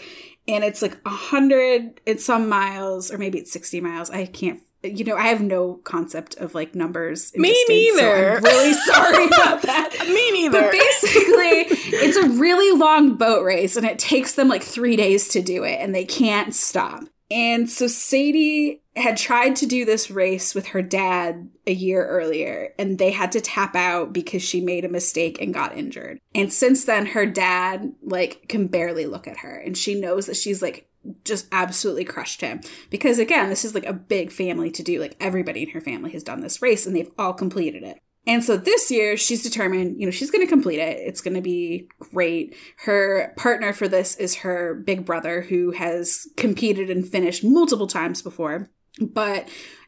And 0.47 0.63
it's 0.63 0.83
like 0.83 0.99
a 1.03 1.09
hundred 1.09 1.99
and 2.05 2.21
some 2.21 2.47
miles, 2.47 3.11
or 3.11 3.17
maybe 3.17 3.39
it's 3.39 3.51
60 3.51 3.81
miles. 3.81 4.11
I 4.11 4.27
can't 4.27 4.61
you 4.83 5.03
know, 5.03 5.15
I 5.15 5.27
have 5.27 5.41
no 5.41 5.75
concept 5.83 6.35
of 6.37 6.55
like 6.55 6.75
numbers. 6.75 7.31
Me 7.35 7.49
distance, 7.49 7.69
neither. 7.69 8.01
So 8.01 8.37
I'm 8.37 8.43
really 8.43 8.73
sorry 8.85 9.25
about 9.27 9.61
that. 9.63 10.07
Me 10.07 10.31
neither. 10.31 10.61
But 10.61 10.71
basically, 10.71 11.77
it's 11.97 12.17
a 12.17 12.29
really 12.29 12.77
long 12.77 13.15
boat 13.15 13.43
race 13.43 13.75
and 13.75 13.85
it 13.85 13.99
takes 13.99 14.35
them 14.35 14.47
like 14.47 14.63
three 14.63 14.95
days 14.95 15.27
to 15.29 15.41
do 15.41 15.63
it 15.63 15.79
and 15.81 15.93
they 15.93 16.05
can't 16.05 16.55
stop. 16.55 17.03
And 17.31 17.69
so 17.69 17.87
Sadie 17.87 18.81
had 18.95 19.17
tried 19.17 19.55
to 19.57 19.65
do 19.65 19.85
this 19.85 20.09
race 20.09 20.55
with 20.55 20.67
her 20.67 20.81
dad 20.81 21.49
a 21.67 21.73
year 21.73 22.05
earlier, 22.05 22.73
and 22.79 22.97
they 22.97 23.11
had 23.11 23.31
to 23.33 23.41
tap 23.41 23.75
out 23.75 24.11
because 24.11 24.41
she 24.41 24.61
made 24.61 24.83
a 24.83 24.89
mistake 24.89 25.39
and 25.39 25.53
got 25.53 25.77
injured. 25.77 26.19
And 26.33 26.51
since 26.51 26.85
then, 26.85 27.05
her 27.07 27.25
dad, 27.25 27.93
like, 28.01 28.47
can 28.49 28.67
barely 28.67 29.05
look 29.05 29.27
at 29.27 29.37
her, 29.37 29.55
and 29.55 29.77
she 29.77 29.99
knows 29.99 30.25
that 30.25 30.37
she's, 30.37 30.61
like, 30.61 30.88
just 31.23 31.47
absolutely 31.51 32.05
crushed 32.05 32.41
him. 32.41 32.61
Because 32.89 33.19
again, 33.19 33.49
this 33.49 33.65
is 33.65 33.73
like 33.73 33.85
a 33.85 33.93
big 33.93 34.31
family 34.31 34.71
to 34.71 34.83
do. 34.83 34.99
Like, 34.99 35.15
everybody 35.19 35.63
in 35.63 35.69
her 35.69 35.81
family 35.81 36.11
has 36.11 36.23
done 36.23 36.41
this 36.41 36.61
race, 36.61 36.85
and 36.85 36.95
they've 36.95 37.11
all 37.17 37.33
completed 37.33 37.83
it. 37.83 37.99
And 38.27 38.43
so 38.43 38.57
this 38.57 38.91
year, 38.91 39.17
she's 39.17 39.41
determined, 39.41 39.99
you 39.99 40.05
know, 40.05 40.11
she's 40.11 40.29
going 40.29 40.45
to 40.45 40.49
complete 40.49 40.79
it. 40.79 40.99
It's 40.99 41.21
going 41.21 41.35
to 41.35 41.41
be 41.41 41.89
great. 41.99 42.55
Her 42.77 43.33
partner 43.37 43.73
for 43.73 43.87
this 43.87 44.15
is 44.17 44.35
her 44.35 44.75
big 44.75 45.05
brother, 45.05 45.41
who 45.41 45.71
has 45.71 46.27
competed 46.35 46.89
and 46.89 47.07
finished 47.07 47.43
multiple 47.43 47.87
times 47.87 48.21
before. 48.21 48.69
But 48.99 49.47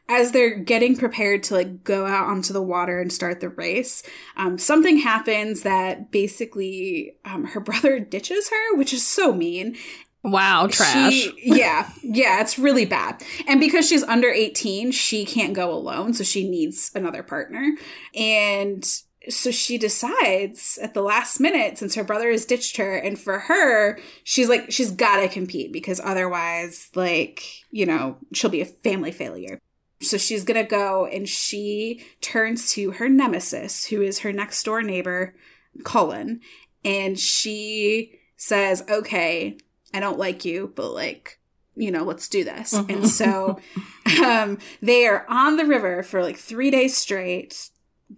as 0.09 0.31
they're 0.31 0.55
getting 0.55 0.97
prepared 0.97 1.43
to 1.43 1.53
like 1.53 1.83
go 1.83 2.05
out 2.05 2.27
onto 2.27 2.51
the 2.51 2.61
water 2.61 2.99
and 2.99 3.13
start 3.13 3.39
the 3.39 3.49
race, 3.49 4.03
um, 4.35 4.57
something 4.57 4.97
happens 4.97 5.61
that 5.61 6.11
basically 6.11 7.13
um, 7.25 7.45
her 7.45 7.59
brother 7.61 7.99
ditches 7.99 8.49
her, 8.49 8.75
which 8.75 8.93
is 8.93 9.05
so 9.05 9.33
mean. 9.33 9.77
Wow, 10.23 10.67
trash. 10.67 11.13
She, 11.13 11.33
yeah, 11.43 11.89
yeah, 12.03 12.41
it's 12.41 12.59
really 12.59 12.85
bad. 12.85 13.23
And 13.47 13.59
because 13.59 13.87
she's 13.87 14.03
under 14.03 14.29
18, 14.29 14.91
she 14.91 15.25
can't 15.25 15.53
go 15.53 15.71
alone, 15.73 16.13
so 16.13 16.23
she 16.23 16.47
needs 16.47 16.91
another 16.93 17.23
partner. 17.23 17.71
And 18.15 18.85
so 19.29 19.51
she 19.51 19.77
decides 19.77 20.79
at 20.81 20.93
the 20.93 21.01
last 21.01 21.39
minute, 21.39 21.77
since 21.77 21.95
her 21.95 22.03
brother 22.03 22.31
has 22.31 22.45
ditched 22.45 22.77
her, 22.77 22.95
and 22.95 23.19
for 23.19 23.39
her, 23.39 23.99
she's 24.23 24.49
like, 24.49 24.71
she's 24.71 24.91
gotta 24.91 25.27
compete 25.27 25.71
because 25.71 25.99
otherwise, 26.03 26.89
like, 26.95 27.43
you 27.71 27.85
know, 27.85 28.17
she'll 28.33 28.49
be 28.49 28.61
a 28.61 28.65
family 28.65 29.11
failure. 29.11 29.59
So 30.01 30.17
she's 30.17 30.43
gonna 30.43 30.63
go 30.63 31.05
and 31.05 31.29
she 31.29 32.03
turns 32.21 32.71
to 32.73 32.91
her 32.91 33.09
nemesis, 33.09 33.85
who 33.85 34.01
is 34.01 34.19
her 34.19 34.33
next 34.33 34.63
door 34.63 34.81
neighbor, 34.81 35.35
Cullen, 35.83 36.41
and 36.83 37.19
she 37.19 38.19
says, 38.37 38.83
okay, 38.89 39.57
I 39.93 39.99
don't 39.99 40.19
like 40.19 40.45
you, 40.45 40.71
but 40.75 40.91
like, 40.91 41.39
you 41.75 41.91
know, 41.91 42.03
let's 42.03 42.27
do 42.27 42.43
this. 42.43 42.73
Mm-hmm. 42.73 42.91
And 42.91 43.09
so 43.09 43.59
um, 44.23 44.57
they 44.81 45.07
are 45.07 45.25
on 45.29 45.57
the 45.57 45.65
river 45.65 46.03
for 46.03 46.21
like 46.21 46.37
three 46.37 46.71
days 46.71 46.95
straight, 46.95 47.69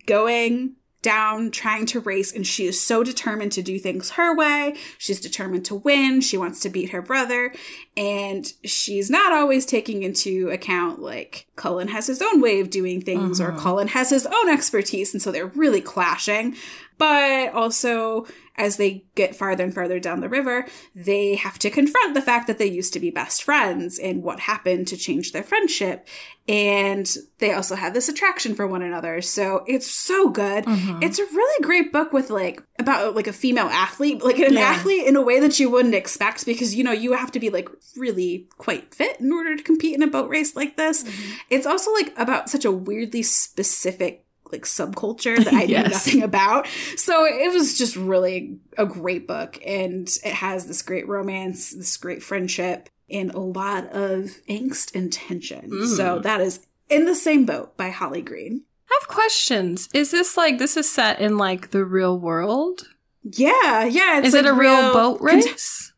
going 0.06 0.76
down, 1.04 1.52
trying 1.52 1.86
to 1.86 2.00
race. 2.00 2.34
And 2.34 2.48
she 2.48 2.66
is 2.66 2.82
so 2.82 3.04
determined 3.04 3.52
to 3.52 3.62
do 3.62 3.78
things 3.78 4.12
her 4.12 4.36
way. 4.36 4.74
She's 4.98 5.20
determined 5.20 5.66
to 5.66 5.76
win. 5.76 6.22
She 6.22 6.38
wants 6.38 6.62
to 6.62 6.70
beat 6.70 6.90
her 6.90 7.02
brother. 7.02 7.54
And 7.96 8.52
she's 8.64 9.12
not 9.12 9.32
always 9.34 9.68
taking 9.68 10.02
into 10.02 10.50
account, 10.50 11.00
like, 11.00 11.46
Cullen 11.56 11.90
has 11.90 12.08
his 12.08 12.22
own 12.22 12.42
way 12.42 12.60
of 12.60 12.72
doing 12.72 13.02
things, 13.02 13.40
mm-hmm. 13.40 13.56
or 13.56 13.60
Cullen 13.60 13.90
has 13.90 14.10
his 14.10 14.26
own 14.26 14.50
expertise. 14.50 15.14
And 15.14 15.22
so 15.22 15.32
they're 15.32 15.48
really 15.48 15.82
clashing. 15.82 16.56
But 16.98 17.54
also, 17.54 18.26
as 18.56 18.78
they 18.78 19.06
get 19.16 19.36
farther 19.36 19.64
and 19.64 19.74
farther 19.74 20.00
down 20.00 20.22
the 20.22 20.30
river, 20.30 20.66
they 20.94 21.36
have 21.36 21.58
to 21.60 21.70
confront 21.70 22.14
the 22.14 22.22
fact 22.22 22.48
that 22.48 22.58
they 22.60 22.66
used 22.66 22.94
to 22.94 23.00
be 23.00 23.10
best 23.10 23.44
friends 23.44 23.98
and 23.98 24.24
what 24.24 24.42
happened 24.42 24.88
to 24.88 24.98
change 24.98 25.32
their 25.32 25.44
friendship. 25.44 26.08
And 26.48 27.10
they 27.40 27.54
also 27.54 27.76
have 27.76 27.94
this 27.94 28.10
attraction 28.10 28.54
for 28.54 28.68
one 28.68 28.82
another. 28.82 29.22
So 29.22 29.64
it's 29.66 29.88
so 29.88 30.30
good. 30.30 30.66
Mm-hmm. 30.66 31.02
It's 31.02 31.18
a 31.18 31.26
really 31.26 31.64
great 31.64 31.92
book 31.92 32.12
with 32.14 32.30
like 32.30 32.62
about 32.78 33.16
like 33.16 33.28
a 33.28 33.34
female 33.34 33.68
athlete, 33.68 34.24
like 34.24 34.40
an 34.40 34.54
yeah. 34.54 34.62
athlete 34.62 35.08
in 35.08 35.16
a 35.16 35.22
way 35.22 35.40
that 35.40 35.60
you 35.60 35.70
wouldn't 35.70 35.96
expect 35.96 36.46
because 36.46 36.76
you 36.76 36.84
know 36.84 36.92
you 36.92 37.14
have 37.14 37.32
to 37.32 37.40
be 37.40 37.50
like 37.50 37.70
really 37.96 38.48
quite 38.58 38.94
fit 38.94 39.20
in 39.20 39.32
order 39.32 39.56
to 39.56 39.64
compete 39.64 39.96
in 39.96 40.04
a 40.04 40.08
boat 40.08 40.30
race 40.30 40.56
like 40.56 40.76
this. 40.76 41.04
Mm-hmm. 41.04 41.32
It's 41.50 41.66
also 41.66 41.94
like 41.94 42.14
about 42.18 42.50
such 42.50 42.66
a 42.66 42.72
weirdly 42.72 43.24
specific 43.24 44.23
like 44.54 44.64
subculture 44.64 45.38
that 45.44 45.54
I 45.54 45.64
yes. 45.64 45.84
knew 45.84 45.92
nothing 45.92 46.24
about. 46.24 46.68
So 46.96 47.26
it 47.26 47.52
was 47.52 47.78
just 47.78 47.98
really 47.98 48.60
a 48.78 48.86
great 48.86 49.28
book. 49.28 49.60
And 49.66 50.08
it 50.24 50.34
has 50.34 50.68
this 50.68 50.82
great 50.82 51.08
romance, 51.08 51.72
this 51.72 51.98
great 51.98 52.24
friendship, 52.24 52.90
and 53.10 53.34
a 53.34 53.40
lot 53.40 53.88
of 53.88 54.42
angst 54.50 54.96
and 54.96 55.12
tension. 55.12 55.70
Mm. 55.70 55.98
So 55.98 56.20
that 56.20 56.40
is 56.40 56.66
In 56.90 57.06
the 57.06 57.16
Same 57.16 57.46
Boat 57.46 57.76
by 57.76 57.90
Holly 57.90 58.22
Green. 58.22 58.64
I 58.90 59.00
have 59.02 59.08
questions. 59.08 59.90
Is 59.94 60.12
this 60.12 60.38
like, 60.38 60.60
this 60.60 60.78
is 60.78 60.90
set 60.90 61.20
in 61.20 61.38
like 61.38 61.72
the 61.72 61.84
real 61.84 62.18
world? 62.18 62.88
Yeah, 63.24 63.86
yeah. 63.86 64.20
is 64.20 64.34
like 64.34 64.46
it 64.46 64.50
a 64.50 64.54
real, 64.54 64.76
real 64.76 64.94
boat 64.94 65.22
race? 65.22 65.93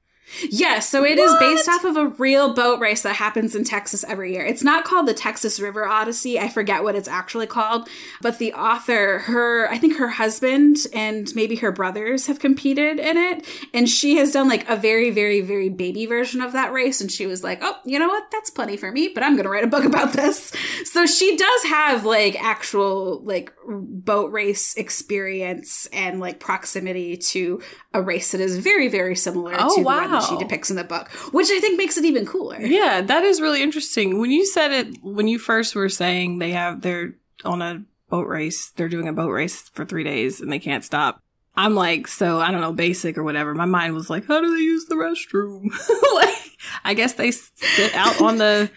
Yes, 0.50 0.90
so 0.90 1.04
it 1.04 1.18
what? 1.18 1.26
is 1.26 1.40
based 1.40 1.70
off 1.70 1.84
of 1.84 1.98
a 1.98 2.08
real 2.08 2.54
boat 2.54 2.80
race 2.80 3.02
that 3.04 3.16
happens 3.16 3.56
in 3.56 3.64
Texas 3.64 4.04
every 4.08 4.34
year. 4.34 4.46
It's 4.46 4.64
not 4.64 4.86
called 4.86 5.08
the 5.08 5.14
Texas 5.14 5.60
River 5.60 5.86
Odyssey. 5.88 6.40
I 6.40 6.50
forget 6.50 6.84
what 6.84 6.96
it's 6.96 7.08
actually 7.08 7.48
called, 7.48 7.88
but 8.22 8.40
the 8.40 8.54
author, 8.54 9.20
her, 9.20 9.70
I 9.70 9.78
think 9.78 9.98
her 9.98 10.10
husband 10.10 10.78
and 10.94 11.34
maybe 11.36 11.56
her 11.58 11.72
brothers 11.72 12.28
have 12.28 12.40
competed 12.40 13.00
in 13.00 13.18
it, 13.18 13.46
and 13.74 13.90
she 13.90 14.18
has 14.18 14.32
done 14.32 14.50
like 14.50 14.68
a 14.70 14.76
very, 14.76 15.12
very, 15.12 15.42
very 15.42 15.70
baby 15.70 16.06
version 16.06 16.42
of 16.42 16.54
that 16.54 16.72
race. 16.74 17.02
And 17.02 17.12
she 17.12 17.26
was 17.26 17.44
like, 17.44 17.60
"Oh, 17.62 17.78
you 17.86 18.00
know 18.00 18.08
what? 18.08 18.30
That's 18.32 18.50
plenty 18.50 18.78
for 18.78 18.92
me, 18.92 19.10
but 19.10 19.24
I'm 19.24 19.34
going 19.34 19.44
to 19.44 19.50
write 19.50 19.64
a 19.64 19.68
book 19.68 19.86
about 19.86 20.14
this." 20.14 20.52
So 20.84 21.06
she 21.06 21.36
does 21.36 21.64
have 21.64 22.06
like 22.06 22.42
actual 22.42 23.22
like 23.24 23.54
boat 23.68 24.32
race 24.32 24.76
experience 24.76 25.88
and 25.92 26.20
like 26.20 26.40
proximity 26.40 27.18
to 27.18 27.62
a 27.94 28.02
race 28.02 28.32
that 28.32 28.42
is 28.42 28.58
very, 28.58 28.88
very 28.88 29.16
similar 29.16 29.56
oh, 29.58 29.76
to 29.78 29.82
wow. 29.82 30.25
The 30.28 30.34
one 30.34 30.40
that 30.40 30.44
she 30.44 30.46
depicts 30.46 30.70
in 30.70 30.76
the 30.76 30.84
book, 30.84 31.10
which 31.34 31.48
I 31.52 31.60
think 31.60 31.78
makes 31.78 31.98
it 31.98 32.06
even 32.06 32.26
cooler. 32.26 32.60
Yeah, 32.60 33.02
that 33.02 33.24
is 33.24 33.42
really 33.42 33.62
interesting. 33.62 34.20
When 34.20 34.32
you 34.32 34.46
said 34.46 34.72
it, 34.72 35.04
when 35.04 35.28
you 35.28 35.40
first 35.40 35.76
were 35.76 35.90
saying 35.90 36.40
they 36.40 36.52
have, 36.52 36.82
they're 36.82 37.16
on 37.44 37.62
a 37.62 37.84
boat 38.10 38.28
race, 38.28 38.72
they're 38.72 38.90
doing 38.90 39.08
a 39.08 39.14
boat 39.14 39.30
race 39.30 39.70
for 39.70 39.86
three 39.86 40.04
days 40.04 40.42
and 40.42 40.52
they 40.52 40.60
can't 40.60 40.84
stop. 40.84 41.22
I'm 41.58 41.74
like, 41.74 42.08
so 42.08 42.40
I 42.40 42.52
don't 42.52 42.62
know, 42.62 42.74
basic 42.74 43.18
or 43.18 43.24
whatever. 43.24 43.56
My 43.56 43.66
mind 43.66 43.94
was 43.94 44.10
like, 44.10 44.28
how 44.28 44.42
do 44.42 44.54
they 44.54 44.62
use 44.62 44.86
the 44.86 44.96
restroom? 44.96 45.70
like, 46.16 46.58
I 46.84 46.94
guess 46.94 47.14
they 47.14 47.32
sit 47.32 47.96
out 47.96 48.22
on 48.22 48.38
the, 48.38 48.70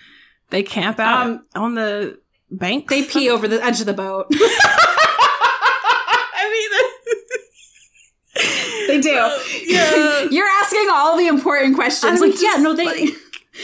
they 0.50 0.62
camp 0.62 1.00
out 1.00 1.26
um, 1.26 1.46
on 1.54 1.74
the 1.74 2.20
bank. 2.50 2.88
They 2.88 3.02
pee 3.02 3.30
over 3.30 3.48
the 3.48 3.62
edge 3.64 3.80
of 3.80 3.86
the 3.86 3.94
boat. 3.94 4.26
do. 9.00 9.38
Yeah. 9.68 10.22
You're 10.30 10.46
asking 10.46 10.86
all 10.90 11.16
the 11.16 11.26
important 11.26 11.74
questions. 11.74 12.20
I'm 12.20 12.30
like, 12.30 12.40
yeah, 12.40 12.56
no, 12.56 12.74
they. 12.74 12.84
Like, 12.84 13.14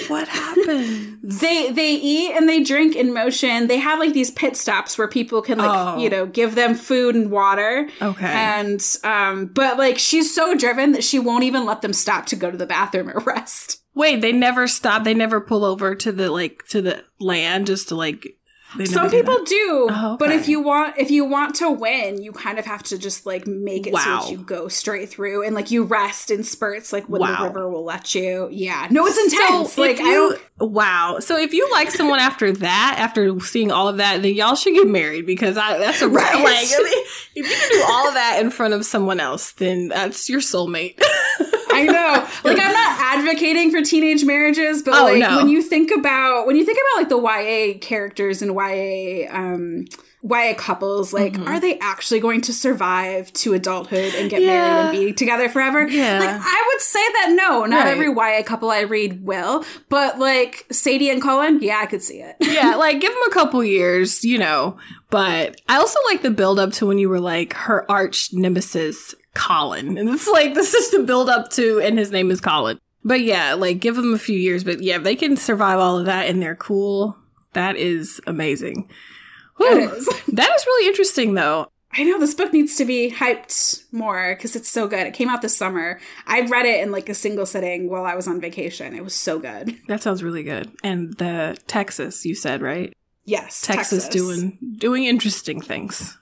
what 0.08 0.28
happened? 0.28 1.18
they 1.22 1.70
they 1.70 1.94
eat 1.94 2.32
and 2.32 2.48
they 2.48 2.62
drink 2.62 2.96
in 2.96 3.14
motion. 3.14 3.68
They 3.68 3.78
have 3.78 3.98
like 3.98 4.12
these 4.12 4.30
pit 4.30 4.56
stops 4.56 4.98
where 4.98 5.08
people 5.08 5.40
can 5.40 5.58
like 5.58 5.70
oh. 5.70 5.98
you 5.98 6.10
know 6.10 6.26
give 6.26 6.54
them 6.54 6.74
food 6.74 7.14
and 7.14 7.30
water. 7.30 7.88
Okay. 8.02 8.26
And 8.26 8.84
um, 9.04 9.46
but 9.46 9.78
like 9.78 9.98
she's 9.98 10.34
so 10.34 10.54
driven 10.54 10.92
that 10.92 11.04
she 11.04 11.18
won't 11.18 11.44
even 11.44 11.64
let 11.64 11.82
them 11.82 11.92
stop 11.92 12.26
to 12.26 12.36
go 12.36 12.50
to 12.50 12.56
the 12.56 12.66
bathroom 12.66 13.10
or 13.10 13.20
rest. 13.20 13.82
Wait, 13.94 14.20
they 14.20 14.32
never 14.32 14.66
stop. 14.66 15.04
They 15.04 15.14
never 15.14 15.40
pull 15.40 15.64
over 15.64 15.94
to 15.94 16.12
the 16.12 16.30
like 16.30 16.64
to 16.70 16.82
the 16.82 17.04
land 17.20 17.68
just 17.68 17.88
to 17.88 17.94
like 17.94 18.36
some 18.84 19.10
people 19.10 19.38
do, 19.38 19.44
do 19.44 19.88
oh, 19.90 20.12
okay. 20.12 20.16
but 20.18 20.30
if 20.30 20.48
you 20.48 20.60
want 20.60 20.98
if 20.98 21.10
you 21.10 21.24
want 21.24 21.54
to 21.56 21.70
win, 21.70 22.22
you 22.22 22.32
kind 22.32 22.58
of 22.58 22.66
have 22.66 22.82
to 22.84 22.98
just 22.98 23.26
like 23.26 23.46
make 23.46 23.86
it 23.86 23.92
wow. 23.92 24.00
so 24.00 24.10
that 24.10 24.30
you 24.32 24.38
go 24.38 24.68
straight 24.68 25.08
through 25.08 25.44
and 25.44 25.54
like 25.54 25.70
you 25.70 25.84
rest 25.84 26.30
in 26.30 26.44
spurts, 26.44 26.92
like 26.92 27.08
when 27.08 27.20
wow. 27.20 27.42
the 27.42 27.48
river 27.48 27.68
will 27.68 27.84
let 27.84 28.14
you. 28.14 28.48
Yeah, 28.50 28.88
no, 28.90 29.06
it's 29.06 29.18
intense. 29.18 29.72
So 29.74 29.82
like 29.82 29.98
you, 29.98 30.06
I 30.06 30.12
don't. 30.12 30.72
Wow. 30.72 31.18
So 31.20 31.36
if 31.36 31.52
you 31.52 31.70
like 31.72 31.90
someone 31.90 32.20
after 32.20 32.52
that, 32.52 32.96
after 32.98 33.38
seeing 33.40 33.70
all 33.70 33.88
of 33.88 33.98
that, 33.98 34.22
then 34.22 34.34
y'all 34.34 34.54
should 34.54 34.74
get 34.74 34.88
married 34.88 35.26
because 35.26 35.56
I, 35.56 35.78
that's 35.78 36.02
a 36.02 36.08
red 36.08 36.32
flag. 36.32 36.66
if 36.68 37.30
you 37.34 37.44
can 37.44 37.68
do 37.70 37.84
all 37.88 38.08
of 38.08 38.14
that 38.14 38.38
in 38.40 38.50
front 38.50 38.74
of 38.74 38.84
someone 38.84 39.20
else, 39.20 39.52
then 39.52 39.88
that's 39.88 40.28
your 40.28 40.40
soulmate. 40.40 41.00
I 41.74 41.84
know. 41.84 42.28
Like 42.44 42.58
I'm 42.60 42.72
not 42.72 43.00
advocating 43.00 43.70
for 43.70 43.80
teenage 43.80 44.24
marriages, 44.24 44.82
but 44.82 44.94
oh, 44.94 45.04
like 45.04 45.18
no. 45.18 45.38
when 45.38 45.48
you 45.48 45.62
think 45.62 45.90
about 45.90 46.46
when 46.46 46.56
you 46.56 46.64
think 46.64 46.78
about 46.78 47.00
like 47.00 47.08
the 47.08 47.18
YA 47.18 47.78
characters 47.78 48.42
and 48.42 48.52
YA 48.52 49.26
um 49.30 49.86
YA 50.24 50.54
couples, 50.56 51.12
like, 51.12 51.34
mm-hmm. 51.34 51.46
are 51.46 51.60
they 51.60 51.78
actually 51.80 52.18
going 52.18 52.40
to 52.42 52.52
survive 52.52 53.30
to 53.34 53.52
adulthood 53.52 54.14
and 54.14 54.30
get 54.30 54.40
yeah. 54.40 54.46
married 54.48 54.98
and 54.98 55.06
be 55.06 55.12
together 55.12 55.50
forever? 55.50 55.86
Yeah. 55.86 56.18
Like, 56.18 56.30
I 56.30 56.70
would 56.72 56.80
say 56.80 56.98
that 56.98 57.32
no, 57.36 57.66
not 57.66 57.84
right. 57.84 57.88
every 57.88 58.08
YA 58.08 58.42
couple 58.42 58.70
I 58.70 58.80
read 58.80 59.24
will, 59.26 59.64
but 59.90 60.18
like 60.18 60.66
Sadie 60.70 61.10
and 61.10 61.20
Colin, 61.20 61.60
yeah, 61.60 61.78
I 61.78 61.86
could 61.86 62.02
see 62.02 62.22
it. 62.22 62.36
yeah, 62.40 62.74
like 62.78 63.00
give 63.00 63.12
them 63.12 63.22
a 63.28 63.30
couple 63.32 63.62
years, 63.62 64.24
you 64.24 64.38
know. 64.38 64.78
But 65.10 65.60
I 65.68 65.76
also 65.76 65.98
like 66.06 66.22
the 66.22 66.30
build 66.30 66.58
up 66.58 66.72
to 66.72 66.86
when 66.86 66.96
you 66.96 67.10
were 67.10 67.20
like 67.20 67.52
her 67.52 67.88
arch 67.90 68.32
nemesis 68.32 69.14
Colin. 69.34 69.98
And 69.98 70.08
it's 70.08 70.28
like, 70.28 70.54
this 70.54 70.74
is 70.74 70.90
the 70.90 71.00
build 71.00 71.28
up 71.28 71.50
to, 71.52 71.80
and 71.80 71.98
his 71.98 72.10
name 72.10 72.30
is 72.30 72.40
Colin. 72.40 72.78
But 73.04 73.20
yeah, 73.20 73.54
like 73.54 73.80
give 73.80 73.96
them 73.96 74.14
a 74.14 74.18
few 74.18 74.38
years. 74.38 74.64
But 74.64 74.82
yeah, 74.82 74.98
they 74.98 75.14
can 75.14 75.36
survive 75.36 75.78
all 75.78 75.98
of 75.98 76.06
that 76.06 76.28
and 76.28 76.40
they're 76.40 76.56
cool. 76.56 77.16
That 77.52 77.76
is 77.76 78.20
amazing. 78.26 78.88
That 79.58 79.76
is. 79.76 80.06
that 80.28 80.54
is 80.54 80.66
really 80.66 80.88
interesting 80.88 81.34
though. 81.34 81.68
I 81.96 82.02
know 82.02 82.18
this 82.18 82.34
book 82.34 82.52
needs 82.52 82.74
to 82.76 82.84
be 82.84 83.12
hyped 83.12 83.84
more 83.92 84.34
because 84.34 84.56
it's 84.56 84.68
so 84.68 84.88
good. 84.88 85.06
It 85.06 85.14
came 85.14 85.28
out 85.28 85.42
this 85.42 85.56
summer. 85.56 86.00
I 86.26 86.40
read 86.40 86.66
it 86.66 86.82
in 86.82 86.90
like 86.90 87.08
a 87.08 87.14
single 87.14 87.46
sitting 87.46 87.88
while 87.88 88.04
I 88.04 88.16
was 88.16 88.26
on 88.26 88.40
vacation. 88.40 88.96
It 88.96 89.04
was 89.04 89.14
so 89.14 89.38
good. 89.38 89.76
That 89.86 90.02
sounds 90.02 90.22
really 90.22 90.42
good. 90.42 90.72
And 90.82 91.14
the 91.18 91.56
Texas, 91.68 92.24
you 92.26 92.34
said, 92.34 92.62
right? 92.62 92.92
Yes, 93.26 93.62
Texas, 93.62 94.04
Texas. 94.04 94.08
doing 94.08 94.58
doing 94.76 95.04
interesting 95.04 95.60
things. 95.60 96.18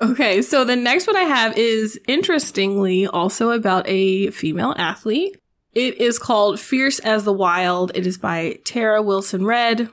Okay, 0.00 0.40
so 0.40 0.64
the 0.64 0.76
next 0.76 1.06
one 1.06 1.16
I 1.16 1.24
have 1.24 1.56
is 1.58 2.00
interestingly 2.08 3.06
also 3.06 3.50
about 3.50 3.84
a 3.86 4.30
female 4.30 4.74
athlete. 4.78 5.36
It 5.74 6.00
is 6.00 6.18
called 6.18 6.58
Fierce 6.58 6.98
as 7.00 7.24
the 7.24 7.32
Wild. 7.32 7.92
It 7.94 8.06
is 8.06 8.16
by 8.16 8.60
Tara 8.64 9.02
Wilson 9.02 9.44
Redd. 9.44 9.90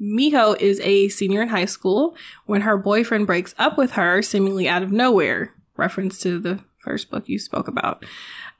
Miho 0.00 0.58
is 0.58 0.80
a 0.80 1.08
senior 1.08 1.42
in 1.42 1.48
high 1.48 1.66
school 1.66 2.16
when 2.46 2.62
her 2.62 2.78
boyfriend 2.78 3.26
breaks 3.26 3.54
up 3.58 3.76
with 3.76 3.92
her 3.92 4.22
seemingly 4.22 4.66
out 4.66 4.82
of 4.82 4.92
nowhere. 4.92 5.52
Reference 5.76 6.18
to 6.20 6.38
the 6.38 6.60
first 6.78 7.10
book 7.10 7.28
you 7.28 7.38
spoke 7.38 7.68
about. 7.68 8.04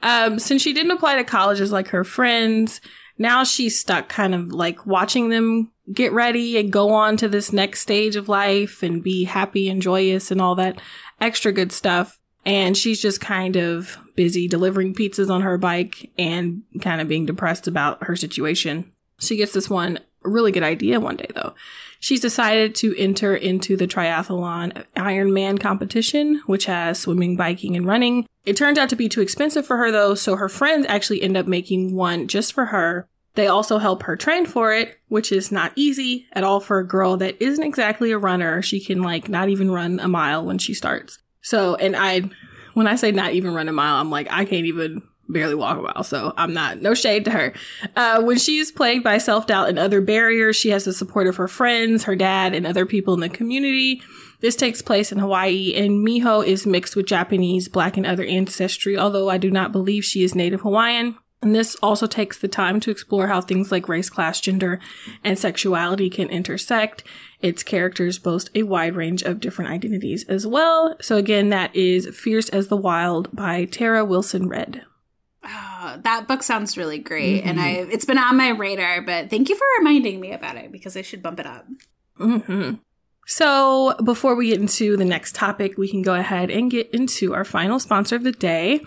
Um, 0.02 0.38
since 0.38 0.60
she 0.60 0.74
didn't 0.74 0.92
apply 0.92 1.16
to 1.16 1.24
colleges 1.24 1.72
like 1.72 1.88
her 1.88 2.04
friends, 2.04 2.80
now 3.20 3.44
she's 3.44 3.78
stuck 3.78 4.08
kind 4.08 4.34
of 4.34 4.50
like 4.50 4.86
watching 4.86 5.28
them 5.28 5.70
get 5.92 6.10
ready 6.10 6.58
and 6.58 6.72
go 6.72 6.90
on 6.90 7.18
to 7.18 7.28
this 7.28 7.52
next 7.52 7.80
stage 7.80 8.16
of 8.16 8.30
life 8.30 8.82
and 8.82 9.04
be 9.04 9.24
happy 9.24 9.68
and 9.68 9.82
joyous 9.82 10.30
and 10.30 10.40
all 10.40 10.54
that 10.54 10.80
extra 11.20 11.52
good 11.52 11.70
stuff. 11.70 12.18
And 12.46 12.74
she's 12.74 13.02
just 13.02 13.20
kind 13.20 13.56
of 13.56 13.98
busy 14.16 14.48
delivering 14.48 14.94
pizzas 14.94 15.28
on 15.28 15.42
her 15.42 15.58
bike 15.58 16.10
and 16.16 16.62
kind 16.80 17.02
of 17.02 17.08
being 17.08 17.26
depressed 17.26 17.68
about 17.68 18.04
her 18.04 18.16
situation. 18.16 18.90
She 19.18 19.36
gets 19.36 19.52
this 19.52 19.68
one 19.68 19.98
really 20.22 20.50
good 20.50 20.62
idea 20.62 20.98
one 20.98 21.16
day 21.16 21.28
though. 21.34 21.54
She's 21.98 22.20
decided 22.20 22.74
to 22.76 22.96
enter 22.96 23.36
into 23.36 23.76
the 23.76 23.86
triathlon 23.86 24.86
Ironman 24.96 25.60
competition, 25.60 26.40
which 26.46 26.64
has 26.64 26.98
swimming, 26.98 27.36
biking, 27.36 27.76
and 27.76 27.86
running. 27.86 28.26
It 28.46 28.56
turned 28.56 28.78
out 28.78 28.88
to 28.88 28.96
be 28.96 29.10
too 29.10 29.20
expensive 29.20 29.66
for 29.66 29.76
her 29.76 29.90
though, 29.90 30.14
so 30.14 30.36
her 30.36 30.48
friends 30.48 30.86
actually 30.88 31.20
end 31.20 31.36
up 31.36 31.46
making 31.46 31.94
one 31.94 32.26
just 32.26 32.54
for 32.54 32.66
her. 32.66 33.06
They 33.34 33.46
also 33.46 33.78
help 33.78 34.02
her 34.04 34.16
train 34.16 34.44
for 34.44 34.72
it, 34.72 34.98
which 35.08 35.30
is 35.30 35.52
not 35.52 35.72
easy 35.76 36.26
at 36.32 36.44
all 36.44 36.60
for 36.60 36.78
a 36.78 36.86
girl 36.86 37.16
that 37.18 37.40
isn't 37.40 37.64
exactly 37.64 38.10
a 38.10 38.18
runner. 38.18 38.60
She 38.60 38.80
can 38.80 39.02
like 39.02 39.28
not 39.28 39.48
even 39.48 39.70
run 39.70 40.00
a 40.00 40.08
mile 40.08 40.44
when 40.44 40.58
she 40.58 40.74
starts. 40.74 41.18
So, 41.42 41.76
and 41.76 41.94
I, 41.96 42.22
when 42.74 42.86
I 42.86 42.96
say 42.96 43.12
not 43.12 43.32
even 43.32 43.54
run 43.54 43.68
a 43.68 43.72
mile, 43.72 44.00
I'm 44.00 44.10
like, 44.10 44.26
I 44.30 44.44
can't 44.44 44.66
even 44.66 45.02
barely 45.28 45.54
walk 45.54 45.78
a 45.78 45.82
mile. 45.82 46.02
So 46.02 46.34
I'm 46.36 46.52
not, 46.52 46.82
no 46.82 46.94
shade 46.94 47.24
to 47.26 47.30
her. 47.30 47.54
Uh, 47.96 48.22
when 48.22 48.36
is 48.36 48.72
plagued 48.72 49.04
by 49.04 49.18
self 49.18 49.46
doubt 49.46 49.68
and 49.68 49.78
other 49.78 50.00
barriers, 50.00 50.56
she 50.56 50.70
has 50.70 50.84
the 50.84 50.92
support 50.92 51.26
of 51.26 51.36
her 51.36 51.48
friends, 51.48 52.04
her 52.04 52.16
dad, 52.16 52.54
and 52.54 52.66
other 52.66 52.84
people 52.84 53.14
in 53.14 53.20
the 53.20 53.28
community. 53.28 54.02
This 54.40 54.56
takes 54.56 54.80
place 54.80 55.12
in 55.12 55.18
Hawaii, 55.18 55.74
and 55.76 56.06
Miho 56.06 56.44
is 56.44 56.66
mixed 56.66 56.96
with 56.96 57.06
Japanese, 57.06 57.68
black, 57.68 57.96
and 57.96 58.06
other 58.06 58.24
ancestry, 58.24 58.98
although 58.98 59.28
I 59.28 59.36
do 59.36 59.50
not 59.50 59.70
believe 59.70 60.04
she 60.04 60.24
is 60.24 60.34
Native 60.34 60.62
Hawaiian. 60.62 61.16
And 61.42 61.54
this 61.54 61.74
also 61.82 62.06
takes 62.06 62.38
the 62.38 62.48
time 62.48 62.80
to 62.80 62.90
explore 62.90 63.28
how 63.28 63.40
things 63.40 63.72
like 63.72 63.88
race, 63.88 64.10
class, 64.10 64.40
gender, 64.40 64.78
and 65.24 65.38
sexuality 65.38 66.10
can 66.10 66.28
intersect. 66.28 67.02
Its 67.40 67.62
characters 67.62 68.18
boast 68.18 68.50
a 68.54 68.64
wide 68.64 68.94
range 68.94 69.22
of 69.22 69.40
different 69.40 69.70
identities 69.70 70.24
as 70.28 70.46
well. 70.46 70.96
So 71.00 71.16
again, 71.16 71.48
that 71.48 71.74
is 71.74 72.14
Fierce 72.14 72.50
as 72.50 72.68
the 72.68 72.76
Wild 72.76 73.34
by 73.34 73.64
Tara 73.64 74.04
Wilson 74.04 74.48
Redd. 74.48 74.82
Oh, 75.42 75.98
that 76.04 76.28
book 76.28 76.42
sounds 76.42 76.76
really 76.76 76.98
great, 76.98 77.40
mm-hmm. 77.40 77.48
and 77.48 77.60
I 77.60 77.68
it's 77.90 78.04
been 78.04 78.18
on 78.18 78.36
my 78.36 78.50
radar. 78.50 79.00
But 79.00 79.30
thank 79.30 79.48
you 79.48 79.56
for 79.56 79.66
reminding 79.78 80.20
me 80.20 80.32
about 80.32 80.56
it 80.56 80.70
because 80.70 80.94
I 80.98 81.02
should 81.02 81.22
bump 81.22 81.40
it 81.40 81.46
up. 81.46 81.66
Mm-hmm. 82.18 82.74
So 83.24 83.94
before 84.04 84.34
we 84.34 84.48
get 84.48 84.60
into 84.60 84.98
the 84.98 85.04
next 85.06 85.34
topic, 85.34 85.78
we 85.78 85.88
can 85.88 86.02
go 86.02 86.14
ahead 86.14 86.50
and 86.50 86.70
get 86.70 86.90
into 86.92 87.32
our 87.32 87.44
final 87.44 87.78
sponsor 87.78 88.16
of 88.16 88.24
the 88.24 88.32
day, 88.32 88.80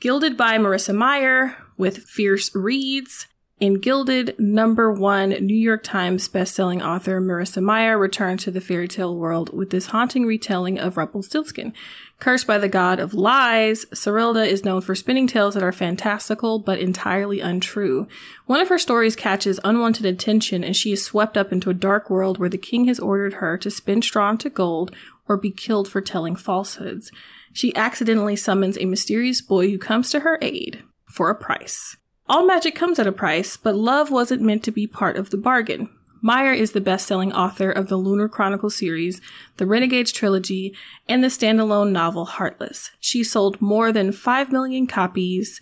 Gilded 0.00 0.36
by 0.36 0.56
Marissa 0.56 0.94
Meyer 0.94 1.56
with 1.80 2.04
Fierce 2.04 2.54
Reads. 2.54 3.26
In 3.58 3.74
Gilded, 3.74 4.36
number 4.38 4.90
one 4.90 5.30
New 5.30 5.56
York 5.56 5.82
Times 5.82 6.30
bestselling 6.30 6.82
author 6.82 7.20
Marissa 7.20 7.62
Meyer 7.62 7.98
returned 7.98 8.40
to 8.40 8.50
the 8.50 8.60
fairy 8.60 8.88
tale 8.88 9.14
world 9.14 9.54
with 9.54 9.68
this 9.68 9.86
haunting 9.86 10.24
retelling 10.24 10.78
of 10.78 10.96
Rumpelstiltskin. 10.96 11.74
Cursed 12.18 12.46
by 12.46 12.56
the 12.56 12.70
god 12.70 12.98
of 12.98 13.12
lies, 13.12 13.84
Serilda 13.86 14.46
is 14.46 14.64
known 14.64 14.80
for 14.80 14.94
spinning 14.94 15.26
tales 15.26 15.52
that 15.52 15.62
are 15.62 15.72
fantastical 15.72 16.58
but 16.58 16.78
entirely 16.78 17.40
untrue. 17.40 18.08
One 18.46 18.60
of 18.60 18.68
her 18.68 18.78
stories 18.78 19.14
catches 19.14 19.60
unwanted 19.62 20.06
attention 20.06 20.64
and 20.64 20.74
she 20.74 20.92
is 20.92 21.04
swept 21.04 21.36
up 21.36 21.52
into 21.52 21.68
a 21.68 21.74
dark 21.74 22.08
world 22.08 22.38
where 22.38 22.48
the 22.48 22.56
king 22.56 22.86
has 22.86 22.98
ordered 22.98 23.34
her 23.34 23.58
to 23.58 23.70
spin 23.70 24.00
straw 24.00 24.30
into 24.30 24.48
gold 24.48 24.94
or 25.28 25.36
be 25.36 25.50
killed 25.50 25.86
for 25.86 26.00
telling 26.00 26.34
falsehoods. 26.34 27.12
She 27.52 27.76
accidentally 27.76 28.36
summons 28.36 28.78
a 28.78 28.86
mysterious 28.86 29.42
boy 29.42 29.70
who 29.70 29.76
comes 29.76 30.10
to 30.10 30.20
her 30.20 30.38
aid 30.40 30.82
for 31.10 31.30
a 31.30 31.34
price. 31.34 31.96
All 32.28 32.46
magic 32.46 32.74
comes 32.74 32.98
at 32.98 33.06
a 33.06 33.12
price, 33.12 33.56
but 33.56 33.74
love 33.74 34.10
wasn't 34.10 34.42
meant 34.42 34.62
to 34.64 34.70
be 34.70 34.86
part 34.86 35.16
of 35.16 35.30
the 35.30 35.36
bargain. 35.36 35.88
Meyer 36.22 36.52
is 36.52 36.72
the 36.72 36.80
best 36.80 37.06
selling 37.06 37.32
author 37.32 37.70
of 37.70 37.88
the 37.88 37.96
Lunar 37.96 38.28
Chronicle 38.28 38.70
series, 38.70 39.20
the 39.56 39.66
Renegades 39.66 40.12
trilogy, 40.12 40.74
and 41.08 41.24
the 41.24 41.28
standalone 41.28 41.92
novel 41.92 42.26
Heartless. 42.26 42.90
She 43.00 43.24
sold 43.24 43.60
more 43.60 43.90
than 43.90 44.12
5 44.12 44.52
million 44.52 44.86
copies, 44.86 45.60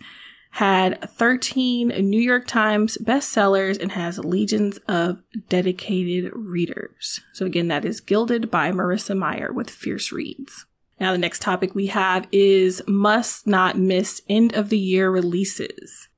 had 0.53 1.01
13 1.09 1.88
New 1.88 2.20
York 2.20 2.46
Times 2.46 2.99
bestsellers, 2.99 3.80
and 3.80 3.92
has 3.92 4.18
legions 4.18 4.78
of 4.88 5.22
dedicated 5.49 6.32
readers. 6.34 7.20
So, 7.32 7.46
again, 7.46 7.68
that 7.68 7.84
is 7.84 8.01
Gilded 8.01 8.51
by 8.51 8.72
Marissa 8.72 9.16
Meyer 9.16 9.53
with 9.53 9.70
Fierce 9.70 10.11
Reads. 10.11 10.66
Now, 11.01 11.12
the 11.12 11.18
next 11.18 11.42
topic 11.42 11.74
we 11.74 11.86
have 11.86 12.26
is 12.32 12.82
must 12.86 13.46
not 13.46 13.78
miss 13.78 14.20
end 14.28 14.55
of 14.55 14.68
the 14.68 14.78
year 14.78 15.11
releases. 15.11 16.09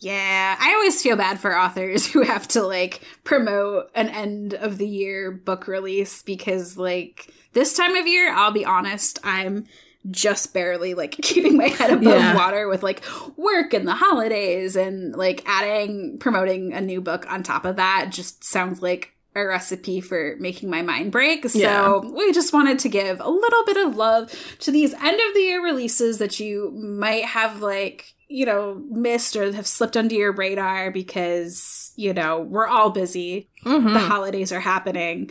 Yeah, 0.00 0.56
I 0.60 0.74
always 0.74 1.00
feel 1.00 1.16
bad 1.16 1.38
for 1.38 1.56
authors 1.56 2.06
who 2.12 2.22
have 2.22 2.46
to 2.48 2.62
like 2.62 3.00
promote 3.24 3.90
an 3.94 4.08
end 4.08 4.54
of 4.54 4.78
the 4.78 4.88
year 4.88 5.30
book 5.30 5.66
release 5.66 6.22
because 6.22 6.76
like 6.76 7.32
this 7.52 7.76
time 7.76 7.96
of 7.96 8.06
year, 8.06 8.32
I'll 8.34 8.50
be 8.50 8.64
honest, 8.64 9.18
I'm 9.24 9.66
just 10.10 10.52
barely 10.52 10.92
like 10.94 11.12
keeping 11.22 11.56
my 11.56 11.68
head 11.68 11.90
above 11.90 12.02
yeah. 12.04 12.36
water 12.36 12.68
with 12.68 12.82
like 12.82 13.02
work 13.36 13.72
and 13.72 13.88
the 13.88 13.94
holidays 13.94 14.76
and 14.76 15.14
like 15.16 15.42
adding 15.46 16.18
promoting 16.18 16.74
a 16.74 16.80
new 16.80 17.00
book 17.00 17.30
on 17.30 17.42
top 17.42 17.64
of 17.64 17.76
that 17.76 18.08
just 18.10 18.44
sounds 18.44 18.82
like 18.82 19.13
a 19.34 19.44
recipe 19.44 20.00
for 20.00 20.36
making 20.38 20.70
my 20.70 20.82
mind 20.82 21.12
break. 21.12 21.48
So 21.48 21.58
yeah. 21.58 21.98
we 21.98 22.32
just 22.32 22.52
wanted 22.52 22.78
to 22.80 22.88
give 22.88 23.20
a 23.20 23.28
little 23.28 23.64
bit 23.64 23.76
of 23.76 23.96
love 23.96 24.32
to 24.60 24.70
these 24.70 24.94
end 24.94 25.20
of 25.20 25.34
the 25.34 25.40
year 25.40 25.62
releases 25.62 26.18
that 26.18 26.38
you 26.38 26.70
might 26.72 27.24
have 27.24 27.60
like 27.60 28.14
you 28.28 28.46
know, 28.46 28.82
missed 28.90 29.36
or 29.36 29.52
have 29.52 29.66
slipped 29.66 29.96
under 29.96 30.14
your 30.14 30.32
radar 30.32 30.90
because, 30.90 31.92
you 31.94 32.12
know, 32.12 32.40
we're 32.40 32.66
all 32.66 32.90
busy. 32.90 33.48
Mm-hmm. 33.64 33.92
The 33.92 33.98
holidays 34.00 34.50
are 34.50 34.60
happening. 34.60 35.30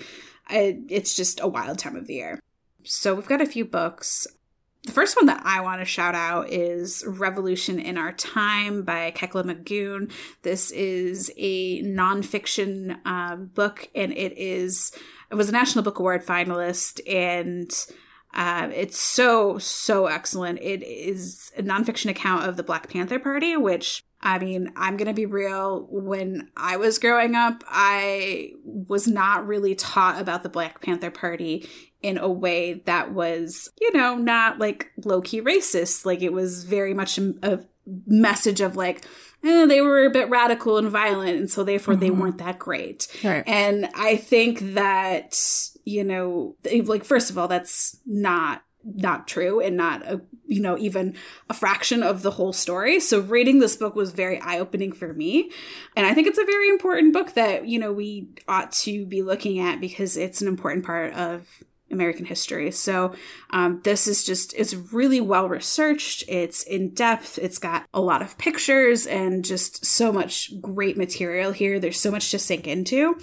it's 0.49 1.15
just 1.15 1.39
a 1.41 1.47
wild 1.47 1.79
time 1.79 1.95
of 1.95 2.07
the 2.07 2.13
year. 2.13 2.39
So 2.83 3.15
we've 3.15 3.27
got 3.27 3.41
a 3.41 3.45
few 3.45 3.65
books. 3.65 4.27
The 4.83 4.91
first 4.91 5.15
one 5.15 5.27
that 5.27 5.41
I 5.45 5.61
want 5.61 5.79
to 5.79 5.85
shout 5.85 6.13
out 6.13 6.49
is 6.49 7.05
Revolution 7.07 7.79
in 7.79 7.97
Our 7.97 8.11
Time 8.11 8.83
by 8.83 9.11
Kekla 9.11 9.45
Magoon. 9.45 10.11
This 10.41 10.71
is 10.71 11.31
a 11.37 11.81
nonfiction 11.83 12.99
um, 13.05 13.45
book, 13.45 13.87
and 13.95 14.11
it 14.11 14.37
is 14.37 14.91
it 15.31 15.35
was 15.35 15.47
a 15.47 15.53
National 15.53 15.85
Book 15.85 15.99
Award 15.99 16.25
finalist, 16.25 16.99
and 17.11 17.71
uh, 18.33 18.69
it's 18.73 18.99
so, 18.99 19.57
so 19.57 20.07
excellent. 20.07 20.59
It 20.59 20.83
is 20.83 21.51
a 21.57 21.63
nonfiction 21.63 22.09
account 22.09 22.45
of 22.45 22.57
the 22.57 22.63
Black 22.63 22.89
Panther 22.89 23.19
Party, 23.19 23.55
which 23.55 24.03
I 24.23 24.39
mean, 24.39 24.71
I'm 24.77 24.95
going 24.95 25.09
to 25.09 25.13
be 25.13 25.25
real. 25.25 25.85
When 25.89 26.49
I 26.55 26.77
was 26.77 26.97
growing 26.97 27.35
up, 27.35 27.63
I 27.67 28.53
was 28.63 29.05
not 29.05 29.45
really 29.45 29.75
taught 29.75 30.19
about 30.19 30.43
the 30.43 30.49
Black 30.49 30.81
Panther 30.81 31.11
Party 31.11 31.67
in 32.01 32.17
a 32.17 32.29
way 32.29 32.81
that 32.85 33.13
was, 33.13 33.69
you 33.79 33.91
know, 33.91 34.15
not 34.15 34.59
like 34.59 34.91
low 35.03 35.21
key 35.21 35.41
racist. 35.41 36.05
Like 36.05 36.21
it 36.21 36.31
was 36.31 36.63
very 36.63 36.93
much 36.93 37.17
a, 37.17 37.65
message 38.07 38.61
of 38.61 38.77
like, 38.77 39.05
eh, 39.43 39.65
they 39.65 39.81
were 39.81 40.05
a 40.05 40.09
bit 40.09 40.29
radical 40.29 40.77
and 40.77 40.87
violent. 40.87 41.37
And 41.37 41.51
so 41.51 41.65
therefore 41.65 41.95
mm-hmm. 41.95 42.01
they 42.01 42.11
weren't 42.11 42.37
that 42.37 42.57
great. 42.57 43.09
Right. 43.25 43.43
And 43.45 43.89
I 43.93 44.15
think 44.15 44.59
that 44.75 45.37
you 45.85 46.03
know, 46.03 46.55
like 46.85 47.03
first 47.03 47.29
of 47.29 47.37
all, 47.37 47.47
that's 47.47 47.99
not 48.05 48.63
not 48.83 49.27
true 49.27 49.59
and 49.59 49.77
not 49.77 50.01
a 50.03 50.21
you 50.45 50.61
know 50.61 50.77
even 50.77 51.15
a 51.49 51.53
fraction 51.53 52.03
of 52.03 52.21
the 52.21 52.31
whole 52.31 52.53
story. 52.53 52.99
So 52.99 53.19
reading 53.19 53.59
this 53.59 53.75
book 53.75 53.95
was 53.95 54.11
very 54.11 54.39
eye-opening 54.41 54.91
for 54.91 55.13
me. 55.13 55.51
And 55.95 56.05
i 56.05 56.13
think 56.13 56.27
it's 56.27 56.37
a 56.37 56.45
very 56.45 56.69
important 56.69 57.13
book 57.13 57.33
that 57.33 57.67
you 57.67 57.79
know 57.79 57.91
we 57.93 58.27
ought 58.47 58.71
to 58.73 59.05
be 59.05 59.21
looking 59.21 59.59
at 59.59 59.79
because 59.79 60.17
it's 60.17 60.41
an 60.41 60.47
important 60.47 60.85
part 60.85 61.13
of 61.13 61.63
american 61.93 62.25
history. 62.25 62.71
So 62.71 63.13
um, 63.51 63.79
this 63.83 64.07
is 64.07 64.25
just 64.25 64.53
it's 64.55 64.73
really 64.73 65.21
well 65.21 65.47
researched. 65.47 66.23
It's 66.27 66.63
in 66.63 66.89
depth. 66.89 67.37
It's 67.37 67.59
got 67.59 67.85
a 67.93 68.01
lot 68.01 68.21
of 68.21 68.37
pictures 68.37 69.05
and 69.05 69.45
just 69.45 69.85
so 69.85 70.11
much 70.11 70.59
great 70.59 70.97
material 70.97 71.51
here. 71.51 71.79
There's 71.79 71.99
so 71.99 72.11
much 72.11 72.31
to 72.31 72.39
sink 72.39 72.67
into. 72.67 73.15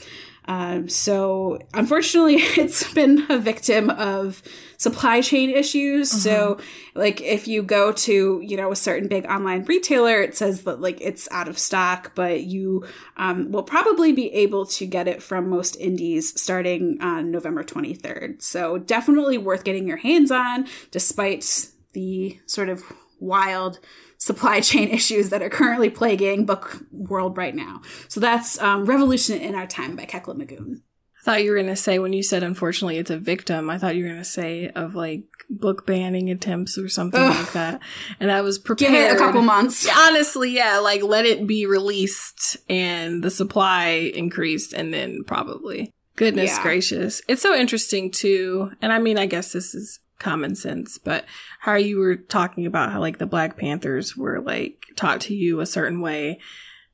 Um, 0.47 0.89
so 0.89 1.59
unfortunately, 1.75 2.37
it's 2.57 2.93
been 2.95 3.27
a 3.29 3.39
victim 3.39 3.91
of 3.91 4.43
supply 4.81 5.21
chain 5.21 5.51
issues. 5.51 6.11
Uh-huh. 6.11 6.21
So 6.21 6.59
like 6.95 7.21
if 7.21 7.47
you 7.47 7.63
go 7.63 7.93
to, 7.93 8.41
you 8.43 8.57
know, 8.57 8.73
a 8.73 8.77
certain 8.77 9.09
big 9.09 9.27
online 9.27 9.65
retailer, 9.65 10.23
it 10.23 10.35
says 10.35 10.63
that 10.63 10.81
like 10.81 10.99
it's 11.03 11.29
out 11.31 11.49
of 11.49 11.59
stock, 11.59 12.13
but 12.15 12.45
you 12.45 12.87
um, 13.19 13.53
will 13.53 13.63
probably 13.63 14.11
be 14.11 14.33
able 14.33 14.65
to 14.65 14.87
get 14.87 15.07
it 15.07 15.23
from 15.23 15.51
most 15.51 15.77
indies 15.77 16.41
starting 16.41 16.97
on 17.03 17.31
November 17.31 17.63
23rd. 17.63 18.41
So 18.41 18.79
definitely 18.79 19.37
worth 19.37 19.65
getting 19.65 19.87
your 19.87 19.99
hands 19.99 20.31
on 20.31 20.67
despite 20.91 21.69
the 21.93 22.41
sort 22.47 22.71
of 22.71 22.83
wild 23.19 23.81
supply 24.17 24.61
chain 24.63 24.89
issues 24.89 25.29
that 25.29 25.43
are 25.43 25.51
currently 25.51 25.91
plaguing 25.91 26.47
book 26.47 26.83
world 26.91 27.37
right 27.37 27.55
now. 27.55 27.83
So 28.09 28.19
that's 28.19 28.59
um, 28.63 28.87
Revolution 28.87 29.43
in 29.43 29.55
Our 29.55 29.67
Time 29.67 29.95
by 29.95 30.07
Kekla 30.07 30.37
Magoon. 30.37 30.81
I 31.21 31.23
thought 31.23 31.45
you 31.45 31.51
were 31.51 31.57
going 31.57 31.67
to 31.67 31.77
say 31.77 31.99
when 31.99 32.13
you 32.13 32.23
said 32.23 32.43
unfortunately 32.43 32.97
it's 32.97 33.11
a 33.11 33.19
victim, 33.19 33.69
I 33.69 33.79
thought 33.79 33.95
you 33.95 34.05
were 34.05 34.11
going 34.11 34.23
to 34.23 34.25
say 34.25 34.69
of 34.71 34.95
like 34.95 35.25
book 35.51 35.85
banning 35.87 36.31
attempts 36.31 36.79
or 36.79 36.89
something 36.89 37.21
Ugh. 37.21 37.37
like 37.37 37.53
that. 37.53 37.81
And 38.21 38.33
I 38.33 38.41
was 38.41 38.59
prepared. 38.59 38.93
Give 38.93 39.03
it 39.03 39.15
a 39.15 39.19
couple 39.19 39.43
months. 39.43 39.87
Honestly, 39.95 40.51
yeah, 40.51 40.79
like 40.79 41.03
let 41.03 41.27
it 41.27 41.47
be 41.47 41.67
released 41.67 42.57
and 42.69 43.23
the 43.23 43.31
supply 43.31 44.11
increased 44.15 44.73
and 44.73 44.95
then 44.95 45.25
probably. 45.25 45.93
Goodness 46.17 46.57
yeah. 46.57 46.63
gracious. 46.63 47.23
It's 47.29 47.43
so 47.43 47.55
interesting 47.55 48.11
too. 48.11 48.73
And 48.81 48.93
I 48.93 48.99
mean, 48.99 49.19
I 49.19 49.27
guess 49.27 49.53
this 49.53 49.75
is 49.75 50.01
common 50.19 50.55
sense, 50.55 50.99
but 50.99 51.25
how 51.61 51.75
you 51.75 51.99
were 51.99 52.17
talking 52.17 52.67
about 52.67 52.93
how 52.93 53.01
like 53.01 53.19
the 53.19 53.27
Black 53.27 53.57
Panthers 53.57 54.17
were 54.17 54.41
like 54.41 54.85
taught 54.97 55.21
to 55.23 55.35
you 55.35 55.61
a 55.61 55.67
certain 55.67 56.01
way. 56.01 56.39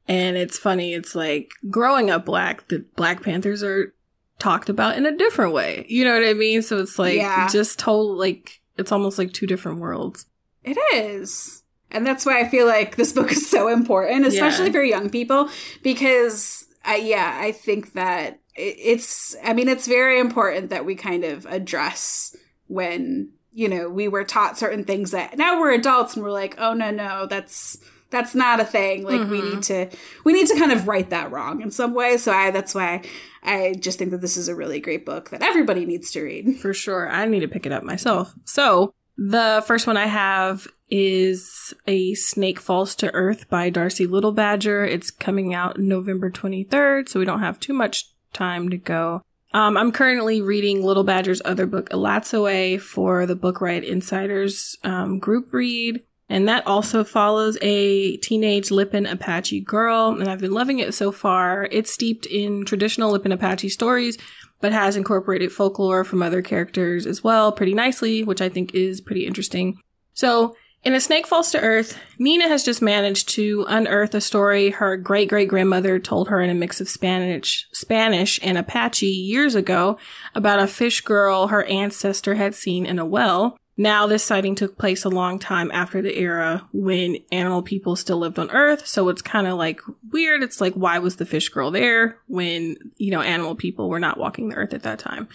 And 0.09 0.37
it's 0.37 0.59
funny, 0.59 0.95
it's 0.95 1.17
like 1.17 1.51
growing 1.69 2.11
up 2.11 2.25
black, 2.25 2.69
the 2.69 2.85
Black 2.95 3.23
Panthers 3.25 3.65
are 3.65 3.93
talked 4.39 4.69
about 4.69 4.97
in 4.97 5.07
a 5.07 5.17
different 5.17 5.53
way. 5.53 5.87
You 5.89 6.05
know 6.05 6.13
what 6.13 6.29
I 6.29 6.35
mean? 6.35 6.63
So 6.63 6.79
it's 6.79 6.99
like 6.99 7.17
yeah. 7.17 7.49
just 7.49 7.79
told 7.79 8.19
like 8.19 8.61
it's 8.77 8.93
almost 8.93 9.19
like 9.19 9.33
two 9.33 9.47
different 9.47 9.81
worlds. 9.81 10.27
It 10.65 10.79
is. 10.95 11.63
And 11.91 12.07
that's 12.07 12.27
why 12.27 12.41
I 12.41 12.49
feel 12.49 12.67
like 12.67 12.97
this 12.97 13.13
book 13.13 13.31
is 13.33 13.49
so 13.49 13.69
important, 13.69 14.27
especially 14.27 14.67
yeah. 14.67 14.73
for 14.73 14.83
young 14.83 15.09
people, 15.09 15.49
because 15.83 16.67
I, 16.85 16.97
yeah, 16.97 17.39
I 17.41 17.53
think 17.53 17.93
that 17.93 18.41
it's, 18.55 19.37
I 19.43 19.53
mean, 19.53 19.69
it's 19.69 19.87
very 19.87 20.19
important 20.19 20.71
that 20.71 20.85
we 20.85 20.95
kind 20.97 21.25
of 21.25 21.47
address 21.47 22.37
when 22.67 23.31
you 23.57 23.69
know 23.69 23.89
we 23.89 24.07
were 24.07 24.23
taught 24.23 24.59
certain 24.59 24.85
things 24.85 25.13
that 25.13 25.39
now 25.39 25.59
we're 25.59 25.73
adults 25.73 26.15
and 26.15 26.23
we're 26.23 26.31
like 26.31 26.57
oh 26.59 26.75
no 26.75 26.91
no 26.91 27.27
that's 27.27 27.79
that's 28.11 28.35
not 28.35 28.61
a 28.61 28.65
thing. 28.65 29.05
Like 29.05 29.21
mm-hmm. 29.21 29.31
we 29.31 29.43
need 29.43 29.63
to 29.65 29.89
we 30.25 30.33
need 30.33 30.47
to 30.49 30.59
kind 30.59 30.73
of 30.73 30.89
right 30.89 31.09
that 31.11 31.31
wrong 31.31 31.61
in 31.63 31.71
some 31.71 31.95
way. 31.95 32.17
So 32.17 32.33
i 32.33 32.51
that's 32.51 32.75
why 32.75 33.03
i 33.43 33.75
just 33.79 33.99
think 33.99 34.11
that 34.11 34.21
this 34.21 34.37
is 34.37 34.49
a 34.49 34.55
really 34.55 34.81
great 34.81 35.07
book 35.07 35.31
that 35.31 35.43
everybody 35.43 35.85
needs 35.85 36.11
to 36.13 36.23
read. 36.23 36.59
For 36.59 36.73
sure. 36.73 37.09
I 37.09 37.27
need 37.27 37.41
to 37.41 37.49
pick 37.49 37.67
it 37.67 37.73
up 37.73 37.83
myself. 37.83 38.35
So 38.45 38.95
the 39.19 39.65
first 39.67 39.87
one 39.87 39.97
i 39.97 40.07
have 40.07 40.69
is 40.89 41.75
a 41.87 42.15
snake 42.15 42.61
falls 42.61 42.95
to 42.95 43.13
earth 43.15 43.49
by 43.49 43.71
Darcie 43.71 44.09
Little 44.09 44.33
Badger 44.33 44.85
it's 44.85 45.11
coming 45.11 45.55
out 45.55 45.81
november 45.81 46.31
23rd 46.31 47.09
so 47.09 47.19
we 47.19 47.27
don't 47.27 47.41
have 47.41 47.59
too 47.59 47.73
much 47.73 48.11
time 48.37 48.69
to 48.69 48.77
go. 48.77 49.23
Um, 49.53 49.77
I'm 49.77 49.91
currently 49.91 50.43
reading 50.43 50.85
Little 50.85 51.05
Badger's 51.05 51.41
other 51.45 51.67
book, 51.67 51.89
Elatsoe, 51.89 52.81
for 52.81 53.25
the 53.25 53.35
Book 53.35 53.61
Riot 53.61 53.85
Insiders 53.85 54.77
um, 54.85 55.19
group 55.19 55.53
read. 55.53 56.03
And 56.29 56.49
that 56.49 56.67
also 56.67 57.05
follows 57.05 57.57
a 57.63 58.17
teenage 58.17 58.71
Lipan 58.71 59.11
Apache 59.11 59.61
girl, 59.61 60.17
and 60.19 60.29
I've 60.29 60.41
been 60.41 60.53
loving 60.53 60.81
it 60.81 60.93
so 60.93 61.13
far. 61.13 61.69
It's 61.71 61.93
steeped 61.93 62.27
in 62.27 62.65
traditional 62.65 63.17
Lipan 63.17 63.33
Apache 63.33 63.69
stories, 63.69 64.19
but 64.61 64.73
has 64.73 64.97
incorporated 64.97 65.53
folklore 65.53 66.03
from 66.03 66.23
other 66.23 66.43
characters 66.43 67.07
as 67.07 67.23
well 67.23 67.53
pretty 67.53 67.75
nicely, 67.75 68.25
which 68.25 68.41
I 68.41 68.49
think 68.49 68.75
is 68.75 69.01
pretty 69.01 69.25
interesting. 69.25 69.79
So 70.15 70.57
In 70.87 70.95
A 70.95 71.01
Snake 71.01 71.27
Falls 71.27 71.51
to 71.51 71.61
Earth, 71.61 71.99
Nina 72.17 72.47
has 72.49 72.65
just 72.65 72.81
managed 72.81 73.29
to 73.31 73.65
unearth 73.69 74.15
a 74.15 74.21
story 74.21 74.71
her 74.71 74.97
great 74.97 75.29
great 75.29 75.49
grandmother 75.49 75.99
told 75.99 76.29
her 76.29 76.41
in 76.41 76.49
a 76.49 76.55
mix 76.55 76.81
of 76.81 76.89
Spanish, 76.89 77.67
Spanish 77.73 78.39
and 78.41 78.57
Apache 78.57 79.07
years 79.07 79.57
ago 79.57 79.99
about 80.35 80.61
a 80.61 80.69
fish 80.69 81.01
girl 81.01 81.49
her 81.49 81.65
ancestor 81.65 82.37
had 82.37 82.55
seen 82.55 82.87
in 82.87 83.01
a 83.01 83.05
well. 83.05 83.59
Now, 83.79 84.07
this 84.07 84.25
sighting 84.25 84.55
took 84.55 84.79
place 84.79 85.05
a 85.05 85.11
long 85.11 85.39
time 85.39 85.71
after 85.71 86.01
the 86.01 86.19
era 86.19 86.67
when 86.73 87.19
animal 87.31 87.63
people 87.63 87.95
still 87.95 88.17
lived 88.17 88.39
on 88.39 88.51
Earth, 88.51 88.87
so 88.87 89.09
it's 89.11 89.21
kind 89.21 89.47
of 89.47 89.59
like 89.59 89.81
weird. 90.11 90.43
It's 90.43 90.61
like, 90.61 90.73
why 90.75 90.99
was 90.99 91.17
the 91.17 91.27
fish 91.27 91.51
girl 91.51 91.71
there 91.71 92.19
when, 92.27 92.77
you 92.97 93.11
know, 93.11 93.21
animal 93.21 93.55
people 93.55 93.91
were 93.91 94.01
not 94.01 94.19
walking 94.19 94.49
the 94.49 94.57
Earth 94.57 94.73
at 94.73 94.83
that 94.85 94.99
time? 94.99 95.29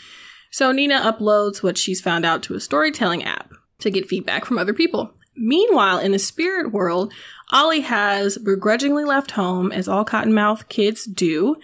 So 0.49 0.71
Nina 0.71 0.99
uploads 1.01 1.61
what 1.61 1.77
she's 1.77 2.01
found 2.01 2.25
out 2.25 2.41
to 2.43 2.55
a 2.55 2.59
storytelling 2.59 3.23
app 3.23 3.51
to 3.79 3.91
get 3.91 4.07
feedback 4.07 4.45
from 4.45 4.57
other 4.57 4.73
people. 4.73 5.13
Meanwhile, 5.35 5.99
in 5.99 6.11
the 6.11 6.19
spirit 6.19 6.71
world, 6.71 7.13
Ollie 7.51 7.81
has 7.81 8.37
begrudgingly 8.37 9.05
left 9.05 9.31
home, 9.31 9.71
as 9.71 9.87
all 9.87 10.03
Cottonmouth 10.03 10.67
kids 10.67 11.05
do. 11.05 11.57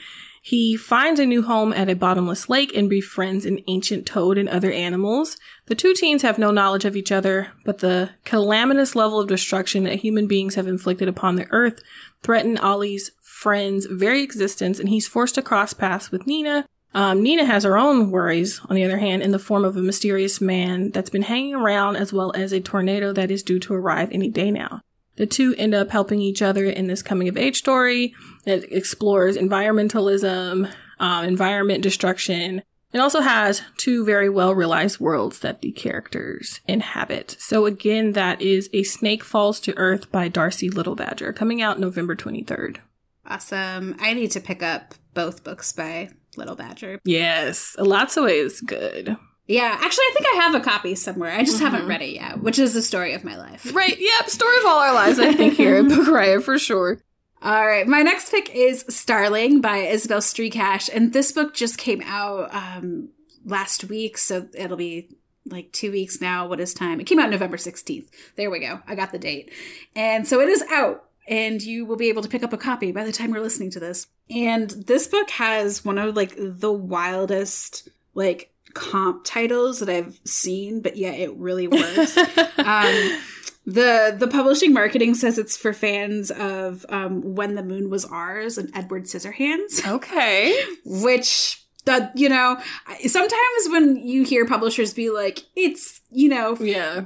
He 0.48 0.78
finds 0.78 1.20
a 1.20 1.26
new 1.26 1.42
home 1.42 1.74
at 1.74 1.90
a 1.90 1.94
bottomless 1.94 2.48
lake 2.48 2.72
and 2.74 2.90
befriends 2.90 3.46
an 3.46 3.60
ancient 3.68 4.06
toad 4.06 4.38
and 4.38 4.48
other 4.48 4.72
animals. 4.72 5.36
The 5.66 5.76
two 5.76 5.94
teens 5.94 6.22
have 6.22 6.40
no 6.40 6.52
knowledge 6.52 6.86
of 6.86 6.96
each 6.96 7.12
other, 7.12 7.50
but 7.66 7.80
the 7.80 8.12
calamitous 8.24 8.96
level 8.96 9.20
of 9.20 9.28
destruction 9.28 9.84
that 9.84 9.96
human 9.96 10.26
beings 10.26 10.56
have 10.56 10.66
inflicted 10.66 11.10
upon 11.10 11.36
the 11.36 11.48
earth 11.50 11.82
threaten 12.24 12.58
Ollie's 12.58 13.12
friend's 13.22 13.88
very 13.88 14.24
existence, 14.24 14.80
and 14.80 14.88
he's 14.88 15.06
forced 15.06 15.36
to 15.36 15.42
cross 15.42 15.74
paths 15.74 16.12
with 16.12 16.26
Nina, 16.26 16.66
um, 16.94 17.22
Nina 17.22 17.44
has 17.44 17.66
her 17.66 17.78
own 17.78 18.10
worries, 18.10 18.62
on 18.70 18.78
the 18.78 18.86
other 18.86 19.00
hand, 19.00 19.24
in 19.24 19.32
the 19.32 19.40
form 19.40 19.66
of 19.66 19.76
a 19.76 19.82
mysterious 19.82 20.40
man 20.40 20.92
that's 20.92 21.10
been 21.10 21.24
hanging 21.24 21.56
around, 21.56 21.98
as 21.98 22.14
well 22.14 22.32
as 22.38 22.54
a 22.54 22.62
tornado 22.62 23.12
that 23.12 23.32
is 23.32 23.44
due 23.44 23.60
to 23.60 23.74
arrive 23.74 24.08
any 24.14 24.30
day 24.30 24.52
now. 24.52 24.80
The 25.18 25.26
two 25.26 25.56
end 25.58 25.74
up 25.74 25.90
helping 25.90 26.22
each 26.22 26.42
other 26.42 26.66
in 26.66 26.88
this 26.88 27.02
coming 27.02 27.28
of 27.28 27.38
age 27.38 27.58
story 27.58 28.14
that 28.48 28.76
explores 28.76 29.38
environmentalism, 29.38 30.72
uh, 31.00 31.24
environment 31.28 31.84
destruction. 31.84 32.64
It 32.94 33.00
also 33.00 33.20
has 33.20 33.62
two 33.76 34.06
very 34.06 34.30
well 34.30 34.56
realized 34.56 35.00
worlds 35.02 35.40
that 35.40 35.62
the 35.62 35.72
characters 35.74 36.62
inhabit. 36.66 37.36
So 37.40 37.66
again, 37.66 38.14
that 38.14 38.42
is 38.42 38.70
A 38.74 38.84
Snake 38.84 39.24
Falls 39.24 39.60
to 39.60 39.78
Earth 39.78 40.12
by 40.12 40.30
Darcie 40.30 40.74
Little 40.74 40.96
Badger, 40.96 41.34
coming 41.34 41.62
out 41.62 41.80
November 41.80 42.16
23rd. 42.16 42.78
Awesome. 43.26 43.98
I 44.00 44.14
need 44.14 44.32
to 44.32 44.40
pick 44.40 44.64
up 44.64 44.96
both 45.14 45.44
books 45.44 45.74
by 45.74 46.10
Little 46.38 46.56
Badger. 46.56 47.02
Yes, 47.04 47.76
lots 47.78 48.16
of 48.16 48.24
ways 48.24 48.62
good. 48.62 49.18
Yeah, 49.48 49.78
actually, 49.80 50.04
I 50.04 50.12
think 50.14 50.26
I 50.34 50.44
have 50.44 50.56
a 50.56 50.60
copy 50.62 50.96
somewhere. 50.96 51.32
I 51.32 51.44
just 51.44 51.58
mm-hmm. 51.58 51.66
haven't 51.66 51.88
read 51.88 52.02
it 52.02 52.14
yet, 52.14 52.42
which 52.42 52.60
is 52.60 52.74
the 52.74 52.82
story 52.82 53.14
of 53.14 53.24
my 53.26 53.38
life. 53.38 53.74
Right. 53.74 53.98
Yep. 53.98 54.30
Story 54.30 54.58
of 54.60 54.66
all 54.66 54.80
our 54.80 54.94
lives, 54.94 55.20
I 55.20 55.34
think, 55.34 55.56
here 55.56 55.76
at 55.78 55.88
Book 55.88 56.08
Riot 56.08 56.44
for 56.44 56.58
sure. 56.58 57.00
All 57.42 57.68
right. 57.68 57.88
My 57.88 58.02
next 58.02 58.32
pick 58.32 58.54
is 58.54 58.84
Starling 58.90 59.62
by 59.62 59.78
Isabel 59.78 60.20
Strychacz. 60.20 60.90
And 60.94 61.14
this 61.14 61.32
book 61.32 61.54
just 61.54 61.78
came 61.78 62.02
out 62.04 62.54
um, 62.54 63.10
last 63.46 63.86
week. 63.86 64.18
So 64.18 64.48
it'll 64.54 64.78
be 64.78 65.10
like 65.46 65.72
two 65.72 65.92
weeks 65.92 66.20
now. 66.20 66.48
What 66.48 66.60
is 66.60 66.74
time? 66.74 67.00
It 67.00 67.06
came 67.06 67.20
out 67.20 67.30
November 67.30 67.58
16th. 67.58 68.08
There 68.36 68.50
we 68.50 68.60
go. 68.60 68.82
I 68.88 68.96
got 68.96 69.12
the 69.12 69.20
date. 69.20 69.52
And 69.96 70.28
so 70.28 70.42
it 70.42 70.50
is 70.50 70.64
out 70.72 71.06
and 71.28 71.62
you 71.62 71.86
will 71.86 71.96
be 71.96 72.10
able 72.10 72.24
to 72.24 72.30
pick 72.30 72.44
up 72.44 72.54
a 72.54 72.58
copy 72.58 72.92
by 72.92 73.04
the 73.04 73.12
time 73.12 73.34
you're 73.34 73.44
listening 73.44 73.72
to 73.72 73.80
this. 73.80 74.08
And 74.30 74.70
this 74.70 75.08
book 75.08 75.30
has 75.32 75.84
one 75.86 75.98
of 75.98 76.16
like 76.16 76.34
the 76.38 76.72
wildest 76.72 77.90
like 78.16 78.52
comp 78.74 79.26
titles 79.26 79.80
that 79.80 79.90
I've 79.90 80.20
seen, 80.24 80.82
but 80.82 80.98
yeah, 80.98 81.12
it 81.12 81.36
really 81.36 81.68
works. 81.68 82.18
um, 82.58 83.20
the 83.68 84.16
the 84.18 84.28
publishing 84.28 84.74
marketing 84.74 85.14
says 85.14 85.38
it's 85.38 85.58
for 85.58 85.74
fans 85.74 86.32
of 86.32 86.86
um, 86.88 87.36
When 87.36 87.56
the 87.56 87.64
Moon 87.64 87.90
Was 87.90 88.06
Ours 88.06 88.58
and 88.58 88.72
Edward 88.74 89.04
Scissorhands. 89.04 89.86
Okay, 89.86 90.58
which 90.86 91.66
that 91.84 92.18
you 92.18 92.30
know 92.30 92.58
sometimes 93.06 93.68
when 93.70 93.98
you 93.98 94.24
hear 94.24 94.46
publishers 94.46 94.94
be 94.94 95.10
like 95.10 95.44
it's 95.56 96.02
you 96.12 96.30
know 96.30 96.56
yeah 96.60 97.06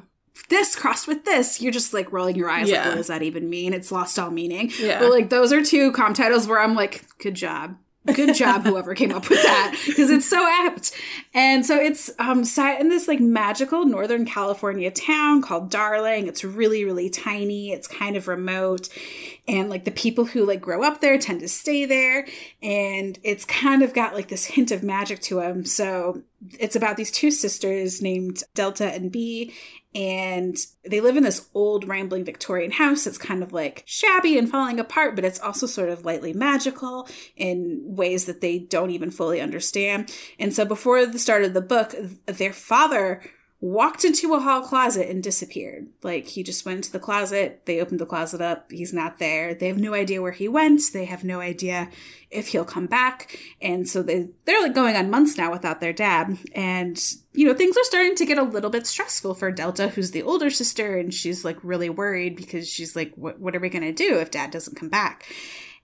this 0.50 0.76
crossed 0.76 1.08
with 1.08 1.26
this, 1.26 1.62
you're 1.62 1.72
just 1.72 1.94
like 1.94 2.12
rolling 2.12 2.36
your 2.36 2.50
eyes 2.50 2.70
yeah. 2.70 2.80
like, 2.80 2.90
what 2.90 2.96
does 2.96 3.08
that 3.08 3.24
even 3.24 3.50
mean? 3.50 3.74
It's 3.74 3.92
lost 3.92 4.20
all 4.20 4.32
meaning. 4.32 4.72
Yeah. 4.80 5.00
But 5.00 5.10
like 5.10 5.30
those 5.30 5.52
are 5.52 5.64
two 5.64 5.92
comp 5.94 6.16
titles 6.16 6.48
where 6.48 6.60
I'm 6.60 6.76
like, 6.76 7.06
good 7.20 7.36
job. 7.36 7.78
Good 8.06 8.34
job, 8.34 8.64
whoever 8.64 8.96
came 8.96 9.12
up 9.12 9.30
with 9.30 9.44
that, 9.44 9.80
because 9.86 10.10
it's 10.10 10.28
so 10.28 10.44
apt. 10.66 10.92
And 11.36 11.64
so 11.64 11.78
it's 11.78 12.10
um 12.18 12.44
set 12.44 12.82
in 12.82 12.90
this 12.90 13.08
like 13.08 13.20
magical 13.20 13.86
Northern 13.86 14.26
California 14.26 14.90
town 14.90 15.44
called 15.44 15.70
Darling. 15.70 16.26
It's 16.26 16.44
really, 16.44 16.84
really 16.84 17.12
tiny. 17.12 17.72
It's 17.72 17.88
kind 17.88 18.16
of 18.16 18.28
remote. 18.28 18.90
And 19.48 19.70
like 19.70 19.86
the 19.86 19.92
people 19.92 20.26
who 20.26 20.46
like 20.46 20.62
grow 20.62 20.84
up 20.84 21.00
there 21.00 21.20
tend 21.20 21.42
to 21.42 21.48
stay 21.48 21.86
there. 21.86 22.28
And 22.64 23.20
it's 23.22 23.46
kind 23.46 23.84
of 23.84 23.94
got 23.94 24.16
like 24.16 24.30
this 24.30 24.46
hint 24.46 24.72
of 24.72 24.82
magic 24.82 25.22
to 25.24 25.36
them. 25.36 25.64
So 25.64 26.24
it's 26.60 26.76
about 26.76 26.98
these 26.98 27.12
two 27.12 27.32
sisters 27.32 28.02
named 28.02 28.44
Delta 28.56 28.92
and 28.92 29.12
B, 29.12 29.54
and 29.94 30.56
they 30.86 31.02
live 31.02 31.18
in 31.18 31.24
this 31.24 31.50
old 31.54 31.88
rambling 31.88 32.24
Victorian 32.24 32.72
house 32.72 33.04
that's 33.04 33.18
kind 33.18 33.44
of 33.44 33.52
like 33.52 33.84
shabby 33.86 34.38
and 34.38 34.50
falling 34.50 34.80
apart, 34.80 35.16
but 35.16 35.26
it's 35.26 35.40
also 35.40 35.68
sort 35.68 35.90
of 35.90 36.06
lightly 36.06 36.34
magical 36.34 37.08
in 37.36 37.82
ways 37.84 38.26
that 38.26 38.42
they 38.42 38.58
don't 38.58 38.92
even 38.92 39.12
fully 39.12 39.42
understand. 39.42 40.14
And 40.40 40.54
so 40.54 40.66
before 40.66 41.06
the 41.06 41.20
start 41.20 41.44
of 41.44 41.54
the 41.54 41.62
book, 41.62 41.94
their 42.26 42.54
father 42.54 43.22
walked 43.62 44.04
into 44.04 44.34
a 44.34 44.40
hall 44.40 44.64
closet 44.64 45.08
and 45.08 45.22
disappeared. 45.22 45.88
Like 46.02 46.26
he 46.26 46.42
just 46.42 46.66
went 46.66 46.78
into 46.78 46.92
the 46.92 47.00
closet, 47.00 47.62
they 47.66 47.80
opened 47.80 48.00
the 48.00 48.08
closet 48.08 48.42
up, 48.42 48.72
he's 48.72 48.92
not 48.92 49.20
there. 49.20 49.54
They 49.54 49.68
have 49.68 49.78
no 49.78 49.94
idea 49.94 50.20
where 50.22 50.32
he 50.32 50.48
went, 50.48 50.82
they 50.92 51.06
have 51.06 51.24
no 51.24 51.40
idea 51.40 51.90
if 52.32 52.48
he'll 52.48 52.66
come 52.66 52.88
back. 52.88 53.38
And 53.62 53.88
so 53.88 54.02
they 54.02 54.30
they're 54.46 54.62
like 54.64 54.74
going 54.74 54.96
on 54.96 55.12
months 55.12 55.38
now 55.38 55.52
without 55.52 55.80
their 55.80 55.94
dad. 55.94 56.40
And 56.56 57.00
you 57.34 57.48
know, 57.48 57.54
things 57.54 57.78
are 57.78 57.84
starting 57.84 58.16
to 58.16 58.26
get 58.26 58.40
a 58.40 58.44
little 58.44 58.72
bit 58.72 58.88
stressful 58.88 59.36
for 59.36 59.52
Delta, 59.52 59.90
who's 59.90 60.10
the 60.10 60.24
older 60.24 60.50
sister, 60.50 60.98
and 60.98 61.14
she's 61.14 61.46
like 61.46 61.58
really 61.62 61.90
worried 61.90 62.36
because 62.36 62.68
she's 62.68 62.96
like, 62.96 63.14
what, 63.16 63.40
what 63.40 63.56
are 63.56 63.60
we 63.60 63.70
to 63.70 63.92
do 63.94 64.18
if 64.18 64.32
dad 64.32 64.50
doesn't 64.50 64.76
come 64.76 64.90
back? 64.90 65.26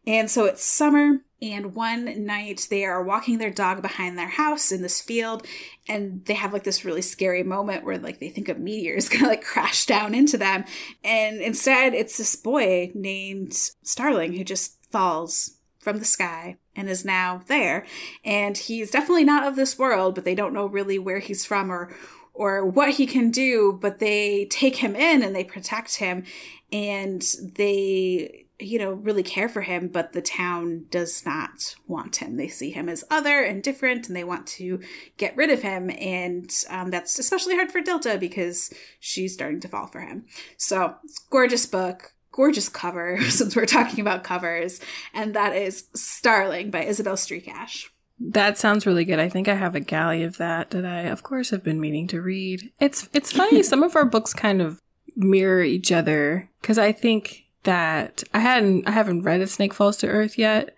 And 0.08 0.32
so 0.32 0.46
it's 0.46 0.64
summer, 0.64 1.20
and 1.42 1.76
one 1.76 2.26
night 2.26 2.68
they 2.70 2.86
are 2.86 3.04
walking 3.04 3.38
their 3.38 3.52
dog 3.52 3.82
behind 3.82 4.18
their 4.18 4.30
house 4.30 4.72
in 4.72 4.82
this 4.82 5.02
field, 5.02 5.46
and 5.86 6.24
they 6.26 6.34
have 6.34 6.54
like 6.54 6.64
this 6.64 6.86
really 6.86 7.02
scary 7.02 7.44
moment 7.44 7.84
where 7.84 7.98
like 7.98 8.22
they 8.22 8.30
think 8.30 8.48
a 8.48 8.56
meteor 8.56 8.96
is 8.96 9.10
gonna 9.10 9.28
like 9.28 9.44
crash 9.44 9.86
down 9.86 10.16
into 10.16 10.38
them. 10.38 10.64
And 11.04 11.42
instead, 11.42 11.94
it's 11.94 12.18
this 12.18 12.38
boy 12.38 12.92
named 12.96 13.54
Starling 13.84 14.34
who 14.34 14.46
just 14.46 14.78
falls 14.90 15.58
from 15.78 16.00
the 16.00 16.06
sky 16.06 16.56
and 16.74 16.90
is 16.90 17.04
now 17.04 17.42
there. 17.48 17.86
And 18.24 18.58
he's 18.58 18.92
definitely 18.92 19.26
not 19.26 19.46
of 19.46 19.58
this 19.58 19.78
world, 19.78 20.16
but 20.16 20.24
they 20.24 20.36
don't 20.36 20.54
know 20.54 20.66
really 20.66 20.98
where 20.98 21.20
he's 21.20 21.46
from 21.46 21.70
or 21.70 21.94
or 22.34 22.66
what 22.66 22.92
he 22.92 23.08
can 23.08 23.32
do, 23.32 23.78
but 23.82 24.00
they 24.00 24.46
take 24.46 24.78
him 24.78 24.96
in 24.96 25.24
and 25.24 25.36
they 25.36 25.44
protect 25.44 25.98
him 25.98 26.24
and 26.72 27.24
they 27.56 28.47
you 28.60 28.80
know, 28.80 28.92
really 28.92 29.24
care 29.24 29.48
for 29.48 29.62
him, 29.62 29.88
but 29.88 30.14
the 30.14 30.22
town 30.22 30.86
does 30.90 31.26
not 31.26 31.76
want 31.86 32.18
him. 32.18 32.38
They 32.38 32.48
see 32.48 32.72
him 32.72 32.90
as 32.90 33.04
other 33.10 33.44
and 33.44 33.62
different, 33.62 34.08
and 34.08 34.16
they 34.16 34.24
want 34.24 34.48
to 34.48 34.80
get 35.18 35.38
rid 35.38 35.52
of 35.52 35.62
him. 35.62 35.92
And 35.92 36.52
um, 36.70 36.90
that's 36.90 37.20
especially 37.20 37.56
hard 37.56 37.72
for 37.72 37.82
Delta 37.82 38.18
because 38.20 38.74
she's 39.00 39.34
starting 39.34 39.60
to 39.62 39.68
fall 39.68 39.88
for 39.88 40.02
him. 40.02 40.26
So, 40.58 40.96
gorgeous 41.30 41.68
book, 41.68 42.14
gorgeous 42.32 42.68
cover, 42.68 43.22
since 43.30 43.56
we're 43.56 43.66
talking 43.66 44.00
about 44.00 44.24
covers, 44.24 44.80
and 45.14 45.36
that 45.36 45.56
is 45.56 45.86
Starling 45.94 46.72
by 46.72 46.84
Isabel 46.84 47.16
Strychacz. 47.16 47.90
That 48.20 48.58
sounds 48.58 48.88
really 48.88 49.06
good. 49.06 49.20
I 49.20 49.30
think 49.30 49.48
I 49.48 49.54
have 49.54 49.76
a 49.76 49.80
galley 49.80 50.24
of 50.24 50.38
that 50.38 50.72
that 50.72 50.86
I, 50.86 51.02
of 51.02 51.22
course, 51.22 51.52
have 51.52 51.64
been 51.64 51.80
meaning 51.80 52.08
to 52.08 52.22
read. 52.22 52.72
It's 52.80 53.08
it's 53.14 53.32
funny. 53.32 53.62
some 53.64 53.84
of 53.84 53.96
our 53.96 54.06
books 54.06 54.34
kind 54.34 54.64
of 54.64 54.82
mirror 55.16 55.62
each 55.62 55.92
other 55.92 56.50
because 56.62 56.80
I 56.80 56.92
think 56.92 57.47
that 57.68 58.24
I 58.34 58.40
hadn't 58.40 58.88
I 58.88 58.92
haven't 58.92 59.24
read 59.24 59.42
A 59.42 59.48
Snake 59.48 59.74
Falls 59.74 59.98
to 59.98 60.08
Earth 60.08 60.38
yet, 60.38 60.74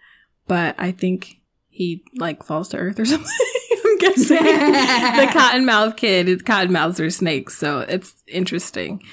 but 0.47 0.73
I 0.79 0.91
think 0.91 1.39
he 1.69 2.03
like 2.15 2.41
falls 2.43 2.69
to 2.69 2.77
Earth 2.77 2.99
or 2.99 3.05
something. 3.05 3.31
I'm 3.85 3.97
guessing 3.99 4.37
the 4.43 5.29
cottonmouth 5.31 5.95
kid. 5.95 6.27
Cottonmouths 6.45 6.99
are 6.99 7.11
snakes, 7.11 7.57
so 7.57 7.81
it's 7.81 8.15
interesting. 8.27 9.03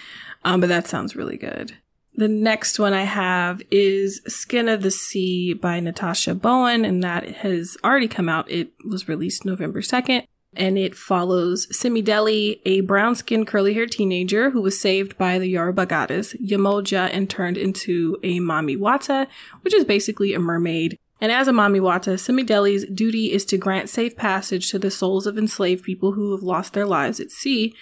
Um, 0.43 0.61
but 0.61 0.68
that 0.68 0.87
sounds 0.87 1.14
really 1.14 1.37
good. 1.37 1.77
The 2.14 2.29
next 2.29 2.79
one 2.79 2.95
I 2.95 3.03
have 3.03 3.61
is 3.70 4.22
Skin 4.27 4.70
of 4.70 4.81
the 4.81 4.91
Sea 4.91 5.53
by 5.53 5.79
Natasha 5.81 6.35
Bowen, 6.35 6.87
and 6.87 7.03
that 7.03 7.29
has 7.29 7.77
already 7.85 8.09
come 8.09 8.31
out. 8.31 8.51
It 8.51 8.72
was 8.89 9.07
released 9.07 9.45
November 9.45 9.83
2nd 9.83 10.27
and 10.57 10.78
it 10.78 10.94
follows 10.94 11.66
Simidele, 11.68 12.61
a 12.64 12.80
brown 12.80 13.14
skinned 13.14 13.46
curly 13.46 13.74
haired 13.74 13.92
teenager 13.92 14.50
who 14.50 14.62
was 14.62 14.80
saved 14.80 15.16
by 15.18 15.38
the 15.38 15.48
Yoruba 15.48 15.86
goddess 15.86 16.34
Yemoja 16.34 17.11
and 17.12 17.28
turned 17.28 17.57
into 17.57 18.16
a 18.22 18.40
Mami 18.40 18.76
Wata, 18.76 19.26
which 19.62 19.74
is 19.74 19.84
basically 19.84 20.34
a 20.34 20.38
mermaid. 20.38 20.98
And 21.20 21.32
as 21.32 21.48
a 21.48 21.52
Mami 21.52 21.80
Wata, 21.80 22.14
Simidele's 22.14 22.84
duty 22.86 23.32
is 23.32 23.44
to 23.46 23.57
grant 23.57 23.88
safe 23.88 24.16
passage 24.16 24.70
to 24.70 24.78
the 24.78 24.90
souls 24.90 25.26
of 25.26 25.38
enslaved 25.38 25.82
people 25.84 26.12
who 26.12 26.32
have 26.32 26.42
lost 26.42 26.72
their 26.74 26.86
lives 26.86 27.20
at 27.20 27.30
sea, 27.30 27.74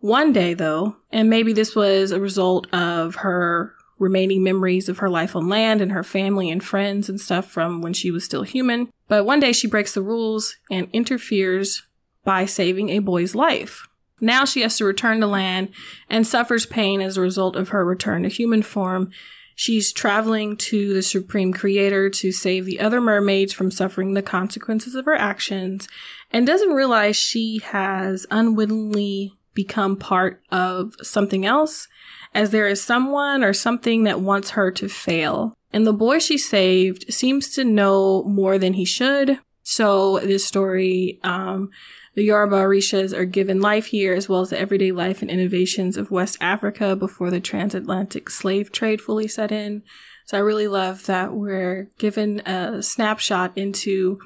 One 0.00 0.32
day, 0.32 0.54
though, 0.54 0.96
and 1.12 1.28
maybe 1.28 1.52
this 1.52 1.76
was 1.76 2.10
a 2.10 2.18
result 2.18 2.66
of 2.72 3.16
her 3.16 3.74
remaining 3.98 4.42
memories 4.42 4.88
of 4.88 4.98
her 4.98 5.10
life 5.10 5.36
on 5.36 5.48
land 5.48 5.82
and 5.82 5.92
her 5.92 6.02
family 6.02 6.50
and 6.50 6.64
friends 6.64 7.10
and 7.10 7.20
stuff 7.20 7.44
from 7.50 7.82
when 7.82 7.92
she 7.92 8.10
was 8.10 8.24
still 8.24 8.42
human. 8.42 8.88
But 9.08 9.26
one 9.26 9.40
day 9.40 9.52
she 9.52 9.68
breaks 9.68 9.92
the 9.92 10.00
rules 10.00 10.56
and 10.70 10.88
interferes 10.94 11.82
by 12.24 12.44
saving 12.44 12.90
a 12.90 12.98
boy's 12.98 13.34
life. 13.34 13.86
Now 14.20 14.44
she 14.44 14.60
has 14.60 14.76
to 14.78 14.84
return 14.84 15.20
to 15.20 15.26
land 15.26 15.70
and 16.08 16.26
suffers 16.26 16.66
pain 16.66 17.00
as 17.00 17.16
a 17.16 17.22
result 17.22 17.56
of 17.56 17.70
her 17.70 17.84
return 17.84 18.22
to 18.24 18.28
human 18.28 18.62
form. 18.62 19.10
She's 19.54 19.92
traveling 19.92 20.56
to 20.56 20.94
the 20.94 21.02
Supreme 21.02 21.52
Creator 21.52 22.10
to 22.10 22.32
save 22.32 22.64
the 22.64 22.80
other 22.80 23.00
mermaids 23.00 23.52
from 23.52 23.70
suffering 23.70 24.14
the 24.14 24.22
consequences 24.22 24.94
of 24.94 25.04
her 25.04 25.14
actions 25.14 25.88
and 26.30 26.46
doesn't 26.46 26.72
realize 26.72 27.16
she 27.16 27.60
has 27.64 28.26
unwittingly 28.30 29.32
become 29.54 29.96
part 29.96 30.42
of 30.50 30.94
something 31.02 31.44
else 31.44 31.88
as 32.34 32.50
there 32.50 32.68
is 32.68 32.82
someone 32.82 33.42
or 33.42 33.52
something 33.52 34.04
that 34.04 34.20
wants 34.20 34.50
her 34.50 34.70
to 34.70 34.88
fail. 34.88 35.54
And 35.72 35.86
the 35.86 35.92
boy 35.92 36.18
she 36.18 36.38
saved 36.38 37.12
seems 37.12 37.50
to 37.54 37.64
know 37.64 38.22
more 38.24 38.58
than 38.58 38.74
he 38.74 38.84
should. 38.84 39.40
So 39.70 40.18
this 40.18 40.44
story, 40.44 41.20
um, 41.22 41.70
the 42.16 42.24
Yoruba 42.24 42.56
Orishas 42.56 43.16
are 43.16 43.24
given 43.24 43.60
life 43.60 43.86
here 43.86 44.12
as 44.12 44.28
well 44.28 44.40
as 44.40 44.50
the 44.50 44.58
everyday 44.58 44.90
life 44.90 45.22
and 45.22 45.30
innovations 45.30 45.96
of 45.96 46.10
West 46.10 46.36
Africa 46.40 46.96
before 46.96 47.30
the 47.30 47.38
transatlantic 47.38 48.30
slave 48.30 48.72
trade 48.72 49.00
fully 49.00 49.28
set 49.28 49.52
in. 49.52 49.84
So 50.26 50.36
I 50.36 50.40
really 50.40 50.66
love 50.66 51.06
that 51.06 51.34
we're 51.34 51.88
given 51.98 52.40
a 52.40 52.82
snapshot 52.82 53.52
into, 53.54 54.18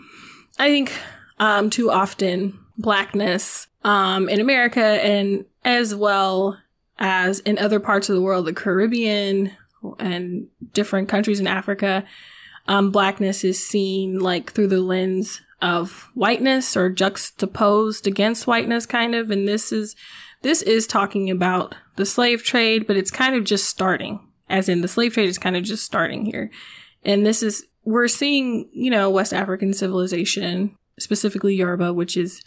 I 0.58 0.70
think, 0.70 0.98
um, 1.38 1.68
too 1.68 1.90
often 1.90 2.58
blackness, 2.78 3.66
um, 3.84 4.30
in 4.30 4.40
America 4.40 4.82
and 4.82 5.44
as 5.62 5.94
well 5.94 6.58
as 6.98 7.40
in 7.40 7.58
other 7.58 7.80
parts 7.80 8.08
of 8.08 8.14
the 8.14 8.22
world, 8.22 8.46
the 8.46 8.54
Caribbean 8.54 9.50
and 9.98 10.48
different 10.72 11.10
countries 11.10 11.38
in 11.38 11.46
Africa, 11.46 12.06
um, 12.66 12.90
blackness 12.90 13.44
is 13.44 13.64
seen 13.64 14.18
like 14.18 14.52
through 14.52 14.68
the 14.68 14.80
lens 14.80 15.40
of 15.60 16.10
whiteness 16.14 16.76
or 16.76 16.90
juxtaposed 16.90 18.06
against 18.06 18.46
whiteness, 18.46 18.86
kind 18.86 19.14
of. 19.14 19.30
And 19.30 19.46
this 19.46 19.72
is 19.72 19.96
this 20.42 20.62
is 20.62 20.86
talking 20.86 21.30
about 21.30 21.74
the 21.96 22.06
slave 22.06 22.42
trade, 22.42 22.86
but 22.86 22.96
it's 22.96 23.10
kind 23.10 23.34
of 23.34 23.44
just 23.44 23.68
starting. 23.68 24.20
As 24.48 24.68
in, 24.68 24.82
the 24.82 24.88
slave 24.88 25.14
trade 25.14 25.28
is 25.28 25.38
kind 25.38 25.56
of 25.56 25.62
just 25.62 25.84
starting 25.84 26.26
here, 26.26 26.50
and 27.02 27.24
this 27.24 27.42
is 27.42 27.66
we're 27.84 28.08
seeing, 28.08 28.68
you 28.72 28.90
know, 28.90 29.10
West 29.10 29.32
African 29.32 29.72
civilization, 29.72 30.76
specifically 30.98 31.54
Yoruba, 31.54 31.92
which 31.92 32.16
is 32.16 32.42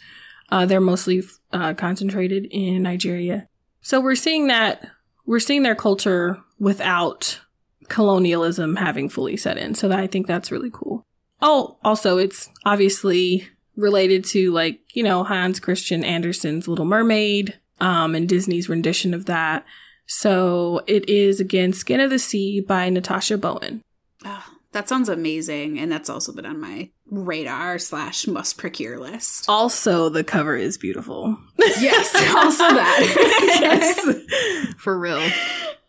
uh, 0.50 0.64
they're 0.64 0.80
mostly 0.80 1.22
uh, 1.52 1.74
concentrated 1.74 2.46
in 2.50 2.82
Nigeria 2.82 3.48
so 3.80 4.00
we're 4.00 4.16
seeing 4.16 4.48
that 4.48 4.86
we're 5.26 5.40
seeing 5.40 5.62
their 5.62 5.74
culture 5.74 6.38
without 6.58 7.40
colonialism 7.88 8.76
having 8.76 9.08
fully 9.08 9.36
set 9.36 9.58
in. 9.58 9.74
So 9.74 9.88
that, 9.88 9.98
I 9.98 10.06
think 10.06 10.26
that's 10.26 10.52
really 10.52 10.70
cool. 10.72 11.04
Oh, 11.40 11.76
also 11.84 12.18
it's 12.18 12.48
obviously 12.64 13.48
related 13.76 14.24
to 14.26 14.50
like, 14.50 14.80
you 14.94 15.02
know, 15.02 15.24
Hans 15.24 15.60
Christian 15.60 16.04
Andersen's 16.04 16.66
Little 16.66 16.84
Mermaid, 16.84 17.58
um, 17.80 18.14
and 18.14 18.28
Disney's 18.28 18.68
rendition 18.68 19.14
of 19.14 19.26
that. 19.26 19.64
So 20.06 20.82
it 20.86 21.08
is 21.08 21.38
again 21.40 21.72
Skin 21.72 22.00
of 22.00 22.10
the 22.10 22.18
Sea 22.18 22.60
by 22.60 22.88
Natasha 22.88 23.38
Bowen. 23.38 23.82
Oh, 24.24 24.44
that 24.72 24.88
sounds 24.88 25.08
amazing. 25.08 25.78
And 25.78 25.90
that's 25.92 26.10
also 26.10 26.32
been 26.32 26.46
on 26.46 26.60
my 26.60 26.90
radar 27.10 27.78
slash 27.78 28.26
must 28.26 28.58
procure 28.58 28.98
list. 28.98 29.46
Also, 29.48 30.08
the 30.08 30.24
cover 30.24 30.56
is 30.56 30.76
beautiful. 30.78 31.38
Yes, 31.58 32.14
also 32.36 32.64
that. 32.64 33.48
yes. 33.60 34.74
For 34.78 34.98
real. 34.98 35.22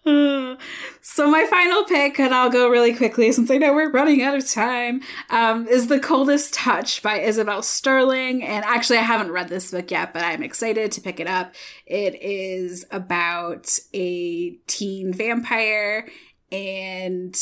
so 1.02 1.30
my 1.30 1.46
final 1.50 1.84
pick, 1.84 2.20
and 2.20 2.34
I'll 2.34 2.50
go 2.50 2.70
really 2.70 2.94
quickly 2.96 3.32
since 3.32 3.52
I 3.52 3.58
know 3.58 3.74
we're 3.74 3.92
running 3.92 4.22
out 4.24 4.36
of 4.36 4.50
time, 4.50 5.02
um, 5.30 5.68
is 5.68 5.88
The 5.88 6.00
Coldest 6.00 6.54
Touch 6.54 7.04
by 7.04 7.20
Isabel 7.20 7.62
Sterling. 7.62 8.44
And 8.44 8.64
actually, 8.64 9.00
I 9.00 9.04
haven't 9.04 9.32
read 9.32 9.50
this 9.50 9.72
book 9.72 9.92
yet, 9.92 10.14
but 10.14 10.24
I'm 10.24 10.42
excited 10.42 10.92
to 10.94 11.02
pick 11.02 11.20
it 11.20 11.28
up. 11.28 11.54
It 11.86 12.22
is 12.22 12.86
about 12.92 13.78
a 13.94 14.52
teen 14.68 15.14
vampire 15.14 16.08
and 16.50 17.38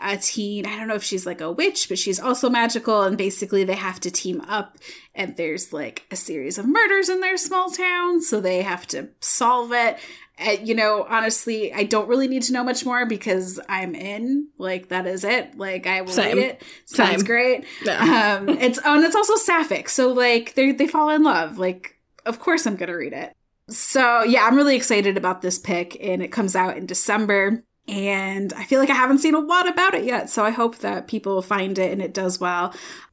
a 0.00 0.16
teen. 0.16 0.66
I 0.66 0.76
don't 0.76 0.88
know 0.88 0.94
if 0.94 1.04
she's 1.04 1.26
like 1.26 1.40
a 1.40 1.52
witch, 1.52 1.88
but 1.88 1.98
she's 1.98 2.18
also 2.18 2.50
magical. 2.50 3.02
And 3.02 3.16
basically, 3.16 3.62
they 3.62 3.76
have 3.76 4.00
to 4.00 4.10
team 4.10 4.40
up. 4.42 4.78
And 5.14 5.36
there's 5.36 5.72
like 5.72 6.06
a 6.10 6.16
series 6.16 6.58
of 6.58 6.66
murders 6.66 7.08
in 7.08 7.20
their 7.20 7.36
small 7.36 7.70
town. 7.70 8.20
So 8.20 8.40
they 8.40 8.62
have 8.62 8.86
to 8.88 9.10
solve 9.20 9.72
it. 9.72 9.98
You 10.62 10.74
know, 10.74 11.06
honestly, 11.08 11.72
I 11.72 11.84
don't 11.84 12.08
really 12.08 12.28
need 12.28 12.42
to 12.44 12.52
know 12.52 12.64
much 12.64 12.84
more 12.84 13.06
because 13.06 13.60
I'm 13.68 13.94
in. 13.94 14.48
Like, 14.58 14.88
that 14.88 15.06
is 15.06 15.24
it. 15.24 15.56
Like, 15.56 15.86
I 15.86 16.00
will 16.00 16.08
Same. 16.08 16.36
read 16.36 16.46
it. 16.46 16.62
Sounds 16.86 17.16
Same. 17.16 17.26
great. 17.26 17.64
Yeah. 17.82 18.38
um, 18.40 18.48
it's, 18.48 18.78
oh, 18.84 18.96
and 18.96 19.04
it's 19.04 19.16
also 19.16 19.36
sapphic. 19.36 19.88
So, 19.88 20.12
like, 20.12 20.54
they 20.54 20.72
they 20.72 20.86
fall 20.86 21.10
in 21.10 21.22
love. 21.22 21.58
Like, 21.58 21.98
of 22.26 22.38
course 22.38 22.66
I'm 22.66 22.76
going 22.76 22.88
to 22.88 22.96
read 22.96 23.12
it. 23.12 23.34
So, 23.68 24.22
yeah, 24.22 24.44
I'm 24.44 24.56
really 24.56 24.76
excited 24.76 25.16
about 25.16 25.42
this 25.42 25.58
pick. 25.58 25.96
And 26.04 26.22
it 26.22 26.32
comes 26.32 26.56
out 26.56 26.76
in 26.76 26.86
December 26.86 27.62
and 27.90 28.52
I 28.52 28.64
feel 28.64 28.78
like 28.78 28.90
I 28.90 28.94
haven't 28.94 29.18
seen 29.18 29.34
a 29.34 29.40
lot 29.40 29.68
about 29.68 29.94
it 29.94 30.04
yet, 30.04 30.30
so 30.30 30.44
I 30.44 30.50
hope 30.50 30.78
that 30.78 31.08
people 31.08 31.42
find 31.42 31.76
it 31.78 31.90
and 31.90 32.00
it 32.00 32.14
does 32.14 32.38
well. 32.38 32.72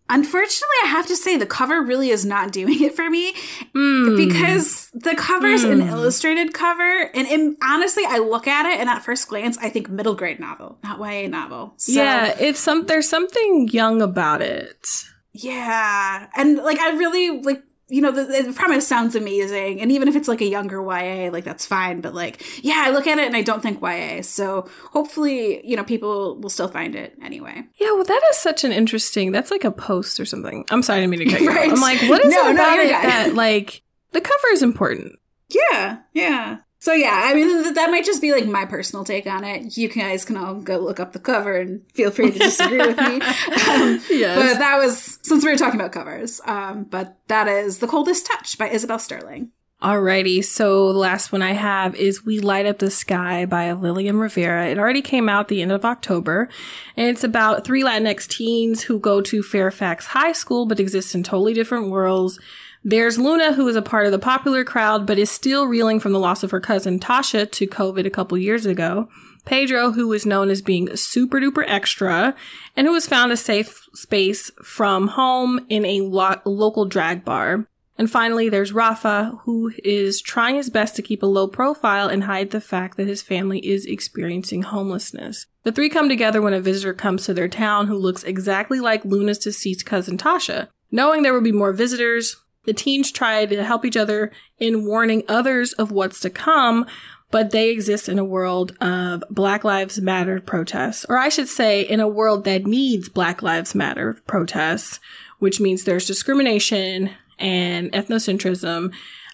Unfortunately, 0.09 0.75
I 0.85 0.87
have 0.87 1.07
to 1.07 1.15
say 1.15 1.37
the 1.37 1.45
cover 1.45 1.81
really 1.81 2.09
is 2.09 2.25
not 2.25 2.51
doing 2.59 2.81
it 2.81 2.95
for 2.95 3.09
me 3.09 3.33
mm. 3.75 4.17
because 4.17 4.89
the 4.93 5.15
cover 5.15 5.47
is 5.47 5.63
mm. 5.63 5.73
an 5.73 5.81
hmm. 5.81 5.89
illustrated 5.89 6.53
cover, 6.53 7.11
and 7.13 7.27
it, 7.27 7.57
honestly, 7.63 8.03
I 8.05 8.19
look 8.19 8.47
at 8.47 8.65
it 8.65 8.79
and 8.79 8.89
at 8.89 9.03
first 9.03 9.27
glance, 9.27 9.57
I 9.57 9.69
think 9.69 9.89
middle 9.89 10.15
grade 10.15 10.39
novel, 10.39 10.79
not 10.83 10.99
YA 10.99 11.27
novel. 11.27 11.73
So, 11.77 11.91
yeah, 11.91 12.35
it's 12.39 12.59
some 12.59 12.85
there's 12.85 13.09
something 13.09 13.69
young 13.71 14.01
about 14.01 14.41
it. 14.41 14.87
Yeah, 15.33 16.27
and 16.35 16.57
like 16.57 16.79
I 16.79 16.91
really 16.91 17.41
like 17.41 17.63
you 17.89 18.01
know, 18.01 18.11
the, 18.11 18.23
the, 18.25 18.53
premise 18.53 18.85
sounds 18.85 19.15
amazing. 19.15 19.79
And 19.79 19.91
even 19.91 20.07
if 20.07 20.15
it's 20.15 20.27
like 20.27 20.41
a 20.41 20.45
younger 20.45 20.81
YA, 20.81 21.29
like 21.31 21.45
that's 21.45 21.65
fine. 21.65 22.01
But 22.01 22.13
like, 22.13 22.43
yeah, 22.63 22.83
I 22.85 22.91
look 22.91 23.07
at 23.07 23.17
it 23.17 23.25
and 23.25 23.35
I 23.35 23.41
don't 23.41 23.61
think 23.61 23.81
YA. 23.81 24.23
So 24.23 24.67
hopefully, 24.91 25.65
you 25.65 25.77
know, 25.77 25.85
people 25.85 26.37
will 26.37 26.49
still 26.49 26.67
find 26.67 26.95
it 26.95 27.17
anyway. 27.23 27.63
Yeah, 27.79 27.91
well, 27.91 28.03
that 28.03 28.21
is 28.31 28.37
such 28.37 28.65
an 28.65 28.73
interesting, 28.73 29.31
that's 29.31 29.51
like 29.51 29.63
a 29.63 29.71
post 29.71 30.19
or 30.19 30.25
something. 30.25 30.65
I'm 30.69 30.83
sorry, 30.83 30.97
I 30.97 31.01
didn't 31.01 31.11
mean 31.11 31.27
to 31.27 31.31
cut 31.31 31.41
you 31.41 31.47
right. 31.53 31.71
off. 31.71 31.77
I'm 31.77 31.81
like, 31.81 32.01
what 32.09 32.25
is 32.25 32.33
no, 32.33 32.49
it 32.49 32.55
about 32.55 32.75
no, 32.75 32.83
it 32.83 32.89
that, 32.89 33.35
like, 33.35 33.83
the 34.11 34.21
cover 34.21 34.47
is 34.51 34.63
important? 34.63 35.13
Yeah, 35.49 35.99
yeah. 36.13 36.57
So 36.79 36.93
yeah, 36.93 37.21
I 37.25 37.33
mean 37.33 37.63
th- 37.63 37.75
that 37.75 37.89
might 37.89 38.05
just 38.05 38.21
be 38.21 38.31
like 38.31 38.45
my 38.45 38.65
personal 38.65 39.03
take 39.03 39.25
on 39.25 39.43
it. 39.43 39.77
You 39.77 39.89
guys 39.89 40.25
can 40.25 40.37
all 40.37 40.55
go 40.55 40.77
look 40.77 40.99
up 40.99 41.13
the 41.13 41.19
cover 41.19 41.57
and 41.57 41.81
feel 41.93 42.11
free 42.11 42.31
to 42.31 42.37
disagree 42.39 42.77
with 42.77 42.97
me. 42.97 43.19
Um, 43.67 43.99
yes. 44.09 44.37
But 44.37 44.59
that 44.59 44.77
was 44.77 45.19
since 45.23 45.43
we 45.43 45.51
were 45.51 45.57
talking 45.57 45.79
about 45.79 45.91
covers. 45.91 46.39
Um, 46.45 46.83
but 46.85 47.17
that 47.27 47.47
is 47.47 47.79
The 47.79 47.87
Coldest 47.87 48.25
Touch 48.25 48.57
by 48.57 48.69
Isabel 48.69 48.97
Sterling. 48.99 49.51
Alrighty, 49.81 50.43
so 50.43 50.91
the 50.91 50.97
last 50.97 51.31
one 51.31 51.43
I 51.43 51.51
have 51.51 51.93
is 51.93 52.25
We 52.25 52.39
Light 52.39 52.65
Up 52.65 52.79
the 52.79 52.89
Sky 52.89 53.45
by 53.45 53.71
Lilliam 53.73 54.19
Rivera. 54.19 54.65
It 54.65 54.79
already 54.79 55.03
came 55.03 55.29
out 55.29 55.49
the 55.49 55.61
end 55.61 55.71
of 55.71 55.85
October, 55.85 56.49
and 56.95 57.07
it's 57.07 57.23
about 57.23 57.63
three 57.63 57.83
Latinx 57.83 58.27
teens 58.27 58.81
who 58.81 58.99
go 58.99 59.21
to 59.21 59.43
Fairfax 59.43 60.07
High 60.07 60.31
School 60.31 60.65
but 60.65 60.79
exist 60.79 61.13
in 61.13 61.21
totally 61.21 61.53
different 61.53 61.91
worlds. 61.91 62.39
There's 62.83 63.19
Luna, 63.19 63.53
who 63.53 63.67
is 63.67 63.75
a 63.75 63.83
part 63.83 64.07
of 64.07 64.11
the 64.11 64.17
popular 64.17 64.63
crowd, 64.63 65.05
but 65.05 65.19
is 65.19 65.29
still 65.29 65.67
reeling 65.67 65.99
from 65.99 66.11
the 66.11 66.19
loss 66.19 66.41
of 66.41 66.49
her 66.49 66.59
cousin 66.59 66.99
Tasha 66.99 67.51
to 67.51 67.67
COVID 67.67 68.07
a 68.07 68.09
couple 68.09 68.35
years 68.39 68.65
ago. 68.65 69.09
Pedro, 69.45 69.91
who 69.91 70.11
is 70.11 70.25
known 70.25 70.49
as 70.49 70.63
being 70.63 70.95
super 70.95 71.39
duper 71.39 71.63
extra, 71.67 72.33
and 72.75 72.87
who 72.87 72.95
has 72.95 73.05
found 73.05 73.31
a 73.31 73.37
safe 73.37 73.87
space 73.93 74.49
from 74.63 75.09
home 75.09 75.63
in 75.69 75.85
a 75.85 76.01
lo- 76.01 76.41
local 76.45 76.85
drag 76.85 77.23
bar. 77.23 77.67
And 77.97 78.11
finally, 78.11 78.47
there's 78.47 78.73
Rafa, 78.73 79.39
who 79.43 79.71
is 79.83 80.21
trying 80.21 80.55
his 80.55 80.69
best 80.69 80.95
to 80.95 81.01
keep 81.01 81.23
a 81.23 81.27
low 81.27 81.47
profile 81.47 82.07
and 82.07 82.25
hide 82.25 82.51
the 82.51 82.61
fact 82.61 82.95
that 82.97 83.07
his 83.07 83.23
family 83.23 83.59
is 83.59 83.85
experiencing 83.85 84.61
homelessness. 84.61 85.47
The 85.63 85.71
three 85.71 85.89
come 85.89 86.07
together 86.07 86.41
when 86.41 86.53
a 86.53 86.61
visitor 86.61 86.93
comes 86.93 87.25
to 87.25 87.33
their 87.33 87.47
town 87.47 87.87
who 87.87 87.97
looks 87.97 88.23
exactly 88.23 88.79
like 88.79 89.03
Luna's 89.03 89.39
deceased 89.39 89.85
cousin 89.85 90.17
Tasha. 90.17 90.67
Knowing 90.91 91.23
there 91.23 91.33
will 91.33 91.41
be 91.41 91.51
more 91.51 91.73
visitors, 91.73 92.37
the 92.65 92.73
teens 92.73 93.11
try 93.11 93.45
to 93.45 93.63
help 93.63 93.83
each 93.83 93.97
other 93.97 94.31
in 94.59 94.85
warning 94.85 95.23
others 95.27 95.73
of 95.73 95.91
what's 95.91 96.19
to 96.19 96.29
come, 96.29 96.85
but 97.31 97.51
they 97.51 97.69
exist 97.69 98.07
in 98.07 98.19
a 98.19 98.23
world 98.23 98.77
of 98.79 99.23
Black 99.29 99.63
Lives 99.63 99.99
Matter 99.99 100.39
protests, 100.39 101.05
or 101.09 101.17
I 101.17 101.29
should 101.29 101.47
say, 101.47 101.81
in 101.81 101.99
a 101.99 102.07
world 102.07 102.43
that 102.45 102.65
needs 102.65 103.09
Black 103.09 103.41
Lives 103.41 103.73
Matter 103.73 104.17
protests, 104.27 104.99
which 105.39 105.59
means 105.59 105.83
there's 105.83 106.05
discrimination 106.05 107.11
and 107.39 107.91
ethnocentrism. 107.91 108.93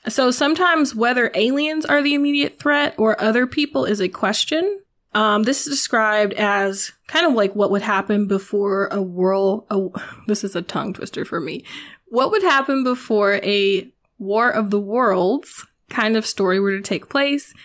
So 0.09 0.31
sometimes 0.31 0.93
whether 0.93 1.31
aliens 1.33 1.85
are 1.85 2.01
the 2.01 2.13
immediate 2.13 2.59
threat 2.59 2.93
or 2.97 3.19
other 3.21 3.47
people 3.47 3.85
is 3.85 4.01
a 4.01 4.09
question. 4.09 4.81
Um, 5.13 5.43
this 5.43 5.67
is 5.67 5.73
described 5.73 6.33
as 6.33 6.91
kind 7.07 7.25
of 7.25 7.33
like 7.33 7.55
what 7.55 7.71
would 7.71 7.83
happen 7.83 8.27
before 8.27 8.87
a 8.87 9.01
world. 9.01 9.65
A, 9.69 9.87
this 10.27 10.43
is 10.43 10.55
a 10.55 10.61
tongue 10.61 10.93
twister 10.93 11.23
for 11.23 11.39
me 11.39 11.63
what 12.13 12.29
would 12.29 12.43
happen 12.43 12.83
before 12.83 13.39
a 13.41 13.91
War 14.19 14.51
of 14.51 14.69
the 14.69 14.79
Worlds 14.79 15.65
kind 15.89 16.15
of 16.15 16.27
story 16.27 16.59
were 16.59 16.77
to 16.77 16.81
take 16.81 17.09
place, 17.09 17.55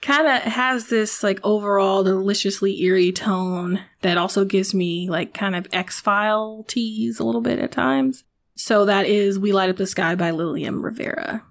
kind 0.00 0.26
of 0.26 0.40
has 0.54 0.88
this 0.88 1.22
like 1.22 1.38
overall 1.44 2.02
deliciously 2.02 2.80
eerie 2.80 3.12
tone 3.12 3.80
that 4.00 4.16
also 4.16 4.46
gives 4.46 4.72
me 4.72 5.10
like 5.10 5.34
kind 5.34 5.54
of 5.54 5.66
X 5.70 6.00
File 6.00 6.64
tease 6.66 7.18
a 7.18 7.24
little 7.24 7.42
bit 7.42 7.58
at 7.58 7.72
times. 7.72 8.24
So 8.60 8.84
that 8.84 9.06
is 9.06 9.38
We 9.38 9.52
Light 9.52 9.70
Up 9.70 9.76
the 9.76 9.86
Sky 9.86 10.14
by 10.14 10.32
Lilliam 10.32 10.84
Rivera. 10.84 11.42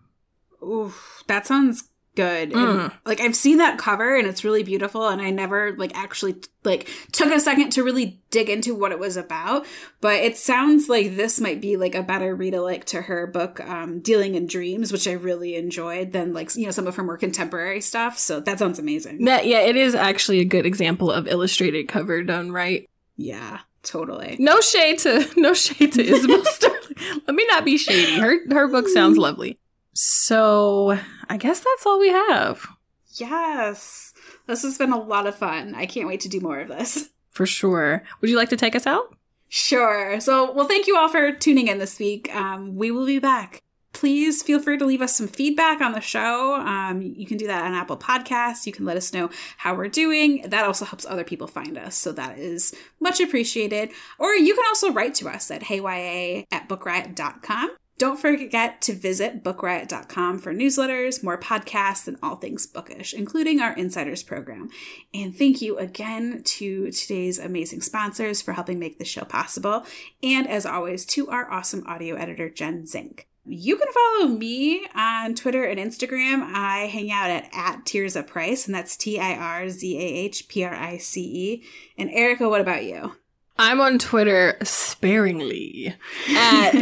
Ooh, 0.61 0.93
that 1.25 1.47
sounds 1.47 1.89
good. 2.15 2.51
Mm. 2.51 2.83
And, 2.83 2.91
like 3.03 3.19
I've 3.19 3.35
seen 3.35 3.57
that 3.57 3.79
cover 3.79 4.15
and 4.15 4.27
it's 4.27 4.43
really 4.43 4.61
beautiful 4.61 5.07
and 5.07 5.19
I 5.19 5.31
never 5.31 5.75
like 5.75 5.97
actually 5.97 6.35
like 6.63 6.87
took 7.11 7.33
a 7.33 7.39
second 7.39 7.71
to 7.71 7.83
really 7.83 8.21
dig 8.29 8.47
into 8.47 8.75
what 8.75 8.91
it 8.91 8.99
was 8.99 9.17
about, 9.17 9.65
but 10.01 10.17
it 10.17 10.37
sounds 10.37 10.87
like 10.87 11.15
this 11.15 11.39
might 11.39 11.61
be 11.61 11.77
like 11.77 11.95
a 11.95 12.03
better 12.03 12.35
read 12.35 12.53
alike 12.53 12.85
to 12.85 13.01
her 13.01 13.25
book 13.25 13.59
um 13.67 14.01
Dealing 14.01 14.35
in 14.35 14.45
Dreams, 14.45 14.91
which 14.91 15.07
I 15.07 15.13
really 15.13 15.55
enjoyed 15.55 16.11
than 16.11 16.31
like 16.31 16.55
you 16.55 16.65
know 16.65 16.71
some 16.71 16.85
of 16.85 16.95
her 16.95 17.03
more 17.03 17.17
contemporary 17.17 17.81
stuff. 17.81 18.19
So 18.19 18.39
that 18.39 18.59
sounds 18.59 18.77
amazing. 18.77 19.25
That 19.25 19.47
yeah, 19.47 19.61
it 19.61 19.75
is 19.75 19.95
actually 19.95 20.41
a 20.41 20.45
good 20.45 20.67
example 20.67 21.11
of 21.11 21.27
illustrated 21.27 21.87
cover 21.87 22.21
done 22.21 22.51
right. 22.51 22.87
Yeah. 23.17 23.59
Totally. 23.81 24.35
No 24.39 24.59
shade 24.61 24.99
to 24.99 25.27
no 25.37 25.53
shade 25.53 25.93
to 25.93 26.03
Isabel 26.03 26.43
Sterling. 26.45 26.78
Let 27.27 27.35
me 27.35 27.45
not 27.47 27.65
be 27.65 27.77
shady. 27.77 28.19
Her 28.19 28.37
her 28.51 28.67
book 28.67 28.87
sounds 28.87 29.17
lovely. 29.17 29.57
So 29.93 30.97
I 31.29 31.37
guess 31.37 31.59
that's 31.59 31.85
all 31.85 31.99
we 31.99 32.09
have. 32.09 32.67
Yes. 33.15 34.13
This 34.47 34.63
has 34.63 34.77
been 34.77 34.93
a 34.93 35.01
lot 35.01 35.27
of 35.27 35.35
fun. 35.35 35.75
I 35.75 35.85
can't 35.85 36.07
wait 36.07 36.21
to 36.21 36.29
do 36.29 36.39
more 36.39 36.59
of 36.59 36.67
this. 36.69 37.09
For 37.31 37.45
sure. 37.45 38.03
Would 38.21 38.29
you 38.29 38.37
like 38.37 38.49
to 38.49 38.57
take 38.57 38.75
us 38.75 38.87
out? 38.87 39.15
Sure. 39.47 40.19
So, 40.19 40.51
well, 40.51 40.67
thank 40.67 40.87
you 40.87 40.95
all 40.97 41.09
for 41.09 41.31
tuning 41.31 41.67
in 41.67 41.79
this 41.79 41.99
week. 41.99 42.33
Um, 42.35 42.75
we 42.75 42.91
will 42.91 43.05
be 43.05 43.19
back. 43.19 43.63
Please 43.93 44.43
feel 44.43 44.61
free 44.61 44.77
to 44.77 44.85
leave 44.85 45.01
us 45.01 45.15
some 45.15 45.27
feedback 45.27 45.81
on 45.81 45.93
the 45.93 46.01
show. 46.01 46.55
Um, 46.55 47.01
you 47.01 47.25
can 47.25 47.37
do 47.37 47.47
that 47.47 47.65
on 47.65 47.73
Apple 47.73 47.97
Podcasts. 47.97 48.65
You 48.65 48.71
can 48.71 48.85
let 48.85 48.97
us 48.97 49.13
know 49.13 49.29
how 49.57 49.75
we're 49.75 49.87
doing. 49.87 50.43
That 50.47 50.65
also 50.65 50.85
helps 50.85 51.05
other 51.05 51.23
people 51.23 51.47
find 51.47 51.77
us. 51.77 51.95
So 51.95 52.11
that 52.13 52.37
is 52.37 52.75
much 52.99 53.19
appreciated. 53.19 53.89
Or 54.19 54.33
you 54.35 54.53
can 54.55 54.65
also 54.67 54.91
write 54.91 55.15
to 55.15 55.29
us 55.29 55.49
at 55.49 55.63
heyya 55.63 56.45
at 56.51 56.69
bookriot.com. 56.69 57.71
Don't 57.99 58.17
forget 58.17 58.79
to 58.83 58.93
visit 58.93 59.43
bookriot.com 59.43 60.39
for 60.39 60.53
newsletters, 60.53 61.21
more 61.21 61.37
podcasts, 61.37 62.07
and 62.07 62.15
all 62.23 62.37
things 62.37 62.65
bookish, 62.65 63.13
including 63.13 63.59
our 63.59 63.73
Insiders 63.73 64.23
program. 64.23 64.69
And 65.13 65.35
thank 65.35 65.61
you 65.61 65.77
again 65.77 66.41
to 66.45 66.91
today's 66.91 67.39
amazing 67.39 67.81
sponsors 67.81 68.41
for 68.41 68.53
helping 68.53 68.79
make 68.79 68.99
this 68.99 69.09
show 69.09 69.25
possible. 69.25 69.85
And 70.23 70.47
as 70.47 70.65
always, 70.65 71.05
to 71.07 71.27
our 71.29 71.51
awesome 71.51 71.85
audio 71.87 72.15
editor, 72.15 72.49
Jen 72.49 72.85
Zink. 72.85 73.28
You 73.51 73.77
can 73.77 73.87
follow 73.91 74.27
me 74.27 74.85
on 74.93 75.33
Twitter 75.33 75.63
and 75.63 75.79
Instagram. 75.79 76.43
I 76.53 76.85
hang 76.85 77.11
out 77.11 77.31
at, 77.31 77.49
at 77.51 77.83
Tirzah 77.83 78.27
Price, 78.27 78.67
and 78.67 78.75
that's 78.75 78.95
T 78.95 79.19
I 79.19 79.33
R 79.33 79.69
Z 79.69 79.97
A 79.97 80.01
H 80.01 80.47
P 80.47 80.63
R 80.63 80.73
I 80.73 80.97
C 80.97 81.21
E. 81.21 81.63
And 81.97 82.11
Erica, 82.11 82.47
what 82.47 82.61
about 82.61 82.83
you? 82.83 83.15
I'm 83.57 83.81
on 83.81 83.97
Twitter 83.97 84.55
sparingly 84.61 85.95
at 86.29 86.75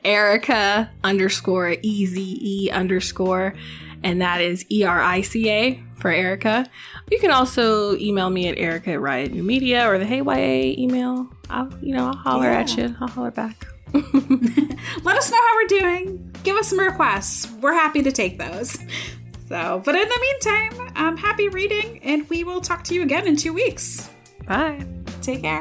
Erica 0.04 0.90
underscore 1.04 1.76
E-Z-E 1.82 2.70
underscore, 2.70 3.54
and 4.02 4.22
that 4.22 4.40
is 4.40 4.64
E-R-I-C-A 4.70 5.82
for 5.96 6.10
Erica. 6.10 6.66
You 7.10 7.18
can 7.18 7.30
also 7.32 7.96
email 7.96 8.30
me 8.30 8.48
at 8.48 8.56
Erica 8.56 8.92
at 8.92 9.00
Riot 9.00 9.32
New 9.32 9.42
Media 9.42 9.90
or 9.90 9.98
the 9.98 10.06
Hey 10.06 10.22
YA 10.22 10.74
email. 10.80 11.30
I'll, 11.50 11.70
you 11.82 11.94
know, 11.94 12.06
I'll 12.06 12.16
holler 12.16 12.44
yeah. 12.44 12.60
at 12.60 12.76
you. 12.78 12.96
I'll 12.98 13.08
holler 13.08 13.30
back. 13.30 13.66
Let 13.94 15.16
us 15.16 15.30
know 15.30 15.36
how 15.36 15.54
we're 15.54 15.80
doing. 15.80 16.34
Give 16.42 16.56
us 16.56 16.68
some 16.68 16.78
requests. 16.78 17.50
We're 17.60 17.72
happy 17.72 18.02
to 18.02 18.12
take 18.12 18.38
those. 18.38 18.78
So, 19.48 19.80
but 19.84 19.94
in 19.94 20.08
the 20.08 20.18
meantime, 20.20 20.92
um, 20.96 21.16
happy 21.16 21.48
reading, 21.48 22.00
and 22.02 22.28
we 22.28 22.44
will 22.44 22.60
talk 22.60 22.82
to 22.84 22.94
you 22.94 23.02
again 23.02 23.26
in 23.26 23.36
two 23.36 23.52
weeks. 23.52 24.10
Bye. 24.46 24.84
Take 25.22 25.42
care. 25.42 25.60